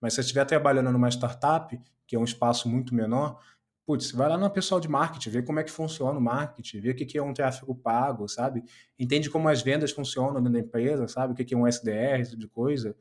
Mas 0.00 0.14
se 0.14 0.16
você 0.16 0.20
estiver 0.22 0.46
trabalhando 0.46 0.90
numa 0.90 1.10
startup, 1.10 1.78
que 2.06 2.16
é 2.16 2.18
um 2.18 2.24
espaço 2.24 2.66
muito 2.66 2.94
menor, 2.94 3.38
putz, 3.84 4.12
vai 4.12 4.28
lá 4.28 4.38
no 4.38 4.50
pessoal 4.50 4.80
de 4.80 4.88
marketing, 4.88 5.30
vê 5.30 5.42
como 5.42 5.58
é 5.60 5.64
que 5.64 5.70
funciona 5.70 6.18
o 6.18 6.22
marketing, 6.22 6.80
vê 6.80 6.90
o 6.90 6.94
que 6.94 7.18
é 7.18 7.22
um 7.22 7.34
tráfego 7.34 7.74
pago, 7.74 8.28
sabe? 8.28 8.62
Entende 8.98 9.28
como 9.28 9.48
as 9.48 9.62
vendas 9.62 9.90
funcionam 9.90 10.34
dentro 10.34 10.52
da 10.52 10.58
empresa, 10.60 11.08
sabe? 11.08 11.32
O 11.32 11.36
que 11.36 11.44
que 11.44 11.54
é 11.54 11.56
um 11.56 11.66
SDR, 11.66 12.20
esse 12.20 12.30
tipo 12.30 12.42
de 12.42 12.48
coisa. 12.48 12.96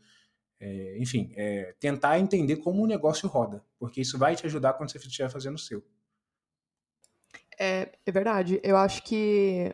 É, 0.59 0.97
enfim, 0.99 1.31
é, 1.35 1.73
tentar 1.79 2.19
entender 2.19 2.57
como 2.57 2.83
o 2.83 2.87
negócio 2.87 3.27
roda, 3.27 3.63
porque 3.79 4.01
isso 4.01 4.17
vai 4.17 4.35
te 4.35 4.45
ajudar 4.45 4.73
quando 4.73 4.91
você 4.91 4.97
estiver 4.97 5.29
fazendo 5.29 5.55
o 5.55 5.59
seu. 5.59 5.83
É, 7.59 7.91
é 8.05 8.11
verdade. 8.11 8.59
Eu 8.63 8.77
acho 8.77 9.03
que 9.03 9.73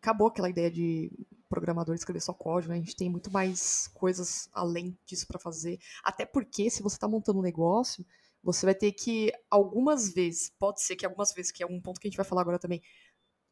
acabou 0.00 0.28
aquela 0.28 0.50
ideia 0.50 0.70
de 0.70 1.10
programador 1.48 1.94
escrever 1.94 2.20
só 2.20 2.32
código, 2.32 2.72
né? 2.72 2.78
A 2.78 2.82
gente 2.82 2.96
tem 2.96 3.10
muito 3.10 3.30
mais 3.32 3.88
coisas 3.88 4.48
além 4.52 4.96
disso 5.04 5.26
para 5.26 5.38
fazer. 5.38 5.78
Até 6.04 6.24
porque, 6.24 6.70
se 6.70 6.82
você 6.82 6.96
está 6.96 7.08
montando 7.08 7.40
um 7.40 7.42
negócio, 7.42 8.06
você 8.42 8.66
vai 8.66 8.74
ter 8.74 8.92
que, 8.92 9.32
algumas 9.50 10.12
vezes, 10.12 10.50
pode 10.58 10.82
ser 10.82 10.96
que 10.96 11.04
algumas 11.04 11.32
vezes, 11.32 11.52
que 11.52 11.62
é 11.62 11.66
um 11.66 11.80
ponto 11.80 12.00
que 12.00 12.08
a 12.08 12.10
gente 12.10 12.16
vai 12.16 12.24
falar 12.24 12.42
agora 12.42 12.58
também, 12.58 12.82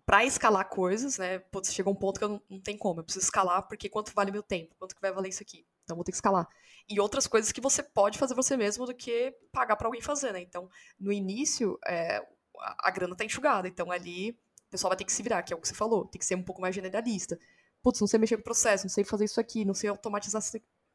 para 0.06 0.24
escalar 0.24 0.66
coisas, 0.68 1.18
né? 1.18 1.38
Putz, 1.38 1.72
chega 1.72 1.90
um 1.90 1.94
ponto 1.94 2.18
que 2.18 2.24
eu 2.24 2.30
não, 2.30 2.42
não 2.48 2.60
tem 2.60 2.78
como, 2.78 3.00
eu 3.00 3.04
preciso 3.04 3.26
escalar 3.26 3.68
porque 3.68 3.90
quanto 3.90 4.12
vale 4.14 4.32
meu 4.32 4.42
tempo? 4.42 4.74
Quanto 4.78 4.94
que 4.94 5.02
vai 5.02 5.12
valer 5.12 5.28
isso 5.28 5.42
aqui? 5.42 5.66
Então 5.84 5.96
vou 5.96 6.04
ter 6.04 6.12
que 6.12 6.16
escalar. 6.16 6.48
E 6.88 6.98
outras 6.98 7.26
coisas 7.26 7.52
que 7.52 7.60
você 7.60 7.82
pode 7.82 8.16
fazer 8.18 8.34
você 8.34 8.56
mesmo 8.56 8.86
do 8.86 8.94
que 8.94 9.34
pagar 9.52 9.76
para 9.76 9.86
alguém 9.86 10.00
fazer, 10.00 10.32
né? 10.32 10.40
Então, 10.40 10.70
no 10.98 11.12
início, 11.12 11.78
é, 11.86 12.26
a, 12.58 12.88
a 12.88 12.90
grana 12.90 13.14
tá 13.14 13.24
enxugada, 13.24 13.68
então 13.68 13.92
ali 13.92 14.30
o 14.30 14.70
pessoal 14.70 14.90
vai 14.90 14.96
ter 14.96 15.04
que 15.04 15.12
se 15.12 15.22
virar, 15.22 15.42
que 15.42 15.52
é 15.52 15.56
o 15.56 15.60
que 15.60 15.68
você 15.68 15.74
falou, 15.74 16.06
tem 16.06 16.18
que 16.18 16.24
ser 16.24 16.34
um 16.34 16.42
pouco 16.42 16.60
mais 16.60 16.74
generalista. 16.74 17.38
Putz, 17.82 18.00
não 18.00 18.08
sei 18.08 18.18
mexer 18.18 18.36
com 18.36 18.42
processo, 18.42 18.84
não 18.84 18.90
sei 18.90 19.04
fazer 19.04 19.26
isso 19.26 19.40
aqui, 19.40 19.64
não 19.64 19.74
sei 19.74 19.90
automatizar. 19.90 20.42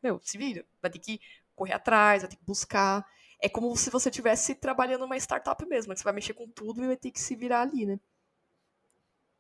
Meu, 0.02 0.20
se 0.24 0.38
vira. 0.38 0.66
Vai 0.82 0.92
ter 0.92 1.00
que 1.00 1.20
correr 1.56 1.74
atrás, 1.74 2.24
vai 2.24 2.30
ter 2.30 2.36
que 2.36 2.46
buscar. 2.46 3.06
É 3.46 3.50
como 3.50 3.76
se 3.76 3.90
você 3.90 4.08
estivesse 4.08 4.56
trabalhando 4.56 5.02
numa 5.02 5.18
startup 5.18 5.66
mesmo, 5.66 5.92
que 5.92 6.00
você 6.00 6.04
vai 6.06 6.14
mexer 6.14 6.34
com 6.34 6.48
tudo 6.48 6.82
e 6.82 6.88
vai 6.88 6.96
ter 6.96 7.12
que 7.12 7.20
se 7.20 7.36
virar 7.36 7.64
ali, 7.64 7.86
né? 7.86 8.00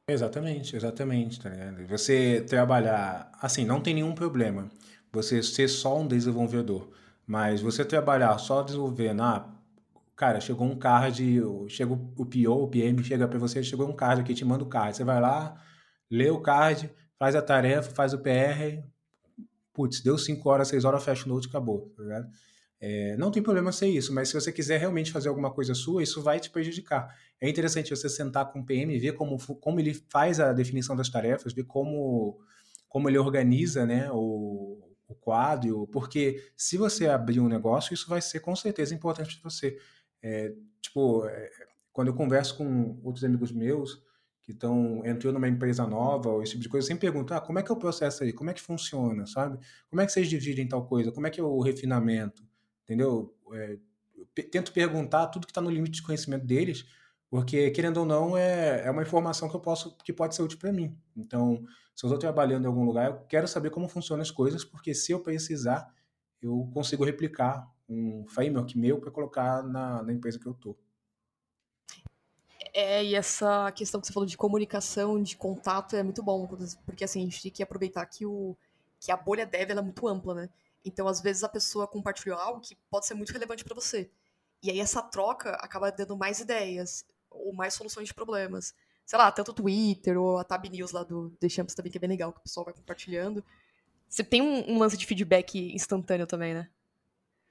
Exatamente, 0.09 0.75
exatamente, 0.75 1.39
tá 1.39 1.49
ligado? 1.49 1.87
Você 1.87 2.41
trabalhar, 2.41 3.31
assim, 3.41 3.63
não 3.63 3.79
tem 3.79 3.93
nenhum 3.93 4.13
problema 4.13 4.69
você 5.09 5.41
ser 5.41 5.69
só 5.69 6.01
um 6.01 6.05
desenvolvedor, 6.05 6.91
mas 7.25 7.61
você 7.61 7.85
trabalhar 7.85 8.37
só 8.39 8.61
desenvolvendo, 8.61 9.21
ah, 9.21 9.49
cara, 10.17 10.41
chegou 10.41 10.67
um 10.67 10.77
card, 10.77 11.41
chega 11.69 11.93
o 11.93 12.25
PO, 12.25 12.63
o 12.63 12.67
PM 12.67 13.01
chega 13.05 13.25
pra 13.25 13.39
você, 13.39 13.63
chegou 13.63 13.87
um 13.87 13.95
card 13.95 14.21
aqui, 14.21 14.33
te 14.33 14.43
manda 14.43 14.65
o 14.65 14.67
card, 14.67 14.97
você 14.97 15.05
vai 15.05 15.21
lá, 15.21 15.55
lê 16.11 16.29
o 16.29 16.41
card, 16.41 16.91
faz 17.17 17.37
a 17.37 17.41
tarefa, 17.41 17.89
faz 17.91 18.13
o 18.13 18.19
PR, 18.19 18.83
putz, 19.71 20.01
deu 20.01 20.17
5 20.17 20.49
horas, 20.49 20.67
6 20.67 20.83
horas, 20.83 21.01
fecha 21.01 21.25
o 21.25 21.29
note, 21.29 21.47
acabou, 21.47 21.89
tá 21.95 22.03
ligado? 22.03 22.27
É, 22.85 23.15
não 23.15 23.31
tem 23.31 23.41
problema 23.41 23.71
ser 23.71 23.87
isso, 23.87 24.13
mas 24.13 24.27
se 24.27 24.33
você 24.33 24.51
quiser 24.51 24.77
realmente 24.77 25.09
fazer 25.09 25.29
alguma 25.29 25.49
coisa 25.49 25.73
sua, 25.73 26.03
isso 26.03 26.21
vai 26.21 26.37
te 26.37 26.49
prejudicar. 26.49 27.17
É 27.39 27.47
interessante 27.47 27.95
você 27.95 28.09
sentar 28.09 28.51
com 28.51 28.59
o 28.59 28.65
PM 28.65 28.93
e 28.93 28.99
ver 28.99 29.13
como, 29.13 29.37
como 29.61 29.79
ele 29.79 29.93
faz 30.09 30.37
a 30.41 30.51
definição 30.51 30.93
das 30.93 31.07
tarefas, 31.07 31.53
ver 31.53 31.63
como, 31.63 32.41
como 32.89 33.07
ele 33.07 33.17
organiza 33.17 33.85
né, 33.85 34.11
o, 34.11 34.85
o 35.07 35.15
quadro, 35.15 35.87
porque 35.93 36.43
se 36.57 36.75
você 36.75 37.07
abrir 37.07 37.39
um 37.39 37.47
negócio, 37.47 37.93
isso 37.93 38.09
vai 38.09 38.21
ser 38.21 38.41
com 38.41 38.53
certeza 38.53 38.93
importante 38.93 39.39
para 39.39 39.49
você. 39.49 39.77
É, 40.21 40.53
tipo, 40.81 41.25
é, 41.25 41.49
quando 41.93 42.09
eu 42.09 42.13
converso 42.13 42.57
com 42.57 42.99
outros 43.01 43.23
amigos 43.23 43.53
meus 43.53 44.03
que 44.41 44.51
estão 44.51 45.01
entrando 45.05 45.35
numa 45.35 45.47
empresa 45.47 45.87
nova 45.87 46.27
ou 46.31 46.43
esse 46.43 46.51
tipo 46.51 46.63
de 46.63 46.67
coisa, 46.67 46.83
eu 46.83 46.89
sempre 46.89 47.09
pergunto, 47.09 47.33
ah, 47.33 47.39
como 47.39 47.59
é 47.59 47.63
que 47.63 47.71
é 47.71 47.73
o 47.73 47.79
processo 47.79 48.25
aí? 48.25 48.33
Como 48.33 48.49
é 48.49 48.53
que 48.53 48.61
funciona, 48.61 49.25
sabe? 49.25 49.57
Como 49.87 50.01
é 50.01 50.05
que 50.05 50.11
vocês 50.11 50.27
dividem 50.27 50.67
tal 50.67 50.85
coisa? 50.85 51.13
Como 51.13 51.25
é 51.25 51.29
que 51.29 51.39
é 51.39 51.43
o 51.43 51.61
refinamento? 51.61 52.43
Entendeu? 52.83 53.35
É, 53.53 53.77
tento 54.51 54.71
perguntar 54.71 55.27
tudo 55.27 55.45
que 55.45 55.51
está 55.51 55.61
no 55.61 55.69
limite 55.69 55.95
de 55.95 56.03
conhecimento 56.03 56.45
deles, 56.45 56.85
porque, 57.29 57.71
querendo 57.71 57.97
ou 57.97 58.05
não, 58.05 58.37
é, 58.37 58.85
é 58.85 58.91
uma 58.91 59.01
informação 59.01 59.49
que 59.49 59.55
eu 59.55 59.59
posso, 59.59 59.97
que 59.97 60.13
pode 60.13 60.35
ser 60.35 60.43
útil 60.43 60.59
para 60.59 60.71
mim. 60.71 60.95
Então, 61.15 61.63
se 61.95 62.05
eu 62.05 62.07
estou 62.07 62.19
trabalhando 62.19 62.65
em 62.65 62.67
algum 62.67 62.85
lugar, 62.85 63.09
eu 63.09 63.19
quero 63.27 63.47
saber 63.47 63.69
como 63.69 63.87
funcionam 63.87 64.21
as 64.21 64.31
coisas, 64.31 64.63
porque 64.63 64.93
se 64.93 65.11
eu 65.11 65.19
precisar, 65.19 65.91
eu 66.41 66.69
consigo 66.73 67.03
replicar 67.03 67.67
um 67.87 68.25
framework 68.27 68.77
meu 68.77 68.99
para 68.99 69.11
colocar 69.11 69.63
na, 69.63 70.03
na 70.03 70.13
empresa 70.13 70.39
que 70.39 70.45
eu 70.45 70.51
estou. 70.51 70.77
É, 72.73 73.03
e 73.03 73.13
essa 73.13 73.71
questão 73.71 74.01
que 74.01 74.07
você 74.07 74.13
falou 74.13 74.27
de 74.27 74.35
comunicação, 74.35 75.21
de 75.21 75.37
contato, 75.37 75.95
é 75.95 76.01
muito 76.01 76.23
bom, 76.23 76.47
porque 76.85 77.03
assim, 77.03 77.21
a 77.21 77.23
gente 77.25 77.41
tem 77.41 77.51
que 77.51 77.61
aproveitar 77.61 78.03
que, 78.07 78.25
o, 78.25 78.57
que 78.99 79.11
a 79.11 79.17
bolha 79.17 79.45
dev 79.45 79.69
ela 79.69 79.81
é 79.81 79.83
muito 79.83 80.07
ampla, 80.07 80.33
né? 80.33 80.49
Então, 80.85 81.07
às 81.07 81.21
vezes, 81.21 81.43
a 81.43 81.49
pessoa 81.49 81.87
compartilhou 81.87 82.37
algo 82.37 82.59
que 82.61 82.75
pode 82.89 83.05
ser 83.05 83.13
muito 83.13 83.31
relevante 83.31 83.63
para 83.63 83.75
você. 83.75 84.09
E 84.61 84.69
aí, 84.69 84.79
essa 84.79 85.01
troca 85.01 85.51
acaba 85.51 85.91
dando 85.91 86.17
mais 86.17 86.39
ideias, 86.39 87.05
ou 87.29 87.53
mais 87.53 87.73
soluções 87.73 88.07
de 88.07 88.13
problemas. 88.13 88.73
Sei 89.05 89.17
lá, 89.17 89.31
tanto 89.31 89.51
o 89.51 89.53
Twitter, 89.53 90.19
ou 90.19 90.37
a 90.37 90.43
Tab 90.43 90.65
News 90.65 90.91
lá 90.91 91.03
do 91.03 91.29
The 91.39 91.49
Champs 91.49 91.75
também, 91.75 91.91
que 91.91 91.97
é 91.97 92.01
bem 92.01 92.09
legal, 92.09 92.31
que 92.31 92.39
o 92.39 92.43
pessoal 92.43 92.65
vai 92.65 92.73
compartilhando. 92.73 93.43
Você 94.07 94.23
tem 94.23 94.41
um, 94.41 94.71
um 94.71 94.77
lance 94.79 94.97
de 94.97 95.05
feedback 95.05 95.73
instantâneo 95.73 96.27
também, 96.27 96.53
né? 96.53 96.69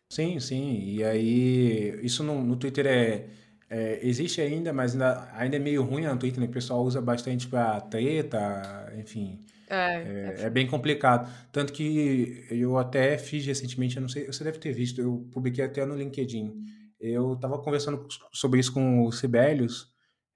Sim, 0.08 0.38
sim. 0.40 0.78
E 0.84 1.04
aí, 1.04 1.98
isso 2.04 2.22
no, 2.22 2.42
no 2.42 2.56
Twitter 2.56 2.86
é, 2.86 3.28
é, 3.68 3.98
existe 4.06 4.40
ainda, 4.40 4.72
mas 4.72 4.92
ainda, 4.92 5.30
ainda 5.34 5.56
é 5.56 5.58
meio 5.58 5.82
ruim 5.82 6.04
no 6.04 6.18
Twitter, 6.18 6.40
né? 6.40 6.46
O 6.46 6.50
pessoal 6.50 6.82
usa 6.82 7.00
bastante 7.00 7.48
para 7.48 7.80
treta, 7.80 8.92
enfim. 8.98 9.40
É, 9.72 10.36
É, 10.42 10.46
é 10.46 10.50
bem 10.50 10.66
complicado. 10.66 11.32
Tanto 11.50 11.72
que 11.72 12.46
eu 12.50 12.76
até 12.76 13.16
fiz 13.16 13.46
recentemente, 13.46 13.96
eu 13.96 14.02
não 14.02 14.08
sei, 14.08 14.26
você 14.26 14.44
deve 14.44 14.58
ter 14.58 14.72
visto, 14.72 15.00
eu 15.00 15.26
publiquei 15.32 15.64
até 15.64 15.86
no 15.86 15.96
LinkedIn. 15.96 16.52
Eu 17.00 17.32
estava 17.32 17.58
conversando 17.58 18.06
sobre 18.32 18.60
isso 18.60 18.72
com 18.72 19.04
o 19.04 19.10
Sibelius, 19.10 19.88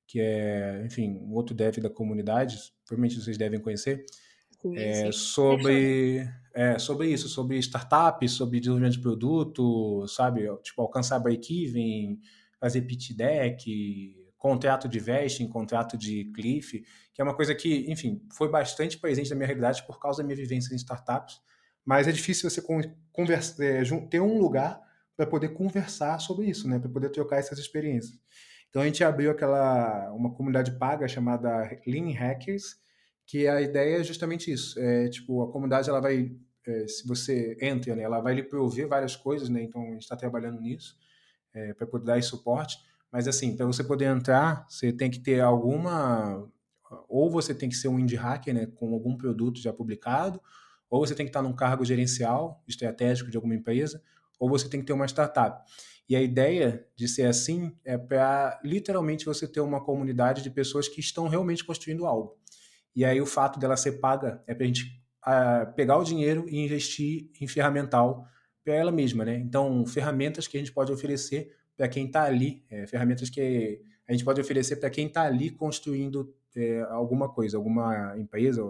que 0.06 0.20
é, 0.20 0.82
enfim, 0.86 1.18
um 1.20 1.34
outro 1.34 1.54
dev 1.54 1.76
da 1.78 1.90
comunidade, 1.90 2.56
provavelmente 2.86 3.20
vocês 3.20 3.36
devem 3.36 3.60
conhecer. 3.60 4.04
Sim, 4.62 4.76
é, 4.76 5.12
sim. 5.12 5.12
sobre, 5.12 6.28
é, 6.54 6.78
sobre 6.78 7.08
isso, 7.08 7.28
sobre 7.28 7.58
startups, 7.58 8.32
sobre 8.32 8.58
desenvolvimento 8.58 8.94
de 8.94 9.02
produto, 9.02 10.06
sabe? 10.08 10.48
Tipo, 10.62 10.82
alcançar 10.82 11.18
break-even, 11.18 12.18
fazer 12.58 12.80
pitch 12.82 13.12
deck, 13.12 14.16
contrato 14.46 14.88
de 14.88 15.00
vesting, 15.00 15.48
contrato 15.48 15.98
de 15.98 16.26
cliff, 16.26 16.84
que 17.12 17.20
é 17.20 17.24
uma 17.24 17.34
coisa 17.34 17.52
que, 17.52 17.90
enfim, 17.90 18.22
foi 18.32 18.48
bastante 18.48 18.96
presente 18.96 19.28
na 19.28 19.34
minha 19.34 19.48
realidade 19.48 19.84
por 19.84 19.98
causa 19.98 20.22
da 20.22 20.24
minha 20.24 20.36
vivência 20.36 20.72
em 20.72 20.76
startups, 20.76 21.40
mas 21.84 22.06
é 22.06 22.12
difícil 22.12 22.48
você 22.48 22.62
conversa, 23.12 23.64
é, 23.64 23.82
ter 24.08 24.20
um 24.20 24.38
lugar 24.38 24.80
para 25.16 25.26
poder 25.26 25.48
conversar 25.48 26.20
sobre 26.20 26.46
isso, 26.46 26.68
né? 26.68 26.78
Para 26.78 26.88
poder 26.88 27.08
trocar 27.08 27.38
essas 27.38 27.58
experiências. 27.58 28.16
Então 28.70 28.82
a 28.82 28.84
gente 28.84 29.02
abriu 29.02 29.32
aquela 29.32 30.12
uma 30.12 30.32
comunidade 30.32 30.78
paga 30.78 31.08
chamada 31.08 31.68
Lean 31.84 32.12
Hackers, 32.12 32.76
que 33.26 33.48
a 33.48 33.60
ideia 33.60 33.98
é 34.00 34.04
justamente 34.04 34.52
isso. 34.52 34.78
É, 34.78 35.08
tipo, 35.08 35.42
a 35.42 35.50
comunidade 35.50 35.90
ela 35.90 36.00
vai, 36.00 36.30
é, 36.64 36.86
se 36.86 37.04
você 37.04 37.56
entra, 37.60 37.96
né, 37.96 38.02
ela 38.02 38.20
vai 38.20 38.34
lhe 38.34 38.44
prover 38.44 38.86
várias 38.86 39.16
coisas, 39.16 39.48
né? 39.48 39.60
Então 39.60 39.82
a 39.82 39.90
gente 39.90 40.02
está 40.02 40.14
trabalhando 40.14 40.60
nisso 40.60 40.96
é, 41.52 41.74
para 41.74 41.86
poder 41.86 42.04
dar 42.04 42.18
esse 42.18 42.28
suporte. 42.28 42.76
Mas 43.16 43.26
assim, 43.26 43.56
para 43.56 43.64
você 43.64 43.82
poder 43.82 44.14
entrar, 44.14 44.66
você 44.68 44.92
tem 44.92 45.10
que 45.10 45.18
ter 45.18 45.40
alguma, 45.40 46.46
ou 47.08 47.30
você 47.30 47.54
tem 47.54 47.66
que 47.66 47.74
ser 47.74 47.88
um 47.88 47.98
indie 47.98 48.14
hacker, 48.14 48.52
né, 48.52 48.66
com 48.66 48.92
algum 48.92 49.16
produto 49.16 49.58
já 49.58 49.72
publicado, 49.72 50.38
ou 50.90 51.00
você 51.00 51.14
tem 51.14 51.24
que 51.24 51.30
estar 51.30 51.40
num 51.40 51.54
cargo 51.54 51.82
gerencial, 51.82 52.62
estratégico 52.68 53.30
de 53.30 53.38
alguma 53.38 53.54
empresa, 53.54 54.02
ou 54.38 54.50
você 54.50 54.68
tem 54.68 54.80
que 54.80 54.86
ter 54.86 54.92
uma 54.92 55.06
startup. 55.06 55.64
E 56.06 56.14
a 56.14 56.20
ideia 56.20 56.86
de 56.94 57.08
ser 57.08 57.22
assim 57.22 57.74
é 57.86 57.96
para 57.96 58.60
literalmente 58.62 59.24
você 59.24 59.48
ter 59.48 59.60
uma 59.60 59.82
comunidade 59.82 60.42
de 60.42 60.50
pessoas 60.50 60.86
que 60.86 61.00
estão 61.00 61.26
realmente 61.26 61.64
construindo 61.64 62.04
algo. 62.04 62.36
E 62.94 63.02
aí 63.02 63.18
o 63.18 63.24
fato 63.24 63.58
dela 63.58 63.78
ser 63.78 63.92
paga 63.92 64.44
é 64.46 64.54
para 64.54 64.64
a 64.64 64.66
gente 64.66 65.02
uh, 65.26 65.72
pegar 65.74 65.96
o 65.96 66.04
dinheiro 66.04 66.44
e 66.50 66.58
investir 66.58 67.30
em 67.40 67.48
ferramental 67.48 68.28
para 68.62 68.74
ela 68.74 68.92
mesma, 68.92 69.24
né? 69.24 69.38
Então, 69.38 69.86
ferramentas 69.86 70.46
que 70.46 70.58
a 70.58 70.60
gente 70.60 70.72
pode 70.72 70.92
oferecer 70.92 71.56
para 71.76 71.88
quem 71.88 72.06
está 72.06 72.24
ali, 72.24 72.64
é, 72.70 72.86
ferramentas 72.86 73.28
que 73.28 73.82
a 74.08 74.12
gente 74.12 74.24
pode 74.24 74.40
oferecer 74.40 74.76
para 74.76 74.90
quem 74.90 75.06
está 75.06 75.22
ali 75.22 75.50
construindo 75.50 76.34
é, 76.54 76.80
alguma 76.88 77.28
coisa, 77.28 77.56
alguma 77.56 78.16
empresa, 78.18 78.62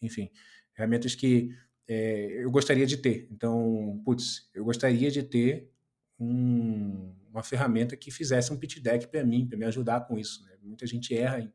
enfim, 0.00 0.30
ferramentas 0.74 1.14
que 1.14 1.50
é, 1.88 2.44
eu 2.44 2.50
gostaria 2.50 2.86
de 2.86 2.96
ter. 2.96 3.28
Então, 3.30 4.00
putz, 4.04 4.48
eu 4.54 4.64
gostaria 4.64 5.10
de 5.10 5.22
ter 5.22 5.70
um, 6.18 7.14
uma 7.30 7.42
ferramenta 7.42 7.96
que 7.96 8.10
fizesse 8.10 8.52
um 8.52 8.56
pitch 8.56 8.78
deck 8.80 9.08
para 9.08 9.24
mim, 9.24 9.46
para 9.46 9.58
me 9.58 9.64
ajudar 9.64 10.06
com 10.06 10.18
isso. 10.18 10.44
Né? 10.44 10.52
Muita 10.62 10.86
gente 10.86 11.14
erra 11.16 11.40
em, 11.40 11.52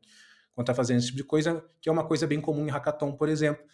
quando 0.52 0.64
está 0.64 0.74
fazendo 0.74 0.98
esse 0.98 1.06
tipo 1.06 1.18
de 1.18 1.24
coisa, 1.24 1.64
que 1.80 1.88
é 1.88 1.92
uma 1.92 2.06
coisa 2.06 2.26
bem 2.26 2.40
comum 2.40 2.66
em 2.66 2.70
hackathon, 2.70 3.12
por 3.12 3.28
exemplo. 3.28 3.64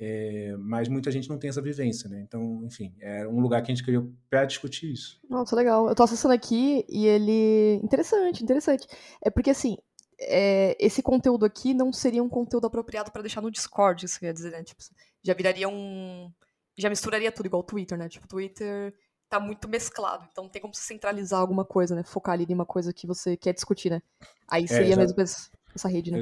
É, 0.00 0.54
mas 0.58 0.88
muita 0.88 1.10
gente 1.10 1.28
não 1.28 1.38
tem 1.38 1.50
essa 1.50 1.60
vivência, 1.60 2.08
né? 2.08 2.20
Então, 2.20 2.62
enfim, 2.64 2.94
é 3.00 3.26
um 3.26 3.40
lugar 3.40 3.62
que 3.62 3.72
a 3.72 3.74
gente 3.74 3.84
criou 3.84 4.12
para 4.30 4.44
discutir 4.44 4.92
isso. 4.92 5.20
Nossa, 5.28 5.56
legal. 5.56 5.88
Eu 5.88 5.94
tô 5.94 6.04
acessando 6.04 6.34
aqui 6.34 6.84
e 6.88 7.06
ele. 7.06 7.80
Interessante, 7.82 8.42
interessante. 8.42 8.86
É 9.20 9.28
porque 9.28 9.50
assim, 9.50 9.76
é, 10.20 10.76
esse 10.78 11.02
conteúdo 11.02 11.44
aqui 11.44 11.74
não 11.74 11.92
seria 11.92 12.22
um 12.22 12.28
conteúdo 12.28 12.66
apropriado 12.66 13.10
para 13.10 13.22
deixar 13.22 13.40
no 13.40 13.50
Discord, 13.50 14.04
isso 14.04 14.20
quer 14.20 14.32
dizer, 14.32 14.52
né? 14.52 14.62
Tipo, 14.62 14.80
já 15.22 15.34
viraria 15.34 15.68
um. 15.68 16.30
Já 16.76 16.88
misturaria 16.88 17.32
tudo 17.32 17.46
igual 17.46 17.62
o 17.62 17.66
Twitter, 17.66 17.98
né? 17.98 18.08
Tipo, 18.08 18.26
o 18.26 18.28
Twitter 18.28 18.94
tá 19.28 19.40
muito 19.40 19.68
mesclado, 19.68 20.26
então 20.30 20.44
não 20.44 20.50
tem 20.50 20.62
como 20.62 20.74
você 20.74 20.82
centralizar 20.82 21.40
alguma 21.40 21.64
coisa, 21.64 21.94
né? 21.94 22.02
Focar 22.02 22.34
ali 22.34 22.46
em 22.48 22.54
uma 22.54 22.64
coisa 22.64 22.92
que 22.92 23.06
você 23.06 23.36
quer 23.36 23.52
discutir, 23.52 23.90
né? 23.90 24.00
Aí 24.48 24.64
é, 24.64 24.66
seria 24.68 24.94
é, 24.94 24.96
mesmo 24.96 25.20
essa 25.20 25.88
rede, 25.88 26.10
né? 26.10 26.20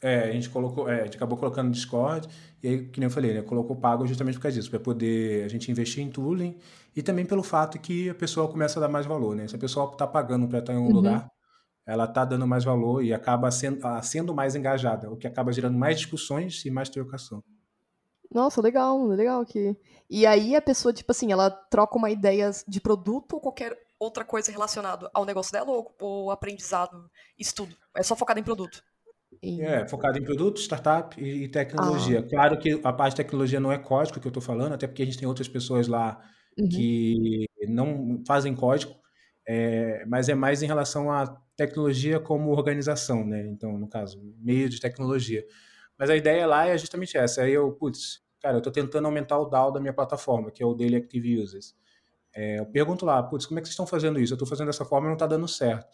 É, 0.00 0.28
a 0.28 0.32
gente 0.32 0.48
colocou, 0.48 0.88
é, 0.88 1.00
a 1.00 1.04
gente 1.04 1.16
acabou 1.16 1.36
colocando 1.36 1.66
no 1.66 1.72
Discord, 1.72 2.28
e 2.62 2.68
aí, 2.68 2.84
que 2.86 3.00
nem 3.00 3.06
eu 3.08 3.10
falei, 3.10 3.34
né, 3.34 3.42
colocou 3.42 3.76
pago 3.76 4.06
justamente 4.06 4.36
por 4.36 4.42
causa 4.42 4.56
disso, 4.56 4.70
para 4.70 4.78
poder 4.78 5.44
a 5.44 5.48
gente 5.48 5.70
investir 5.70 6.04
em 6.04 6.10
tooling, 6.10 6.56
e 6.94 7.02
também 7.02 7.26
pelo 7.26 7.42
fato 7.42 7.78
que 7.78 8.08
a 8.10 8.14
pessoa 8.14 8.48
começa 8.48 8.78
a 8.78 8.82
dar 8.82 8.88
mais 8.88 9.06
valor, 9.06 9.34
né? 9.34 9.46
Se 9.48 9.56
a 9.56 9.58
pessoa 9.58 9.90
está 9.92 10.06
pagando 10.06 10.48
para 10.48 10.60
estar 10.60 10.72
em 10.72 10.76
um 10.76 10.86
uhum. 10.86 10.92
lugar, 10.92 11.28
ela 11.86 12.04
está 12.04 12.24
dando 12.24 12.46
mais 12.46 12.64
valor 12.64 13.02
e 13.02 13.14
acaba 13.14 13.50
sendo, 13.50 13.84
ah, 13.86 14.02
sendo 14.02 14.34
mais 14.34 14.54
engajada, 14.54 15.10
o 15.10 15.16
que 15.16 15.26
acaba 15.26 15.52
gerando 15.52 15.78
mais 15.78 15.96
discussões 15.96 16.64
e 16.64 16.70
mais 16.70 16.88
trocação. 16.88 17.42
Nossa, 18.30 18.60
legal, 18.60 19.06
legal 19.06 19.40
aqui. 19.40 19.74
E 20.08 20.26
aí 20.26 20.54
a 20.54 20.60
pessoa, 20.60 20.92
tipo 20.92 21.10
assim, 21.12 21.32
ela 21.32 21.50
troca 21.50 21.96
uma 21.96 22.10
ideia 22.10 22.50
de 22.66 22.80
produto 22.80 23.34
ou 23.34 23.40
qualquer 23.40 23.76
outra 23.98 24.24
coisa 24.24 24.52
relacionada 24.52 25.10
ao 25.14 25.24
negócio 25.24 25.50
dela 25.50 25.70
ou, 25.70 25.94
ou 26.00 26.30
aprendizado, 26.30 27.10
estudo? 27.38 27.74
É 27.96 28.02
só 28.02 28.14
focado 28.14 28.38
em 28.38 28.44
produto? 28.44 28.82
É, 29.42 29.86
focado 29.86 30.18
em 30.18 30.22
produto, 30.24 30.58
startup 30.60 31.22
e, 31.22 31.44
e 31.44 31.48
tecnologia. 31.48 32.20
Ah. 32.20 32.28
Claro 32.28 32.58
que 32.58 32.80
a 32.82 32.92
parte 32.92 33.12
de 33.12 33.16
tecnologia 33.18 33.60
não 33.60 33.70
é 33.70 33.78
código 33.78 34.18
que 34.18 34.26
eu 34.26 34.30
estou 34.30 34.42
falando, 34.42 34.72
até 34.72 34.86
porque 34.86 35.02
a 35.02 35.04
gente 35.04 35.18
tem 35.18 35.28
outras 35.28 35.48
pessoas 35.48 35.86
lá 35.86 36.20
uhum. 36.58 36.68
que 36.68 37.46
não 37.68 38.22
fazem 38.26 38.54
código, 38.54 38.94
é, 39.46 40.04
mas 40.06 40.28
é 40.28 40.34
mais 40.34 40.62
em 40.62 40.66
relação 40.66 41.10
à 41.10 41.26
tecnologia 41.56 42.18
como 42.18 42.50
organização, 42.50 43.24
né? 43.24 43.46
Então, 43.46 43.78
no 43.78 43.88
caso, 43.88 44.20
meio 44.38 44.68
de 44.68 44.80
tecnologia. 44.80 45.44
Mas 45.98 46.10
a 46.10 46.16
ideia 46.16 46.46
lá 46.46 46.66
é 46.66 46.78
justamente 46.78 47.16
essa. 47.16 47.42
Aí 47.42 47.52
eu, 47.52 47.72
putz, 47.72 48.20
cara, 48.40 48.56
eu 48.56 48.58
estou 48.58 48.72
tentando 48.72 49.06
aumentar 49.06 49.38
o 49.38 49.46
DAO 49.46 49.72
da 49.72 49.80
minha 49.80 49.92
plataforma, 49.92 50.50
que 50.50 50.62
é 50.62 50.66
o 50.66 50.74
Daily 50.74 50.96
Active 50.96 51.40
Users. 51.40 51.74
É, 52.34 52.60
eu 52.60 52.66
pergunto 52.66 53.04
lá, 53.04 53.22
putz, 53.22 53.46
como 53.46 53.58
é 53.58 53.62
que 53.62 53.66
vocês 53.66 53.72
estão 53.72 53.86
fazendo 53.86 54.20
isso? 54.20 54.32
Eu 54.32 54.36
estou 54.36 54.46
fazendo 54.46 54.68
dessa 54.68 54.84
forma 54.84 55.06
e 55.06 55.08
não 55.08 55.14
está 55.14 55.26
dando 55.26 55.48
certo. 55.48 55.88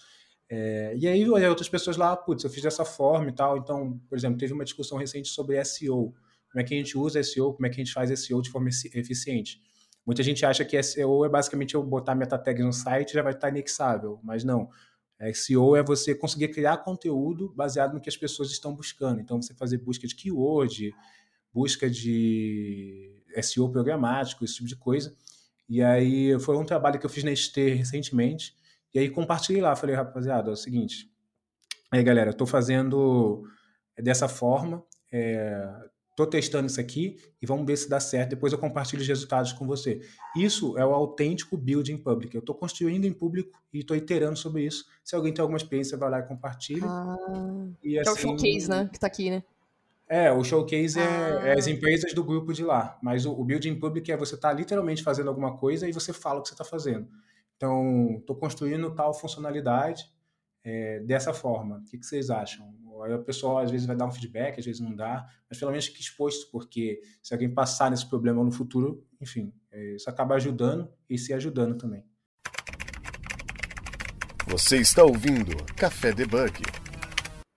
É, 0.50 0.94
e 0.96 1.08
aí 1.08 1.28
outras 1.28 1.68
pessoas 1.68 1.96
lá, 1.96 2.16
putz, 2.16 2.44
eu 2.44 2.50
fiz 2.50 2.62
dessa 2.62 2.84
forma 2.84 3.30
e 3.30 3.32
tal. 3.32 3.56
Então, 3.56 3.98
por 4.08 4.16
exemplo, 4.16 4.38
teve 4.38 4.52
uma 4.52 4.64
discussão 4.64 4.98
recente 4.98 5.28
sobre 5.28 5.62
SEO. 5.64 6.14
Como 6.50 6.60
é 6.60 6.64
que 6.64 6.74
a 6.74 6.76
gente 6.76 6.96
usa 6.96 7.22
SEO, 7.22 7.52
como 7.52 7.66
é 7.66 7.70
que 7.70 7.80
a 7.80 7.84
gente 7.84 7.92
faz 7.92 8.16
SEO 8.20 8.40
de 8.40 8.50
forma 8.50 8.68
eficiente. 8.68 9.60
Muita 10.06 10.22
gente 10.22 10.44
acha 10.44 10.64
que 10.64 10.80
SEO 10.82 11.24
é 11.24 11.28
basicamente 11.28 11.74
eu 11.74 11.82
botar 11.82 12.14
meta 12.14 12.38
tag 12.38 12.62
no 12.62 12.72
site 12.72 13.10
e 13.10 13.14
já 13.14 13.22
vai 13.22 13.32
estar 13.32 13.50
indexável, 13.50 14.20
mas 14.22 14.44
não. 14.44 14.68
SEO 15.32 15.76
é 15.76 15.82
você 15.82 16.14
conseguir 16.14 16.48
criar 16.48 16.78
conteúdo 16.78 17.52
baseado 17.54 17.94
no 17.94 18.00
que 18.00 18.08
as 18.08 18.16
pessoas 18.16 18.50
estão 18.50 18.74
buscando. 18.74 19.20
Então, 19.20 19.40
você 19.40 19.54
fazer 19.54 19.78
busca 19.78 20.06
de 20.06 20.14
keyword, 20.14 20.92
busca 21.52 21.88
de 21.88 23.22
SEO 23.42 23.70
programático, 23.70 24.44
esse 24.44 24.56
tipo 24.56 24.68
de 24.68 24.76
coisa. 24.76 25.16
E 25.68 25.82
aí, 25.82 26.38
foi 26.38 26.56
um 26.56 26.64
trabalho 26.64 27.00
que 27.00 27.06
eu 27.06 27.10
fiz 27.10 27.24
na 27.24 27.34
ST 27.34 27.56
recentemente, 27.74 28.54
e 28.94 28.98
aí 28.98 29.10
compartilhei 29.10 29.60
lá, 29.60 29.74
falei, 29.74 29.96
rapaziada, 29.96 30.50
é 30.50 30.52
o 30.52 30.56
seguinte, 30.56 31.10
aí 31.90 32.02
galera, 32.02 32.30
estou 32.30 32.46
fazendo 32.46 33.44
dessa 33.98 34.28
forma, 34.28 34.84
estou 35.10 36.26
é, 36.26 36.30
testando 36.30 36.66
isso 36.66 36.80
aqui 36.80 37.16
e 37.40 37.46
vamos 37.46 37.66
ver 37.66 37.76
se 37.76 37.88
dá 37.88 37.98
certo, 37.98 38.30
depois 38.30 38.52
eu 38.52 38.58
compartilho 38.58 39.02
os 39.02 39.08
resultados 39.08 39.52
com 39.52 39.66
você. 39.66 40.00
Isso 40.36 40.78
é 40.78 40.86
o 40.86 40.94
autêntico 40.94 41.56
build 41.56 41.92
em 41.92 41.98
public, 41.98 42.34
eu 42.34 42.40
estou 42.40 42.54
construindo 42.54 43.04
em 43.04 43.12
público 43.12 43.60
e 43.72 43.80
estou 43.80 43.96
iterando 43.96 44.38
sobre 44.38 44.64
isso. 44.64 44.84
Se 45.02 45.16
alguém 45.16 45.34
tem 45.34 45.42
alguma 45.42 45.58
experiência, 45.58 45.98
vai 45.98 46.10
lá 46.10 46.20
e 46.20 46.22
compartilha. 46.26 46.86
Ah, 46.86 47.16
e, 47.82 47.98
assim, 47.98 48.08
é 48.08 48.12
o 48.12 48.14
assim, 48.14 48.22
showcase, 48.22 48.70
né, 48.70 48.88
que 48.90 48.96
está 48.96 49.06
aqui, 49.06 49.30
né? 49.30 49.42
É, 50.08 50.30
o 50.30 50.44
showcase 50.44 51.00
ah. 51.00 51.42
é, 51.44 51.48
é, 51.50 51.58
as 51.58 51.66
empresas 51.66 52.12
do 52.12 52.22
grupo 52.22 52.52
de 52.52 52.62
lá, 52.62 52.98
mas 53.02 53.24
o, 53.26 53.32
o 53.32 53.44
build 53.44 53.68
in 53.68 53.78
public 53.78 54.12
é 54.12 54.16
você 54.16 54.34
estar 54.34 54.50
tá 54.50 54.54
literalmente 54.54 55.02
fazendo 55.02 55.28
alguma 55.28 55.56
coisa 55.56 55.88
e 55.88 55.92
você 55.92 56.12
fala 56.12 56.40
o 56.40 56.42
que 56.42 56.48
você 56.48 56.54
está 56.54 56.64
fazendo. 56.64 57.08
Então, 57.64 58.18
estou 58.18 58.36
construindo 58.36 58.94
tal 58.94 59.14
funcionalidade 59.14 60.04
é, 60.62 61.00
dessa 61.00 61.32
forma. 61.32 61.78
O 61.78 61.84
que, 61.84 61.96
que, 61.96 62.04
vocês 62.04 62.28
acham? 62.28 62.74
Aí 63.02 63.14
o 63.14 63.24
pessoal 63.24 63.58
às 63.58 63.70
vezes 63.70 63.86
vai 63.86 63.96
dar 63.96 64.04
um 64.04 64.12
feedback, 64.12 64.58
às 64.58 64.66
vezes 64.66 64.82
não 64.82 64.94
dá, 64.94 65.26
mas 65.48 65.58
pelo 65.58 65.70
menos 65.70 65.86
fique 65.86 66.02
exposto, 66.02 66.50
porque 66.52 67.00
se 67.22 67.32
alguém 67.32 67.52
passar 67.52 67.90
nesse 67.90 68.06
problema 68.06 68.44
no 68.44 68.52
futuro, 68.52 69.02
enfim, 69.18 69.50
é, 69.72 69.94
isso 69.94 70.08
acaba 70.10 70.34
ajudando 70.34 70.92
e 71.08 71.16
se 71.16 71.32
ajudando 71.32 71.78
também. 71.78 72.04
Você 74.46 74.76
está 74.76 75.02
ouvindo 75.02 75.56
Café 75.74 76.12
Debug. 76.12 76.60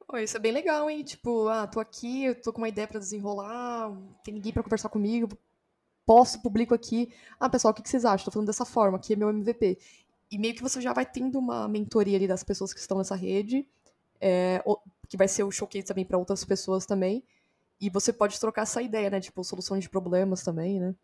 Oh, 0.07 0.17
isso 0.17 0.37
é 0.37 0.39
bem 0.39 0.53
legal, 0.53 0.89
hein? 0.89 1.03
Tipo, 1.03 1.49
ah, 1.49 1.67
tô 1.67 1.81
aqui, 1.81 2.23
eu 2.23 2.41
tô 2.41 2.53
com 2.53 2.61
uma 2.61 2.69
ideia 2.69 2.87
para 2.87 2.99
desenrolar, 2.99 3.91
tem 4.23 4.33
ninguém 4.33 4.53
para 4.53 4.63
conversar 4.63 4.87
comigo, 4.87 5.27
posto, 6.07 6.41
publico 6.41 6.73
aqui. 6.73 7.13
Ah, 7.37 7.49
pessoal, 7.49 7.73
o 7.73 7.75
que 7.75 7.87
vocês 7.87 8.05
acham? 8.05 8.23
Tô 8.23 8.31
falando 8.31 8.47
dessa 8.47 8.63
forma, 8.65 8.97
aqui 8.97 9.13
é 9.13 9.15
meu 9.17 9.29
MVP. 9.29 9.77
E 10.31 10.37
meio 10.39 10.55
que 10.55 10.63
você 10.63 10.79
já 10.79 10.93
vai 10.93 11.05
tendo 11.05 11.37
uma 11.37 11.67
mentoria 11.67 12.15
ali 12.15 12.27
das 12.27 12.43
pessoas 12.43 12.73
que 12.73 12.79
estão 12.79 12.97
nessa 12.97 13.15
rede, 13.15 13.67
é, 14.19 14.63
que 15.09 15.17
vai 15.17 15.27
ser 15.27 15.43
o 15.43 15.51
showcase 15.51 15.85
também 15.85 16.05
para 16.05 16.17
outras 16.17 16.43
pessoas 16.45 16.85
também. 16.85 17.23
E 17.79 17.89
você 17.89 18.11
pode 18.11 18.39
trocar 18.39 18.63
essa 18.63 18.81
ideia, 18.81 19.09
né? 19.09 19.19
Tipo, 19.19 19.43
soluções 19.43 19.83
de 19.83 19.89
problemas 19.89 20.41
também, 20.43 20.79
né? 20.79 20.95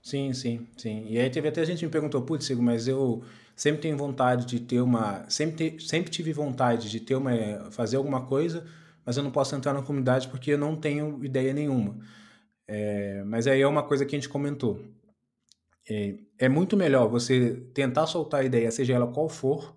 Sim, 0.00 0.32
sim, 0.32 0.66
sim. 0.76 1.04
E 1.08 1.18
aí 1.18 1.28
teve 1.28 1.48
até 1.48 1.64
gente 1.64 1.84
me 1.84 1.90
perguntou, 1.90 2.22
putz, 2.22 2.48
mas 2.50 2.86
eu 2.86 3.24
sempre 3.54 3.82
tenho 3.82 3.96
vontade 3.96 4.46
de 4.46 4.60
ter 4.60 4.80
uma. 4.80 5.28
Sempre, 5.28 5.72
te, 5.72 5.86
sempre 5.86 6.10
tive 6.10 6.32
vontade 6.32 6.88
de 6.88 7.00
ter 7.00 7.16
uma. 7.16 7.32
fazer 7.72 7.96
alguma 7.96 8.24
coisa, 8.24 8.64
mas 9.04 9.16
eu 9.16 9.24
não 9.24 9.32
posso 9.32 9.54
entrar 9.56 9.72
na 9.72 9.82
comunidade 9.82 10.28
porque 10.28 10.52
eu 10.52 10.58
não 10.58 10.76
tenho 10.76 11.22
ideia 11.24 11.52
nenhuma. 11.52 11.98
É, 12.68 13.22
mas 13.24 13.46
aí 13.46 13.60
é 13.60 13.66
uma 13.66 13.82
coisa 13.82 14.04
que 14.04 14.14
a 14.14 14.18
gente 14.18 14.28
comentou. 14.28 14.80
É, 15.88 16.16
é, 16.38 16.48
muito 16.48 16.76
melhor 16.76 17.08
você 17.08 17.54
tentar 17.72 18.06
soltar 18.06 18.40
a 18.40 18.44
ideia, 18.44 18.70
seja 18.70 18.94
ela 18.94 19.06
qual 19.06 19.28
for, 19.28 19.76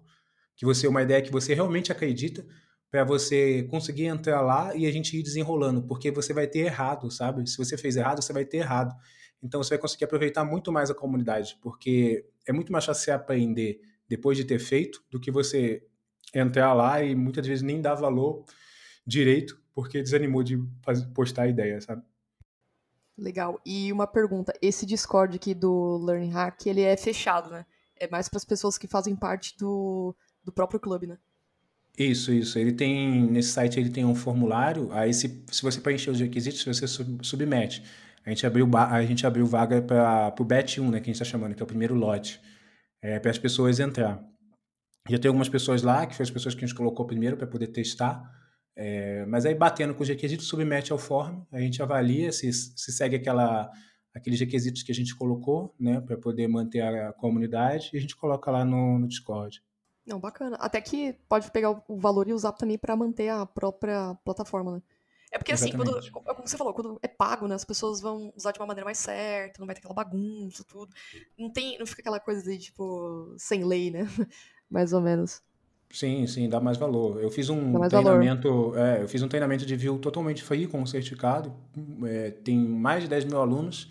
que 0.55 0.65
você 0.65 0.87
uma 0.87 1.03
ideia 1.03 1.21
que 1.21 1.31
você 1.31 1.53
realmente 1.53 1.91
acredita, 1.91 2.45
para 2.91 3.03
você 3.03 3.63
conseguir 3.69 4.05
entrar 4.05 4.41
lá 4.41 4.75
e 4.75 4.87
a 4.87 4.91
gente 4.91 5.15
ir 5.15 5.21
desenrolando, 5.21 5.83
porque 5.83 6.09
você 6.09 6.33
vai 6.33 6.47
ter 6.47 6.59
errado, 6.59 7.11
sabe? 7.11 7.47
Se 7.47 7.57
você 7.57 7.77
fez 7.77 7.95
errado, 7.95 8.21
você 8.21 8.33
vai 8.33 8.45
ter 8.45 8.57
errado. 8.57 8.95
Então 9.43 9.61
você 9.61 9.71
vai 9.71 9.77
conseguir 9.77 10.05
aproveitar 10.05 10.43
muito 10.43 10.71
mais 10.71 10.89
a 10.89 10.95
comunidade, 10.95 11.57
porque 11.61 12.25
é 12.47 12.51
muito 12.51 12.71
mais 12.71 12.85
fácil 12.85 13.03
você 13.03 13.11
aprender 13.11 13.79
depois 14.07 14.37
de 14.37 14.43
ter 14.43 14.59
feito 14.59 15.03
do 15.11 15.19
que 15.19 15.29
você 15.29 15.83
entrar 16.33 16.73
lá 16.73 17.03
e 17.03 17.15
muitas 17.15 17.45
vezes 17.45 17.61
nem 17.61 17.81
dar 17.81 17.95
valor 17.95 18.43
direito 19.05 19.59
porque 19.73 20.01
desanimou 20.01 20.43
de 20.43 20.57
postar 21.13 21.43
a 21.43 21.47
ideia, 21.47 21.79
sabe? 21.79 22.03
Legal. 23.19 23.59
E 23.65 23.91
uma 23.91 24.07
pergunta, 24.07 24.53
esse 24.61 24.85
Discord 24.85 25.35
aqui 25.35 25.53
do 25.53 25.97
Learning 25.97 26.31
Hack, 26.31 26.65
ele 26.65 26.81
é 26.81 26.95
fechado, 26.95 27.49
né? 27.49 27.65
É 27.99 28.07
mais 28.07 28.29
para 28.29 28.37
as 28.37 28.45
pessoas 28.45 28.77
que 28.77 28.87
fazem 28.87 29.15
parte 29.15 29.57
do, 29.57 30.15
do 30.43 30.51
próprio 30.51 30.79
clube, 30.79 31.05
né? 31.05 31.17
Isso, 31.97 32.31
isso. 32.31 32.57
Ele 32.57 32.71
tem, 32.71 33.29
nesse 33.29 33.49
site 33.49 33.77
ele 33.77 33.89
tem 33.89 34.05
um 34.05 34.15
formulário, 34.15 34.89
aí 34.93 35.13
se, 35.13 35.43
se 35.51 35.61
você 35.61 35.81
preencher 35.81 36.09
os 36.09 36.19
requisitos, 36.19 36.63
você 36.63 36.87
sub, 36.87 37.25
submete. 37.25 37.83
A 38.25 38.29
gente 38.29 38.45
abriu, 38.45 38.69
a 38.73 39.03
gente 39.03 39.27
abriu 39.27 39.45
vaga 39.45 39.81
para 39.81 40.33
o 40.39 40.45
BET 40.45 40.79
1, 40.79 40.89
né, 40.89 40.99
que 40.99 41.09
a 41.09 41.13
gente 41.13 41.21
está 41.21 41.25
chamando, 41.25 41.55
que 41.55 41.61
é 41.61 41.65
o 41.65 41.67
primeiro 41.67 41.95
lote, 41.95 42.39
é, 43.01 43.19
para 43.19 43.31
as 43.31 43.37
pessoas 43.37 43.79
entrar. 43.81 44.23
Já 45.09 45.17
tem 45.17 45.27
algumas 45.27 45.49
pessoas 45.49 45.81
lá, 45.81 46.05
que 46.05 46.13
foram 46.13 46.23
as 46.23 46.31
pessoas 46.31 46.55
que 46.55 46.63
a 46.63 46.67
gente 46.67 46.75
colocou 46.75 47.05
primeiro 47.05 47.35
para 47.35 47.47
poder 47.47 47.67
testar, 47.67 48.23
é, 48.81 49.25
mas 49.25 49.45
aí 49.45 49.53
batendo 49.53 49.93
com 49.93 50.01
os 50.01 50.07
requisitos, 50.07 50.47
submete 50.47 50.93
ao 50.93 50.97
form, 50.97 51.41
a 51.51 51.59
gente 51.59 51.83
avalia 51.83 52.31
se, 52.31 52.49
se 52.53 52.93
segue 52.93 53.17
aquela, 53.17 53.69
aqueles 54.13 54.39
requisitos 54.39 54.83
que 54.83 54.91
a 54.93 54.95
gente 54.95 55.13
colocou, 55.17 55.75
né, 55.77 55.99
para 55.99 56.15
poder 56.15 56.47
manter 56.47 56.79
a 56.79 57.11
comunidade, 57.11 57.89
e 57.91 57.97
a 57.97 57.99
gente 57.99 58.15
coloca 58.15 58.49
lá 58.49 58.63
no, 58.63 58.99
no 58.99 59.05
Discord. 59.05 59.61
Não, 60.05 60.17
bacana. 60.17 60.55
Até 60.61 60.79
que 60.79 61.11
pode 61.27 61.51
pegar 61.51 61.71
o 61.89 61.97
valor 61.97 62.29
e 62.29 62.33
usar 62.33 62.53
também 62.53 62.77
para 62.77 62.95
manter 62.95 63.27
a 63.27 63.45
própria 63.45 64.15
plataforma, 64.23 64.77
né? 64.77 64.81
É 65.29 65.37
porque, 65.37 65.51
assim, 65.51 65.73
quando, 65.73 65.91
como 66.11 66.47
você 66.47 66.57
falou, 66.57 66.73
quando 66.73 66.97
é 67.03 67.07
pago, 67.09 67.49
né, 67.49 67.55
as 67.55 67.65
pessoas 67.65 67.99
vão 67.99 68.31
usar 68.33 68.53
de 68.53 68.59
uma 68.59 68.65
maneira 68.65 68.85
mais 68.85 68.97
certa, 68.97 69.59
não 69.59 69.67
vai 69.67 69.75
ter 69.75 69.79
aquela 69.79 69.93
bagunça, 69.93 70.63
tudo. 70.63 70.95
Não, 71.37 71.51
tem, 71.51 71.77
não 71.77 71.85
fica 71.85 72.01
aquela 72.01 72.19
coisa 72.21 72.49
de, 72.49 72.57
tipo, 72.57 73.35
sem 73.37 73.65
lei, 73.65 73.91
né? 73.91 74.07
mais 74.71 74.93
ou 74.93 75.01
menos. 75.01 75.43
Sim, 75.91 76.27
sim, 76.27 76.47
dá 76.47 76.59
mais 76.59 76.77
valor. 76.77 77.21
Eu 77.21 77.31
fiz 77.31 77.49
um 77.49 77.87
treinamento, 77.87 78.73
é, 78.75 79.01
eu 79.01 79.07
fiz 79.07 79.23
um 79.23 79.27
treinamento 79.27 79.65
de 79.65 79.75
view 79.75 79.97
totalmente 79.97 80.43
free 80.43 80.67
com 80.67 80.85
certificado. 80.85 81.53
É, 82.05 82.31
tem 82.31 82.57
mais 82.57 83.03
de 83.03 83.09
10 83.09 83.25
mil 83.25 83.39
alunos, 83.39 83.89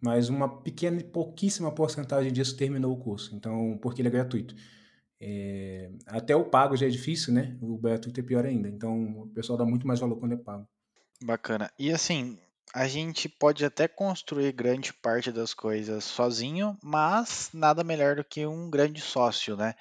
mas 0.00 0.28
uma 0.28 0.48
pequena 0.48 1.00
e 1.00 1.04
pouquíssima 1.04 1.72
porcentagem 1.72 2.32
disso 2.32 2.56
terminou 2.56 2.92
o 2.92 2.96
curso. 2.96 3.34
Então, 3.34 3.76
porque 3.82 4.00
ele 4.00 4.08
é 4.08 4.12
gratuito. 4.12 4.54
É, 5.20 5.90
até 6.06 6.36
o 6.36 6.44
pago 6.44 6.76
já 6.76 6.86
é 6.86 6.88
difícil, 6.88 7.34
né? 7.34 7.56
O 7.60 7.76
gratuito 7.76 8.20
é 8.20 8.22
pior 8.22 8.46
ainda. 8.46 8.68
Então, 8.68 9.22
o 9.22 9.26
pessoal 9.28 9.58
dá 9.58 9.64
muito 9.64 9.86
mais 9.86 9.98
valor 9.98 10.16
quando 10.16 10.32
é 10.32 10.36
pago. 10.36 10.66
Bacana. 11.22 11.70
E 11.78 11.90
assim, 11.90 12.38
a 12.72 12.86
gente 12.86 13.28
pode 13.28 13.64
até 13.64 13.88
construir 13.88 14.52
grande 14.52 14.92
parte 14.92 15.32
das 15.32 15.52
coisas 15.52 16.04
sozinho, 16.04 16.78
mas 16.82 17.50
nada 17.52 17.82
melhor 17.82 18.16
do 18.16 18.24
que 18.24 18.46
um 18.46 18.70
grande 18.70 19.00
sócio, 19.00 19.56
né? 19.56 19.74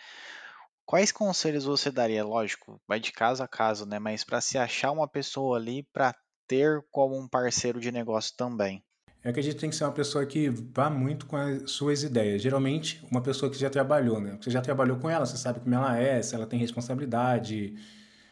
Quais 0.89 1.11
conselhos 1.11 1.65
você 1.65 1.91
daria? 1.91 2.25
Lógico, 2.25 2.81
vai 2.87 2.99
de 2.99 3.11
caso 3.11 3.43
a 3.43 3.47
caso, 3.47 3.85
né? 3.85 3.99
Mas 3.99 4.23
para 4.23 4.41
se 4.41 4.57
achar 4.57 4.89
uma 4.89 5.07
pessoa 5.07 5.55
ali 5.55 5.83
para 5.93 6.15
ter 6.47 6.83
como 6.89 7.15
um 7.15 7.27
parceiro 7.27 7.79
de 7.79 7.91
negócio 7.91 8.33
também. 8.35 8.83
Eu 9.23 9.29
acredito 9.29 9.53
que 9.53 9.61
tem 9.61 9.69
que 9.69 9.75
ser 9.75 9.83
uma 9.83 9.91
pessoa 9.91 10.25
que 10.25 10.49
vá 10.49 10.89
muito 10.89 11.27
com 11.27 11.37
as 11.37 11.69
suas 11.69 12.01
ideias. 12.01 12.41
Geralmente, 12.41 13.05
uma 13.11 13.21
pessoa 13.21 13.51
que 13.51 13.59
já 13.59 13.69
trabalhou, 13.69 14.19
né? 14.19 14.35
Você 14.41 14.49
já 14.49 14.61
trabalhou 14.61 14.97
com 14.97 15.07
ela, 15.07 15.27
você 15.27 15.37
sabe 15.37 15.59
como 15.59 15.75
ela 15.75 15.95
é, 15.95 16.23
se 16.23 16.33
ela 16.33 16.47
tem 16.47 16.59
responsabilidade, 16.59 17.75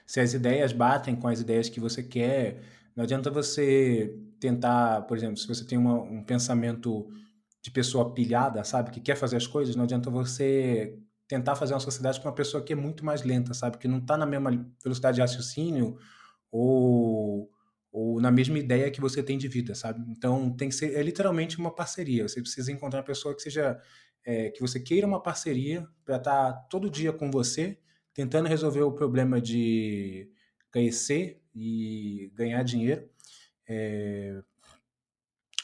se 0.03 0.20
as 0.20 0.34
ideias 0.34 0.74
batem 0.74 1.16
com 1.16 1.28
as 1.28 1.39
ideias 1.39 1.70
que 1.70 1.80
você 1.80 2.01
quer. 2.01 2.64
Não 2.95 3.03
adianta 3.03 3.30
você 3.30 4.18
tentar, 4.39 5.03
por 5.03 5.16
exemplo, 5.16 5.38
se 5.38 5.47
você 5.47 5.64
tem 5.64 5.78
uma, 5.78 5.93
um 5.93 6.24
pensamento 6.24 7.08
de 7.62 7.70
pessoa 7.70 8.16
pilhada, 8.16 8.64
sabe, 8.64 8.89
que 8.89 8.99
quer 8.99 9.16
fazer 9.16 9.38
as 9.38 9.45
coisas, 9.45 9.76
não 9.76 9.84
adianta 9.84 10.10
você 10.10 10.97
tentar 11.28 11.55
fazer 11.55 11.73
uma 11.73 11.80
sociedade 11.80 12.19
com 12.19 12.28
uma 12.28 12.36
pessoa 12.36 12.63
que 12.63 12.73
é 12.73 12.75
muito 12.75 13.03
mais 13.03 13.23
lenta, 13.23 13.53
sabe, 13.53 13.78
que 13.78 13.88
não 13.88 13.97
está 13.97 14.17
na 14.17 14.25
mesma 14.25 14.51
velocidade 14.84 15.15
de 15.15 15.21
raciocínio 15.21 15.97
ou, 16.51 17.49
ou 17.91 18.21
na 18.21 18.32
mesma 18.32 18.57
ideia 18.57 18.89
que 18.89 19.01
você 19.01 19.21
tem 19.21 19.38
de 19.38 19.47
vida, 19.47 19.75
sabe? 19.75 20.03
Então 20.09 20.55
tem 20.55 20.69
que 20.69 20.75
ser 20.75 20.95
é 20.95 21.03
literalmente 21.03 21.57
uma 21.57 21.73
parceria. 21.73 22.28
Você 22.28 22.41
precisa 22.41 22.71
encontrar 22.71 22.99
uma 22.99 23.05
pessoa 23.05 23.36
que 23.36 23.41
seja 23.41 23.80
é, 24.25 24.49
que 24.49 24.61
você 24.61 24.80
queira 24.80 25.05
uma 25.05 25.21
parceria 25.21 25.86
para 26.05 26.17
estar 26.17 26.53
tá 26.53 26.59
todo 26.69 26.89
dia 26.89 27.11
com 27.11 27.30
você, 27.30 27.78
tentando 28.13 28.47
resolver 28.47 28.82
o 28.82 28.93
problema 28.93 29.41
de 29.41 30.30
crescer 30.71 31.41
e 31.53 32.32
ganhar 32.36 32.63
dinheiro 32.63 33.09
é, 33.67 34.41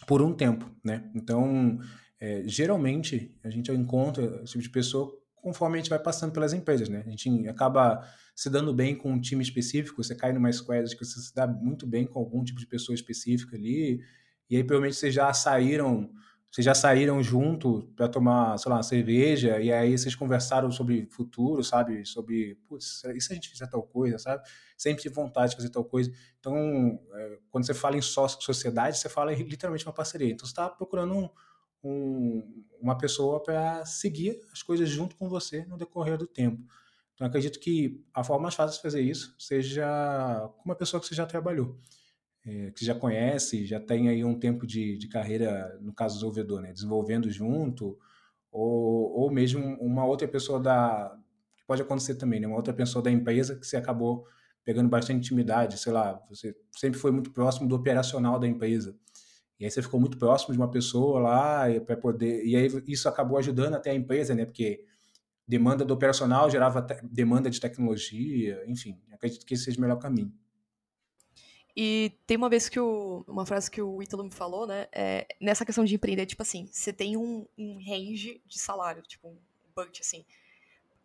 por 0.05 0.21
um 0.21 0.33
tempo, 0.33 0.69
né? 0.83 1.09
Então, 1.15 1.79
é, 2.19 2.43
geralmente, 2.45 3.37
a 3.43 3.49
gente 3.49 3.71
encontra 3.71 4.41
esse 4.43 4.53
tipo 4.53 4.63
de 4.63 4.69
pessoa 4.69 5.22
conforme 5.43 5.75
a 5.75 5.81
gente 5.81 5.89
vai 5.89 5.99
passando 5.99 6.31
pelas 6.31 6.53
empresas, 6.53 6.87
né? 6.87 7.03
A 7.05 7.09
gente 7.09 7.47
acaba 7.49 8.01
se 8.33 8.49
dando 8.49 8.73
bem 8.73 8.95
com 8.95 9.11
um 9.11 9.19
time 9.19 9.43
específico, 9.43 10.01
você 10.01 10.15
cai 10.15 10.31
numa 10.31 10.51
squad 10.51 10.95
que 10.95 11.03
você 11.03 11.19
se 11.19 11.35
dá 11.35 11.45
muito 11.45 11.85
bem 11.85 12.07
com 12.07 12.17
algum 12.17 12.41
tipo 12.45 12.57
de 12.57 12.65
pessoa 12.65 12.95
específica 12.95 13.57
ali, 13.57 14.01
e 14.49 14.55
aí 14.55 14.63
provavelmente 14.63 14.95
vocês 14.95 15.13
já 15.13 15.31
saíram 15.33 16.09
vocês 16.49 16.63
já 16.63 16.75
saíram 16.75 17.21
junto 17.23 17.91
para 17.95 18.07
tomar, 18.07 18.59
sei 18.59 18.69
lá, 18.69 18.75
uma 18.77 18.83
cerveja, 18.83 19.59
e 19.59 19.73
aí 19.73 19.97
vocês 19.97 20.13
conversaram 20.13 20.69
sobre 20.69 21.07
futuro, 21.07 21.63
sabe? 21.63 22.05
Sobre, 22.05 22.59
putz, 22.67 23.03
e 23.05 23.19
se 23.19 23.31
a 23.31 23.35
gente 23.35 23.49
fizer 23.49 23.65
tal 23.65 23.81
coisa, 23.81 24.19
sabe? 24.19 24.43
Sempre 24.77 25.01
tive 25.01 25.15
vontade 25.15 25.49
de 25.49 25.55
fazer 25.55 25.69
tal 25.71 25.83
coisa. 25.83 26.11
Então, 26.39 26.99
é, 27.11 27.39
quando 27.49 27.65
você 27.65 27.73
fala 27.73 27.97
em 27.97 28.03
sócio, 28.03 28.39
sociedade, 28.39 28.99
você 28.99 29.09
fala 29.09 29.33
literalmente 29.33 29.83
uma 29.83 29.93
parceria. 29.93 30.31
Então, 30.31 30.45
você 30.45 30.51
está 30.51 30.69
procurando 30.69 31.15
um, 31.15 31.27
um, 31.83 32.63
uma 32.79 32.97
pessoa 32.97 33.41
para 33.41 33.85
seguir 33.85 34.39
as 34.51 34.63
coisas 34.63 34.89
junto 34.89 35.15
com 35.15 35.27
você 35.29 35.65
no 35.65 35.77
decorrer 35.77 36.17
do 36.17 36.27
tempo. 36.27 36.63
Então, 37.13 37.27
acredito 37.27 37.59
que 37.59 38.03
a 38.13 38.23
forma 38.23 38.43
mais 38.43 38.55
fácil 38.55 38.77
de 38.77 38.81
fazer 38.81 39.01
isso 39.01 39.35
seja 39.37 39.85
com 40.57 40.65
uma 40.65 40.75
pessoa 40.75 40.99
que 40.99 41.07
você 41.07 41.15
já 41.15 41.25
trabalhou 41.25 41.77
é, 42.45 42.71
que 42.71 42.83
já 42.83 42.93
conhece, 42.93 43.65
já 43.65 43.79
tem 43.79 44.09
aí 44.09 44.23
um 44.23 44.37
tempo 44.37 44.67
de, 44.67 44.97
de 44.97 45.07
carreira, 45.07 45.77
no 45.81 45.93
caso 45.93 46.15
do 46.15 46.19
desenvolvedor, 46.19 46.61
né, 46.61 46.73
desenvolvendo 46.73 47.29
junto, 47.29 47.97
ou, 48.51 49.11
ou 49.17 49.31
mesmo 49.31 49.77
uma 49.79 50.05
outra 50.05 50.27
pessoa 50.27 50.59
da. 50.59 51.17
que 51.55 51.63
pode 51.65 51.81
acontecer 51.81 52.15
também, 52.15 52.39
né, 52.39 52.47
uma 52.47 52.57
outra 52.57 52.73
pessoa 52.73 53.01
da 53.01 53.09
empresa 53.11 53.55
que 53.55 53.65
você 53.65 53.77
acabou 53.77 54.25
pegando 54.63 54.89
bastante 54.89 55.17
intimidade, 55.17 55.77
sei 55.77 55.91
lá, 55.91 56.21
você 56.29 56.55
sempre 56.71 56.99
foi 56.99 57.11
muito 57.11 57.31
próximo 57.31 57.67
do 57.67 57.75
operacional 57.75 58.39
da 58.39 58.47
empresa. 58.47 58.95
E 59.63 59.65
aí 59.65 59.71
você 59.71 59.81
ficou 59.81 59.97
muito 59.97 60.17
próximo 60.17 60.53
de 60.53 60.59
uma 60.59 60.69
pessoa 60.69 61.21
lá 61.21 61.63
para 61.85 61.95
poder. 61.95 62.45
E 62.45 62.53
aí 62.53 62.67
isso 62.85 63.07
acabou 63.07 63.37
ajudando 63.37 63.75
até 63.75 63.91
a 63.91 63.95
empresa, 63.95 64.35
né? 64.35 64.43
Porque 64.45 64.83
demanda 65.47 65.85
do 65.85 65.93
operacional 65.93 66.49
gerava 66.49 66.85
demanda 67.01 67.49
de 67.49 67.61
tecnologia, 67.61 68.61
enfim, 68.67 68.99
acredito 69.09 69.45
que 69.45 69.53
esse 69.53 69.63
seja 69.63 69.77
o 69.77 69.81
melhor 69.81 69.99
caminho. 69.99 70.33
E 71.73 72.11
tem 72.27 72.35
uma 72.35 72.49
vez 72.49 72.67
que 72.67 72.77
o, 72.77 73.23
uma 73.25 73.45
frase 73.45 73.71
que 73.71 73.81
o 73.81 74.03
Ítalo 74.03 74.25
me 74.25 74.31
falou, 74.31 74.67
né? 74.67 74.87
É, 74.91 75.25
nessa 75.39 75.65
questão 75.65 75.85
de 75.85 75.95
empreender, 75.95 76.25
tipo 76.25 76.41
assim, 76.41 76.67
você 76.69 76.91
tem 76.91 77.15
um, 77.15 77.47
um 77.57 77.77
range 77.77 78.41
de 78.45 78.59
salário, 78.59 79.01
tipo 79.03 79.29
um 79.29 79.37
budget, 79.73 80.01
assim. 80.01 80.25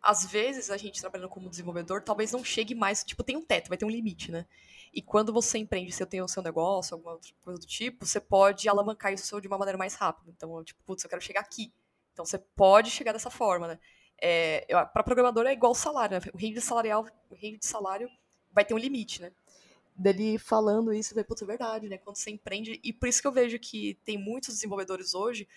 Às 0.01 0.25
vezes, 0.25 0.69
a 0.69 0.77
gente 0.77 1.01
trabalhando 1.01 1.29
como 1.29 1.49
desenvolvedor, 1.49 2.01
talvez 2.01 2.31
não 2.31 2.43
chegue 2.43 2.73
mais, 2.73 3.03
tipo, 3.03 3.23
tem 3.23 3.35
um 3.35 3.45
teto, 3.45 3.67
vai 3.67 3.77
ter 3.77 3.85
um 3.85 3.89
limite, 3.89 4.31
né? 4.31 4.45
E 4.93 5.01
quando 5.01 5.31
você 5.31 5.57
empreende, 5.57 5.91
você 5.91 6.05
tem 6.05 6.21
o 6.21 6.27
seu 6.27 6.41
negócio, 6.41 6.95
alguma 6.95 7.13
outra 7.13 7.31
coisa 7.41 7.59
do 7.59 7.65
tipo, 7.65 8.05
você 8.05 8.19
pode 8.19 8.67
alavancar 8.67 9.13
isso 9.13 9.39
de 9.41 9.47
uma 9.47 9.57
maneira 9.57 9.77
mais 9.77 9.95
rápida. 9.95 10.31
Então, 10.35 10.63
tipo, 10.63 10.81
putz, 10.83 11.03
eu 11.03 11.09
quero 11.09 11.21
chegar 11.21 11.41
aqui. 11.41 11.71
Então, 12.13 12.25
você 12.25 12.37
pode 12.37 12.89
chegar 12.89 13.13
dessa 13.13 13.29
forma, 13.29 13.67
né? 13.67 13.79
É, 14.21 14.65
para 14.93 15.03
programador 15.03 15.45
é 15.45 15.53
igual 15.53 15.75
salário, 15.75 16.19
né? 16.19 16.31
O 16.33 16.37
range 16.37 16.59
salarial, 16.61 17.05
o 17.29 17.35
range 17.35 17.57
de 17.57 17.65
salário 17.65 18.09
vai 18.51 18.65
ter 18.65 18.73
um 18.73 18.77
limite, 18.77 19.21
né? 19.21 19.31
dele 19.99 20.37
falando 20.37 20.93
isso, 20.93 21.13
vai, 21.13 21.25
putz, 21.25 21.41
é 21.41 21.45
verdade, 21.45 21.89
né? 21.89 21.97
Quando 21.97 22.15
você 22.15 22.31
empreende, 22.31 22.79
e 22.81 22.93
por 22.93 23.09
isso 23.09 23.21
que 23.21 23.27
eu 23.27 23.31
vejo 23.31 23.59
que 23.59 23.99
tem 24.05 24.17
muitos 24.17 24.55
desenvolvedores 24.55 25.13
hoje 25.13 25.47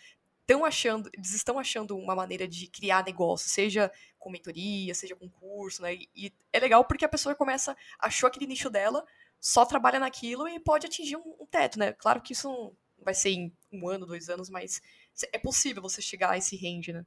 estão 0.52 0.64
achando, 0.64 1.10
eles 1.12 1.34
estão 1.34 1.58
achando 1.58 1.96
uma 1.96 2.14
maneira 2.14 2.46
de 2.46 2.66
criar 2.66 3.04
negócio, 3.04 3.48
seja 3.48 3.90
com 4.18 4.30
mentoria, 4.30 4.94
seja 4.94 5.16
com 5.16 5.28
curso, 5.28 5.82
né? 5.82 5.94
E, 5.94 6.08
e 6.14 6.32
é 6.52 6.60
legal 6.60 6.84
porque 6.84 7.04
a 7.04 7.08
pessoa 7.08 7.34
começa, 7.34 7.76
achou 7.98 8.26
aquele 8.26 8.46
nicho 8.46 8.70
dela, 8.70 9.04
só 9.40 9.64
trabalha 9.64 9.98
naquilo 9.98 10.48
e 10.48 10.60
pode 10.60 10.86
atingir 10.86 11.16
um, 11.16 11.36
um 11.40 11.46
teto, 11.46 11.78
né? 11.78 11.92
Claro 11.92 12.20
que 12.20 12.32
isso 12.32 12.48
não 12.48 12.72
vai 13.04 13.14
ser 13.14 13.30
em 13.30 13.52
um 13.72 13.88
ano, 13.88 14.06
dois 14.06 14.28
anos, 14.28 14.48
mas 14.48 14.80
é 15.32 15.38
possível 15.38 15.82
você 15.82 16.00
chegar 16.00 16.30
a 16.30 16.38
esse 16.38 16.56
range, 16.56 16.92
né? 16.92 17.04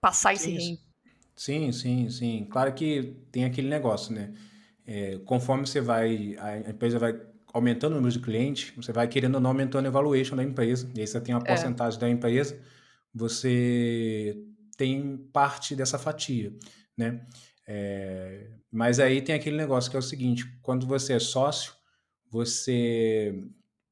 Passar 0.00 0.34
esse 0.34 0.44
sim, 0.44 0.54
range. 0.54 0.80
Sim, 1.34 1.72
sim, 1.72 2.10
sim. 2.10 2.46
Claro 2.50 2.74
que 2.74 3.16
tem 3.32 3.44
aquele 3.44 3.68
negócio, 3.68 4.14
né? 4.14 4.34
é, 4.86 5.18
conforme 5.24 5.66
você 5.66 5.80
vai, 5.80 6.36
a 6.38 6.70
empresa 6.70 6.98
vai 6.98 7.20
aumentando 7.56 7.92
o 7.92 7.96
número 7.96 8.12
de 8.12 8.20
clientes, 8.20 8.72
você 8.76 8.92
vai 8.92 9.08
querendo 9.08 9.36
ou 9.36 9.40
não 9.40 9.50
aumentando 9.50 9.86
a 9.86 9.88
evaluation 9.88 10.36
da 10.36 10.42
empresa, 10.42 10.90
e 10.94 11.00
aí 11.00 11.06
você 11.06 11.20
tem 11.20 11.34
uma 11.34 11.42
é. 11.42 11.46
porcentagem 11.46 11.98
da 11.98 12.08
empresa, 12.08 12.60
você 13.14 14.36
tem 14.76 15.16
parte 15.32 15.74
dessa 15.74 15.98
fatia, 15.98 16.52
né? 16.96 17.26
É, 17.66 18.50
mas 18.70 19.00
aí 19.00 19.22
tem 19.22 19.34
aquele 19.34 19.56
negócio 19.56 19.90
que 19.90 19.96
é 19.96 19.98
o 19.98 20.02
seguinte: 20.02 20.44
quando 20.62 20.86
você 20.86 21.14
é 21.14 21.18
sócio, 21.18 21.72
você 22.30 23.34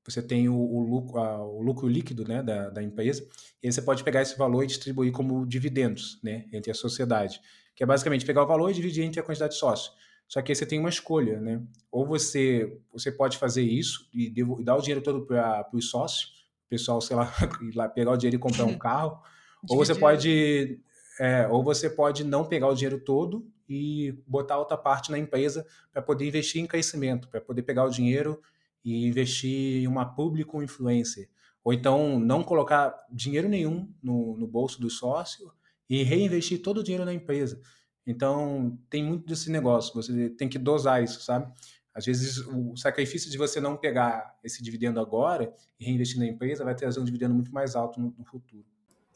você 0.07 0.21
tem 0.21 0.51
o, 0.51 0.55
o 0.55 0.81
lucro, 0.81 1.19
a, 1.19 1.43
o 1.43 1.63
lucro 1.63 1.89
líquido 1.89 2.29
né, 2.29 2.43
da, 2.43 2.69
da 2.69 2.83
empresa, 2.83 3.27
e 3.63 3.67
aí 3.67 3.73
você 3.73 3.81
pode 3.81 4.05
pegar 4.05 4.21
esse 4.21 4.37
valor 4.37 4.63
e 4.63 4.67
distribuir 4.67 5.11
como 5.11 5.47
dividendos 5.47 6.21
né, 6.23 6.45
entre 6.53 6.71
a 6.71 6.75
sociedade, 6.75 7.41
que 7.75 7.83
é 7.83 7.87
basicamente 7.87 8.27
pegar 8.27 8.43
o 8.43 8.47
valor 8.47 8.71
e 8.71 8.75
dividir 8.75 9.03
entre 9.03 9.19
a 9.19 9.23
quantidade 9.23 9.55
de 9.55 9.59
sócios. 9.59 9.97
Só 10.29 10.43
que 10.43 10.53
aí 10.53 10.57
você 10.57 10.67
tem 10.67 10.79
uma 10.79 10.89
escolha, 10.89 11.41
né? 11.41 11.63
Ou 11.91 12.07
você, 12.07 12.79
você 12.93 13.13
pode 13.13 13.39
fazer 13.39 13.63
isso 13.63 14.09
e, 14.13 14.29
devo, 14.31 14.61
e 14.61 14.65
dar 14.65 14.77
o 14.77 14.81
dinheiro 14.81 15.03
todo 15.03 15.27
para 15.27 15.69
os 15.73 15.91
sócios, 15.91 16.47
o 16.67 16.69
pessoal, 16.69 17.01
sei 17.01 17.17
lá, 17.17 17.33
ir 17.63 17.75
lá 17.77 17.89
pegar 17.89 18.13
o 18.13 18.17
dinheiro 18.17 18.37
e 18.37 18.39
comprar 18.39 18.65
um 18.65 18.77
carro, 18.79 19.21
ou 19.69 19.77
você 19.77 19.95
pode 19.95 20.81
é, 21.19 21.47
ou 21.49 21.63
você 21.63 21.89
pode 21.89 22.25
não 22.25 22.45
pegar 22.45 22.69
o 22.69 22.75
dinheiro 22.75 22.99
todo 22.99 23.47
e 23.69 24.13
botar 24.27 24.59
outra 24.59 24.77
parte 24.77 25.11
na 25.11 25.19
empresa 25.19 25.67
para 25.93 26.03
poder 26.03 26.27
investir 26.27 26.61
em 26.61 26.67
crescimento, 26.67 27.29
para 27.29 27.41
poder 27.41 27.63
pegar 27.63 27.85
o 27.85 27.91
dinheiro 27.91 28.41
e 28.85 29.07
investir 29.07 29.83
em 29.83 29.87
uma 29.87 30.05
público 30.05 30.63
influencer. 30.63 31.29
Ou 31.63 31.73
então 31.73 32.19
não 32.19 32.43
colocar 32.43 32.95
dinheiro 33.11 33.49
nenhum 33.49 33.91
no, 34.03 34.37
no 34.37 34.47
bolso 34.47 34.81
do 34.81 34.91
sócio 34.91 35.51
e 35.89 36.03
reinvestir 36.03 36.61
todo 36.61 36.79
o 36.79 36.83
dinheiro 36.83 37.05
na 37.05 37.15
empresa. 37.15 37.61
Então, 38.07 38.79
tem 38.91 39.03
muito 39.03 39.27
desse 39.27 39.51
negócio, 39.51 39.95
você 39.95 40.29
tem 40.31 40.49
que 40.49 40.59
dosar 40.59 41.03
isso, 41.03 41.23
sabe? 41.23 41.51
Às 41.95 42.05
vezes, 42.05 42.39
o 42.39 42.77
sacrifício 42.77 43.31
de 43.31 43.39
você 43.39 43.61
não 43.61 43.77
pegar 43.77 44.37
esse 44.43 44.63
dividendo 44.63 45.01
agora 45.01 45.55
e 45.79 45.85
reinvestir 45.85 46.19
na 46.19 46.27
empresa 46.27 46.65
vai 46.65 46.75
trazer 46.75 46.99
um 46.99 47.05
dividendo 47.05 47.35
muito 47.35 47.53
mais 47.53 47.77
alto 47.77 48.01
no, 48.01 48.13
no 48.19 48.25
futuro. 48.25 48.65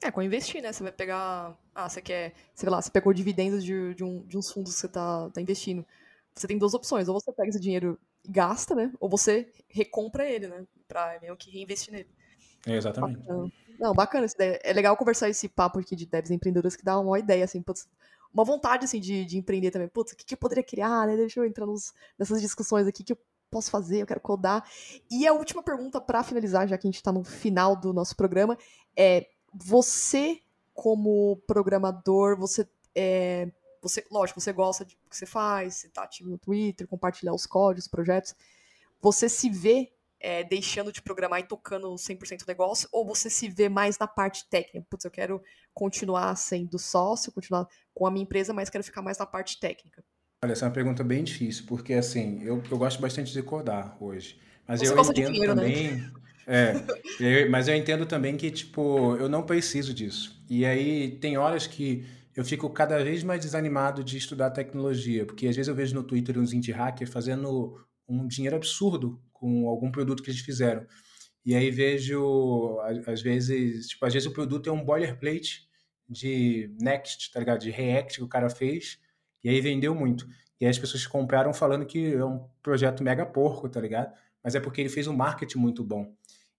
É, 0.01 0.13
com 0.13 0.23
investir, 0.23 0.63
né? 0.63 0.73
Você 0.73 0.85
vai 0.85 0.93
pegar. 0.93 1.59
Ah, 1.75 1.89
você 1.89 2.01
quer. 2.01 2.33
Sei 2.55 2.69
lá, 2.69 2.81
você 2.81 2.89
pegou 2.89 3.13
dividendos 3.13 3.65
de, 3.65 3.95
de, 3.95 4.05
um, 4.05 4.25
de 4.25 4.39
uns 4.39 4.51
fundos 4.51 4.75
que 4.75 4.81
você 4.81 4.89
tá, 4.89 5.29
tá 5.31 5.41
investindo. 5.41 5.85
Você 6.33 6.47
tem 6.47 6.57
duas 6.57 6.73
opções. 6.73 7.09
Ou 7.09 7.21
você 7.21 7.33
pega 7.33 7.49
esse 7.49 7.59
dinheiro 7.59 7.99
e 8.25 8.31
gasta, 8.31 8.77
né? 8.77 8.93
Ou 9.01 9.09
você 9.09 9.51
recompra 9.69 10.25
ele, 10.25 10.47
né? 10.47 10.65
Pra 10.87 11.19
meio 11.21 11.37
que 11.37 11.51
reinvestir 11.51 11.93
nele. 11.93 12.09
É, 12.65 12.77
exatamente. 12.77 13.19
Bacana. 13.19 13.53
Não, 13.79 13.93
bacana 13.93 14.25
essa 14.25 14.37
ideia. 14.37 14.61
É 14.63 14.73
legal 14.73 14.97
conversar 14.97 15.29
esse 15.29 15.49
papo 15.49 15.81
aqui 15.81 15.97
de 15.97 16.07
devs 16.07 16.31
empreendedores 16.31 16.77
que 16.77 16.85
dá 16.85 16.99
uma 16.99 17.19
ideia, 17.19 17.45
assim, 17.45 17.61
putz, 17.61 17.89
uma 18.33 18.45
vontade, 18.45 18.85
assim, 18.85 19.01
de, 19.01 19.25
de 19.25 19.39
empreender 19.39 19.71
também. 19.71 19.89
Putz, 19.89 20.13
o 20.13 20.17
que, 20.17 20.25
que 20.25 20.35
eu 20.35 20.39
poderia 20.39 20.63
criar, 20.63 21.07
né? 21.07 21.17
Deixa 21.17 21.41
eu 21.41 21.45
entrar 21.45 21.67
nos, 21.67 21.93
nessas 22.19 22.41
discussões 22.41 22.87
aqui, 22.87 23.03
que 23.03 23.13
eu 23.13 23.19
posso 23.51 23.71
fazer, 23.71 24.03
eu 24.03 24.07
quero 24.07 24.21
codar. 24.21 24.69
E 25.11 25.27
a 25.27 25.33
última 25.33 25.63
pergunta, 25.63 26.01
para 26.01 26.23
finalizar, 26.23 26.69
já 26.69 26.77
que 26.77 26.87
a 26.87 26.91
gente 26.91 27.03
tá 27.03 27.11
no 27.11 27.25
final 27.25 27.75
do 27.75 27.93
nosso 27.93 28.17
programa, 28.17 28.57
é 28.97 29.29
você, 29.53 30.41
como 30.75 31.37
programador, 31.47 32.37
você 32.39 32.69
é, 32.95 33.51
você, 33.81 34.05
lógico, 34.11 34.41
você 34.41 34.53
gosta 34.53 34.85
de 34.85 34.97
o 35.07 35.09
que 35.09 35.17
você 35.17 35.27
faz, 35.27 35.77
você 35.77 35.89
tá 35.89 36.03
ativo 36.03 36.29
no 36.29 36.39
Twitter, 36.39 36.87
compartilhar 36.87 37.33
os 37.33 37.47
códigos, 37.47 37.89
projetos. 37.89 38.35
Você 39.01 39.29
se 39.29 39.49
vê 39.49 39.93
é, 40.21 40.43
deixando 40.45 40.93
de 40.93 41.01
programar 41.03 41.41
e 41.41 41.45
tocando 41.45 41.97
100% 41.97 42.45
do 42.45 42.49
negócio, 42.49 42.89
ou 42.93 43.07
você 43.07 43.31
se 43.31 43.49
vê 43.49 43.69
mais 43.69 43.99
na 43.99 44.07
parte 44.07 44.49
técnica? 44.49 44.87
Putz, 44.91 45.05
eu 45.05 45.11
quero 45.11 45.43
continuar 45.73 46.35
sendo 46.37 46.79
sócio, 46.79 47.33
continuar 47.33 47.67
com 47.95 48.07
a 48.07 48.11
minha 48.11 48.23
empresa, 48.25 48.53
mas 48.53 48.69
quero 48.71 48.85
ficar 48.85 49.03
mais 49.03 49.19
na 49.19 49.27
parte 49.27 49.59
técnica. 49.61 50.03
Olha, 50.45 50.53
essa 50.53 50.65
é 50.65 50.69
uma 50.69 50.75
pergunta 50.75 51.03
bem 51.03 51.25
difícil, 51.25 51.65
porque 51.67 51.95
assim, 51.95 52.43
eu, 52.43 52.63
eu 52.71 52.79
gosto 52.79 53.01
bastante 53.01 53.33
de 53.33 53.43
codar 53.43 53.97
hoje. 54.01 54.39
Mas 54.67 54.81
Você 54.81 54.87
eu 54.87 54.99
entendo 55.01 55.33
dinheiro, 55.33 55.55
né? 55.55 55.63
também. 55.63 56.03
É, 56.51 56.73
eu- 57.21 57.51
mas 57.51 57.69
eu 57.69 57.75
entendo 57.75 58.07
também 58.07 58.37
que, 58.37 58.51
tipo, 58.51 59.17
eu 59.17 59.29
não 59.29 59.43
preciso 59.43 59.93
disso. 59.93 60.43
E 60.49 60.65
aí 60.65 61.19
tem 61.19 61.37
horas 61.37 61.67
que 61.67 62.07
eu 62.35 62.43
fico 62.45 62.71
cada 62.71 63.03
vez 63.05 63.23
mais 63.23 63.41
desanimado 63.41 64.03
de 64.03 64.17
estudar 64.17 64.51
tecnologia, 64.51 65.27
porque 65.27 65.47
às 65.47 65.57
vezes 65.57 65.69
eu 65.69 65.75
vejo 65.75 65.95
no 65.95 66.03
Twitter 66.03 66.39
uns 66.39 66.53
indie 66.53 66.73
hackers 66.73 67.11
fazendo 67.11 67.77
um 68.09 68.27
dinheiro 68.27 68.57
absurdo 68.57 69.21
com 69.39 69.69
algum 69.69 69.91
produto 69.91 70.23
que 70.23 70.31
eles 70.31 70.41
fizeram. 70.41 70.87
E 71.45 71.55
aí 71.55 71.71
vejo, 71.71 72.79
às 73.07 73.23
vezes, 73.23 73.89
tipo, 73.89 74.05
às 74.05 74.13
vezes 74.13 74.29
o 74.29 74.33
produto 74.33 74.69
é 74.69 74.73
um 74.73 74.85
boilerplate 74.85 75.69
de 76.09 76.75
Next, 76.81 77.31
tá 77.33 77.41
ligado? 77.41 77.61
De 77.61 77.71
React 77.71 78.19
que 78.19 78.25
o 78.25 78.29
cara 78.29 78.51
fez, 78.51 78.99
e 79.43 79.49
aí 79.49 79.61
vendeu 79.61 79.95
muito. 79.95 80.29
E 80.61 80.65
aí 80.65 80.71
as 80.71 80.79
pessoas 80.79 81.07
compraram 81.07 81.53
falando 81.55 81.87
que 81.87 82.15
é 82.15 82.25
um 82.25 82.47
projeto 82.63 83.03
mega 83.03 83.25
porco, 83.25 83.69
tá 83.69 83.81
ligado? 83.81 84.13
Mas 84.43 84.55
é 84.55 84.61
porque 84.61 84.81
ele 84.81 84.89
fez 84.89 85.07
um 85.07 85.17
marketing 85.17 85.59
muito 85.59 85.85
bom. 85.85 86.15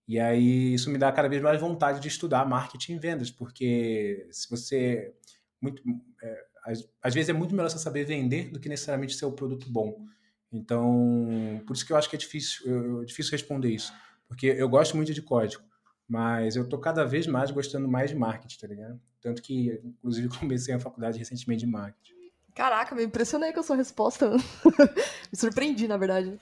E 0.07 0.19
aí 0.19 0.73
isso 0.73 0.89
me 0.89 0.97
dá 0.97 1.11
cada 1.11 1.30
vez 1.30 1.41
mais 1.41 1.59
vontade 1.61 1.99
de 1.99 2.07
estudar 2.07 2.43
marketing 2.47 2.93
e 2.95 2.99
vendas, 2.99 3.30
porque 3.30 4.27
se 4.32 4.49
você 4.49 5.13
muito 5.61 5.84
é, 6.23 6.45
às, 6.65 6.89
às 7.01 7.13
vezes 7.13 7.30
é 7.30 7.34
muito 7.34 7.53
melhor 7.53 7.69
você 7.69 7.77
saber 7.77 8.05
vender 8.05 8.49
do 8.49 8.59
que 8.59 8.69
necessariamente 8.69 9.13
ser 9.13 9.25
o 9.25 9.32
produto 9.32 9.69
bom. 9.69 10.05
Então, 10.51 11.61
por 11.65 11.75
isso 11.75 11.85
que 11.85 11.93
eu 11.93 11.97
acho 11.97 12.09
que 12.09 12.15
é 12.15 12.19
difícil, 12.19 12.65
eu, 12.65 13.01
é 13.03 13.05
difícil 13.05 13.31
responder 13.31 13.69
isso, 13.69 13.93
porque 14.27 14.47
eu 14.47 14.67
gosto 14.67 14.95
muito 14.95 15.13
de 15.13 15.21
código, 15.21 15.63
mas 16.07 16.55
eu 16.55 16.67
tô 16.67 16.77
cada 16.79 17.05
vez 17.05 17.27
mais 17.27 17.51
gostando 17.51 17.87
mais 17.87 18.09
de 18.09 18.15
marketing, 18.15 18.59
tá 18.59 18.67
ligado? 18.67 18.99
Tanto 19.21 19.41
que, 19.41 19.79
inclusive, 19.83 20.27
comecei 20.39 20.73
a 20.73 20.79
faculdade 20.79 21.19
recentemente 21.19 21.65
de 21.65 21.71
marketing. 21.71 22.13
Caraca, 22.55 22.95
me 22.95 23.03
impressionei 23.03 23.53
com 23.53 23.59
a 23.59 23.63
sua 23.63 23.75
resposta. 23.75 24.31
me 25.31 25.37
surpreendi, 25.37 25.87
na 25.87 25.97
verdade. 25.97 26.37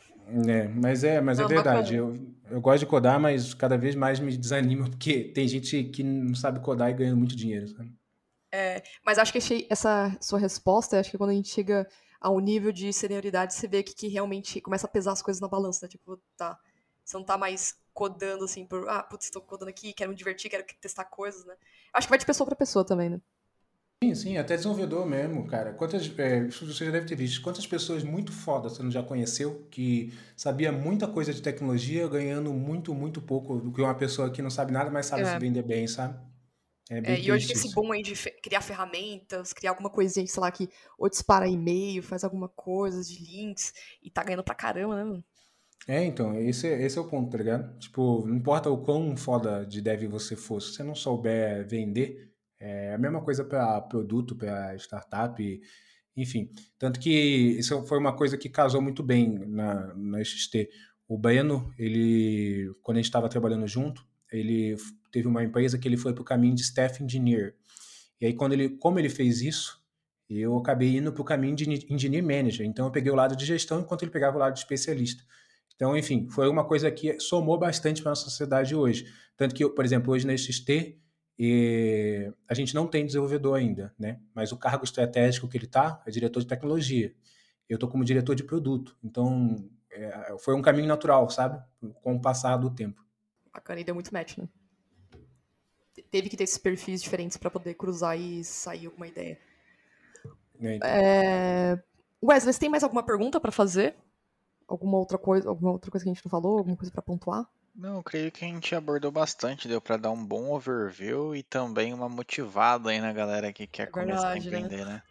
É, 0.48 0.68
mas 0.68 1.04
é, 1.04 1.22
mas 1.22 1.40
é 1.40 1.44
Não, 1.44 1.50
verdade. 1.50 1.98
bacana. 1.98 2.18
Eu, 2.50 2.56
eu 2.56 2.62
gosto 2.62 2.80
de 2.80 2.86
codar, 2.86 3.20
mas 3.20 3.54
cada 3.54 3.78
vez 3.78 3.94
mais 3.94 4.20
me 4.20 4.36
desanima, 4.36 4.86
porque 4.90 5.26
tem 5.26 5.48
gente 5.48 5.84
que 5.84 6.02
não 6.02 6.34
sabe 6.34 6.60
codar 6.62 6.90
e 6.90 6.94
ganha 6.94 7.16
muito 7.16 7.36
dinheiro, 7.36 7.68
sabe? 7.68 7.94
Mas 9.06 9.20
acho 9.20 9.32
que 9.32 9.38
achei 9.38 9.68
essa 9.70 10.18
sua 10.20 10.40
resposta, 10.40 11.00
acho 11.00 11.12
que 11.12 11.18
quando 11.18 11.30
a 11.30 11.34
gente 11.34 11.50
chega 11.50 11.88
a 12.20 12.30
um 12.32 12.40
nível 12.40 12.72
de 12.72 12.92
senioridade, 12.94 13.54
você 13.54 13.68
vê 13.68 13.84
que, 13.84 13.94
que 13.96 14.08
realmente 14.08 14.62
começa 14.62 14.88
a 14.88 14.90
pesar 14.90 15.12
as 15.14 15.22
coisas 15.22 15.42
na 15.42 15.48
balança, 15.48 15.86
né? 15.86 15.90
Tipo, 15.90 16.20
tá. 16.38 16.60
Você 17.04 17.18
não 17.18 17.24
tá 17.24 17.38
mais 17.38 17.76
codando 17.94 18.44
assim 18.46 18.66
por, 18.66 18.88
ah, 18.90 19.04
putz, 19.04 19.30
tô 19.30 19.42
codando 19.42 19.70
aqui, 19.70 19.94
quero 19.94 20.10
me 20.12 20.16
divertir, 20.16 20.50
quero 20.52 20.66
testar 20.82 21.06
coisas, 21.06 21.46
né? 21.46 21.56
Acho 21.94 22.08
que 22.08 22.12
vai 22.12 22.20
de 22.20 22.26
pessoa 22.26 22.46
pra 22.48 22.56
pessoa 22.56 22.86
também, 22.86 23.10
né? 23.10 23.22
Sim, 24.04 24.14
sim, 24.16 24.38
até 24.38 24.56
desenvolvedor 24.56 25.06
mesmo, 25.08 25.48
cara. 25.48 25.74
Quantas, 25.74 26.08
é, 26.20 26.46
você 26.48 26.86
já 26.86 26.92
deve 26.92 27.08
ter 27.08 27.16
visto, 27.16 27.42
quantas 27.42 27.66
pessoas 27.66 28.04
muito 28.04 28.32
fodas 28.32 28.74
você 28.74 28.84
não 28.84 28.92
já 28.92 29.02
conheceu, 29.02 29.68
que 29.72 30.14
sabia 30.36 30.72
muita 30.72 31.08
coisa 31.08 31.34
de 31.34 31.42
tecnologia, 31.42 32.08
ganhando 32.08 32.54
muito, 32.54 32.94
muito 32.94 33.20
pouco 33.22 33.60
do 33.60 33.72
que 33.72 33.82
uma 33.82 33.96
pessoa 33.96 34.30
que 34.32 34.42
não 34.42 34.52
sabe 34.52 34.72
nada, 34.72 34.92
mas 34.92 35.08
sabe 35.08 35.26
É. 35.26 35.28
se 35.28 35.38
vender 35.40 35.64
bem, 35.64 35.88
sabe? 35.88 36.16
É 36.90 37.02
É, 37.04 37.20
e 37.20 37.28
eu 37.30 37.36
acho 37.36 37.48
que 37.48 37.54
triste 37.54 37.68
esse 37.68 37.74
bom 37.74 37.92
aí 37.92 38.02
de 38.04 38.14
criar 38.42 38.62
ferramentas, 38.62 39.54
criar 39.54 39.72
alguma 39.72 39.90
coisinha, 39.90 40.26
sei 40.28 40.42
lá, 40.42 40.52
que 40.52 40.70
ou 40.98 41.10
dispara 41.10 41.48
e-mail, 41.48 42.04
faz 42.04 42.24
alguma 42.24 42.50
coisa 42.50 43.04
de 43.04 43.20
links 43.24 43.74
e 44.02 44.10
tá 44.12 44.24
ganhando 44.24 44.44
pra 44.44 44.56
caramba, 44.56 44.96
né, 44.96 45.04
mano? 45.04 45.24
É, 45.88 46.04
então, 46.04 46.38
esse, 46.40 46.68
é- 46.68 46.82
esse 46.84 46.98
é 46.98 47.02
o 47.02 47.08
ponto, 47.08 47.32
tá 47.32 47.38
ligado? 47.38 47.78
Tipo, 47.80 48.26
não 48.28 48.36
importa 48.36 48.70
o 48.70 48.82
quão 48.84 49.16
foda 49.16 49.66
de 49.66 49.82
dev 49.82 50.04
você 50.10 50.36
for, 50.36 50.62
se 50.62 50.74
você 50.74 50.84
não 50.84 50.96
souber 50.96 51.66
vender, 51.68 52.34
é 52.60 52.94
a 52.94 52.98
mesma 52.98 53.22
coisa 53.24 53.46
para 53.46 53.80
produto, 53.82 54.36
para 54.36 54.76
startup, 54.76 55.62
enfim. 56.16 56.52
Tanto 56.78 57.00
que 57.00 57.10
isso 57.60 57.86
foi 57.86 58.00
uma 58.00 58.16
coisa 58.16 58.38
que 58.38 58.50
casou 58.50 58.82
muito 58.82 59.04
bem 59.04 59.30
na, 59.48 59.94
na 59.96 60.24
XT. 60.24 60.70
O 61.08 61.18
Breno, 61.18 61.72
ele, 61.78 62.74
quando 62.82 62.98
a 62.98 63.00
gente 63.00 63.06
estava 63.10 63.30
trabalhando 63.30 63.68
junto, 63.68 64.06
ele 64.32 64.76
teve 65.18 65.28
uma 65.28 65.44
empresa 65.44 65.80
que 65.80 65.88
ele 65.88 65.98
foi 65.98 66.14
para 66.14 66.22
o 66.22 66.26
caminho 66.26 66.54
de 66.54 66.62
staff 66.62 67.04
engineer. 67.04 67.56
E 68.22 68.28
aí, 68.28 68.34
quando 68.34 68.54
ele, 68.54 68.70
como 68.70 69.00
ele 69.00 69.10
fez 69.10 69.42
isso, 69.42 69.82
eu 70.30 70.56
acabei 70.56 70.96
indo 70.96 71.12
para 71.12 71.22
o 71.24 71.26
caminho 71.26 71.56
de 71.56 71.92
engineer 71.92 72.24
manager. 72.24 72.68
Então, 72.68 72.86
eu 72.86 72.92
peguei 72.92 73.12
o 73.12 73.16
lado 73.16 73.36
de 73.36 73.44
gestão 73.44 73.80
enquanto 73.80 74.04
ele 74.04 74.12
pegava 74.12 74.38
o 74.38 74.40
lado 74.40 74.54
de 74.54 74.60
especialista. 74.60 75.24
Então, 75.76 75.98
enfim, 75.98 76.28
foi 76.30 76.48
uma 76.48 76.64
coisa 76.64 76.92
que 76.92 77.20
somou 77.20 77.58
bastante 77.58 78.04
para 78.04 78.10
a 78.10 78.12
nossa 78.12 78.26
sociedade 78.26 78.76
hoje. 78.76 79.12
Tanto 79.36 79.56
que, 79.56 79.68
por 79.68 79.84
exemplo, 79.84 80.14
hoje 80.14 80.28
na 80.28 80.38
XT, 80.38 81.00
eh, 81.40 82.32
a 82.48 82.54
gente 82.54 82.76
não 82.76 82.86
tem 82.86 83.04
desenvolvedor 83.04 83.58
ainda, 83.58 83.92
né? 83.98 84.20
Mas 84.36 84.52
o 84.52 84.58
cargo 84.58 84.84
estratégico 84.84 85.48
que 85.48 85.58
ele 85.58 85.66
está 85.66 86.00
é 86.06 86.12
diretor 86.12 86.42
de 86.42 86.48
tecnologia. 86.48 87.12
Eu 87.68 87.78
estou 87.78 87.90
como 87.90 88.06
diretor 88.06 88.36
de 88.36 88.44
produto. 88.44 88.96
Então, 89.04 89.68
eh, 89.92 90.36
foi 90.40 90.54
um 90.54 90.62
caminho 90.62 90.88
natural, 90.88 91.28
sabe? 91.32 91.60
Com 92.04 92.18
o 92.18 92.22
passar 92.22 92.56
do 92.58 92.70
tempo. 92.70 93.04
Bacana, 93.52 93.82
e 93.82 93.84
deu 93.84 93.96
muito 93.96 94.14
match, 94.14 94.38
né? 94.38 94.48
Te- 96.08 96.10
Teve 96.12 96.30
que 96.30 96.38
ter 96.38 96.44
esses 96.46 96.58
perfis 96.58 97.02
diferentes 97.02 97.38
pra 97.38 97.50
poder 97.50 97.76
cruzar 97.76 98.20
e 98.20 98.44
sair 98.44 98.86
alguma 98.88 99.08
ideia. 99.08 99.40
né? 100.60 100.76
Então, 100.76 101.04
É... 101.04 101.78
Wesley, 102.24 102.54
você 102.54 102.60
tem 102.60 102.70
mais 102.70 102.84
alguma 102.84 103.04
pergunta 103.04 103.40
pra 103.40 103.52
fazer? 103.52 103.96
Alguma 104.68 104.98
outra 104.98 105.18
coisa, 105.18 105.50
alguma 105.50 105.72
outra 105.74 105.92
coisa 105.92 106.06
que 106.06 106.12
a 106.12 106.14
gente 106.14 106.26
não 106.26 106.32
falou, 106.32 106.60
alguma 106.60 106.78
coisa 106.78 106.92
pra 106.92 107.02
pontuar? 107.04 107.50
Não, 107.74 107.96
eu 108.00 108.04
creio 108.04 108.30
que 108.30 108.44
a 108.44 108.48
gente 108.50 108.76
abordou 108.76 109.10
bastante, 109.10 109.70
deu 109.70 109.80
pra 109.82 109.96
dar 109.96 110.12
um 110.12 110.26
bom 110.26 110.52
overview 110.52 111.34
e 111.34 111.42
também 111.42 111.94
uma 111.94 112.10
motivada 112.10 112.90
aí 112.90 113.00
na 113.00 113.14
galera 113.14 113.54
que 113.54 113.66
quer 113.66 113.88
É 113.88 113.90
começar 113.90 114.34
a 114.34 114.38
verdade, 114.38 114.52
né? 114.52 114.70
empreender, 114.70 114.86
né? 114.86 115.02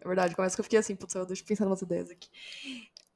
É 0.00 0.06
verdade, 0.06 0.36
começa 0.36 0.54
que 0.54 0.60
eu 0.60 0.64
fiquei 0.64 0.78
assim, 0.78 0.94
putz, 0.94 1.14
eu 1.14 1.26
deixa 1.26 1.42
eu 1.42 1.46
pensar 1.46 1.66
nas 1.66 1.82
ideias 1.82 2.10
aqui. 2.10 2.28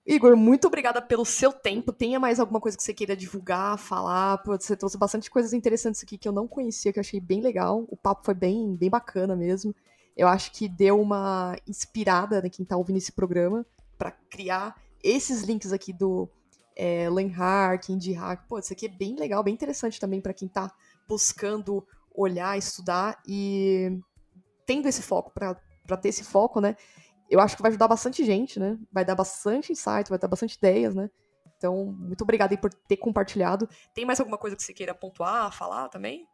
Igor, 0.08 0.34
muito 0.38 0.66
obrigada 0.66 1.02
pelo 1.02 1.26
seu 1.26 1.52
tempo. 1.52 1.92
Tenha 1.92 2.18
mais 2.18 2.40
alguma 2.40 2.58
coisa 2.58 2.74
que 2.74 2.82
você 2.82 2.94
queira 2.94 3.14
divulgar, 3.14 3.76
falar? 3.76 4.42
Você 4.46 4.74
trouxe 4.74 4.96
bastante 4.96 5.30
coisas 5.30 5.52
interessantes 5.52 6.02
aqui 6.02 6.16
que 6.16 6.26
eu 6.26 6.32
não 6.32 6.48
conhecia, 6.48 6.90
que 6.90 6.98
eu 6.98 7.02
achei 7.02 7.20
bem 7.20 7.42
legal. 7.42 7.84
O 7.90 7.96
papo 7.96 8.24
foi 8.24 8.32
bem, 8.32 8.74
bem 8.74 8.88
bacana 8.88 9.36
mesmo. 9.36 9.74
Eu 10.16 10.26
acho 10.26 10.50
que 10.52 10.66
deu 10.66 10.98
uma 10.98 11.54
inspirada 11.68 12.40
né, 12.40 12.48
quem 12.48 12.64
tá 12.64 12.74
ouvindo 12.74 12.96
esse 12.96 13.12
programa 13.12 13.66
para 13.98 14.10
criar 14.10 14.80
esses 15.04 15.42
links 15.42 15.74
aqui 15.74 15.92
do 15.92 16.26
é, 16.74 17.10
Lenhark, 17.10 17.92
Indie 17.92 18.14
Hack. 18.14 18.48
Pô, 18.48 18.58
isso 18.58 18.72
aqui 18.72 18.86
é 18.86 18.88
bem 18.88 19.14
legal, 19.14 19.44
bem 19.44 19.52
interessante 19.52 20.00
também 20.00 20.22
para 20.22 20.32
quem 20.32 20.48
tá 20.48 20.72
buscando 21.06 21.86
olhar, 22.14 22.56
estudar 22.56 23.20
e 23.28 24.00
tendo 24.64 24.88
esse 24.88 25.02
foco, 25.02 25.30
para 25.34 25.54
ter 26.00 26.08
esse 26.08 26.24
foco, 26.24 26.62
né? 26.62 26.76
Eu 27.28 27.40
acho 27.40 27.56
que 27.56 27.62
vai 27.62 27.70
ajudar 27.70 27.88
bastante 27.88 28.24
gente, 28.24 28.58
né? 28.58 28.78
Vai 28.90 29.04
dar 29.04 29.14
bastante 29.14 29.72
insight, 29.72 30.08
vai 30.08 30.18
dar 30.18 30.28
bastante 30.28 30.56
ideias, 30.56 30.94
né? 30.94 31.10
Então, 31.56 31.86
muito 31.86 32.22
obrigada 32.22 32.54
aí 32.54 32.58
por 32.58 32.72
ter 32.72 32.96
compartilhado. 32.96 33.68
Tem 33.92 34.04
mais 34.04 34.20
alguma 34.20 34.38
coisa 34.38 34.56
que 34.56 34.62
você 34.62 34.72
queira 34.72 34.94
pontuar, 34.94 35.52
falar 35.52 35.88
também? 35.88 36.24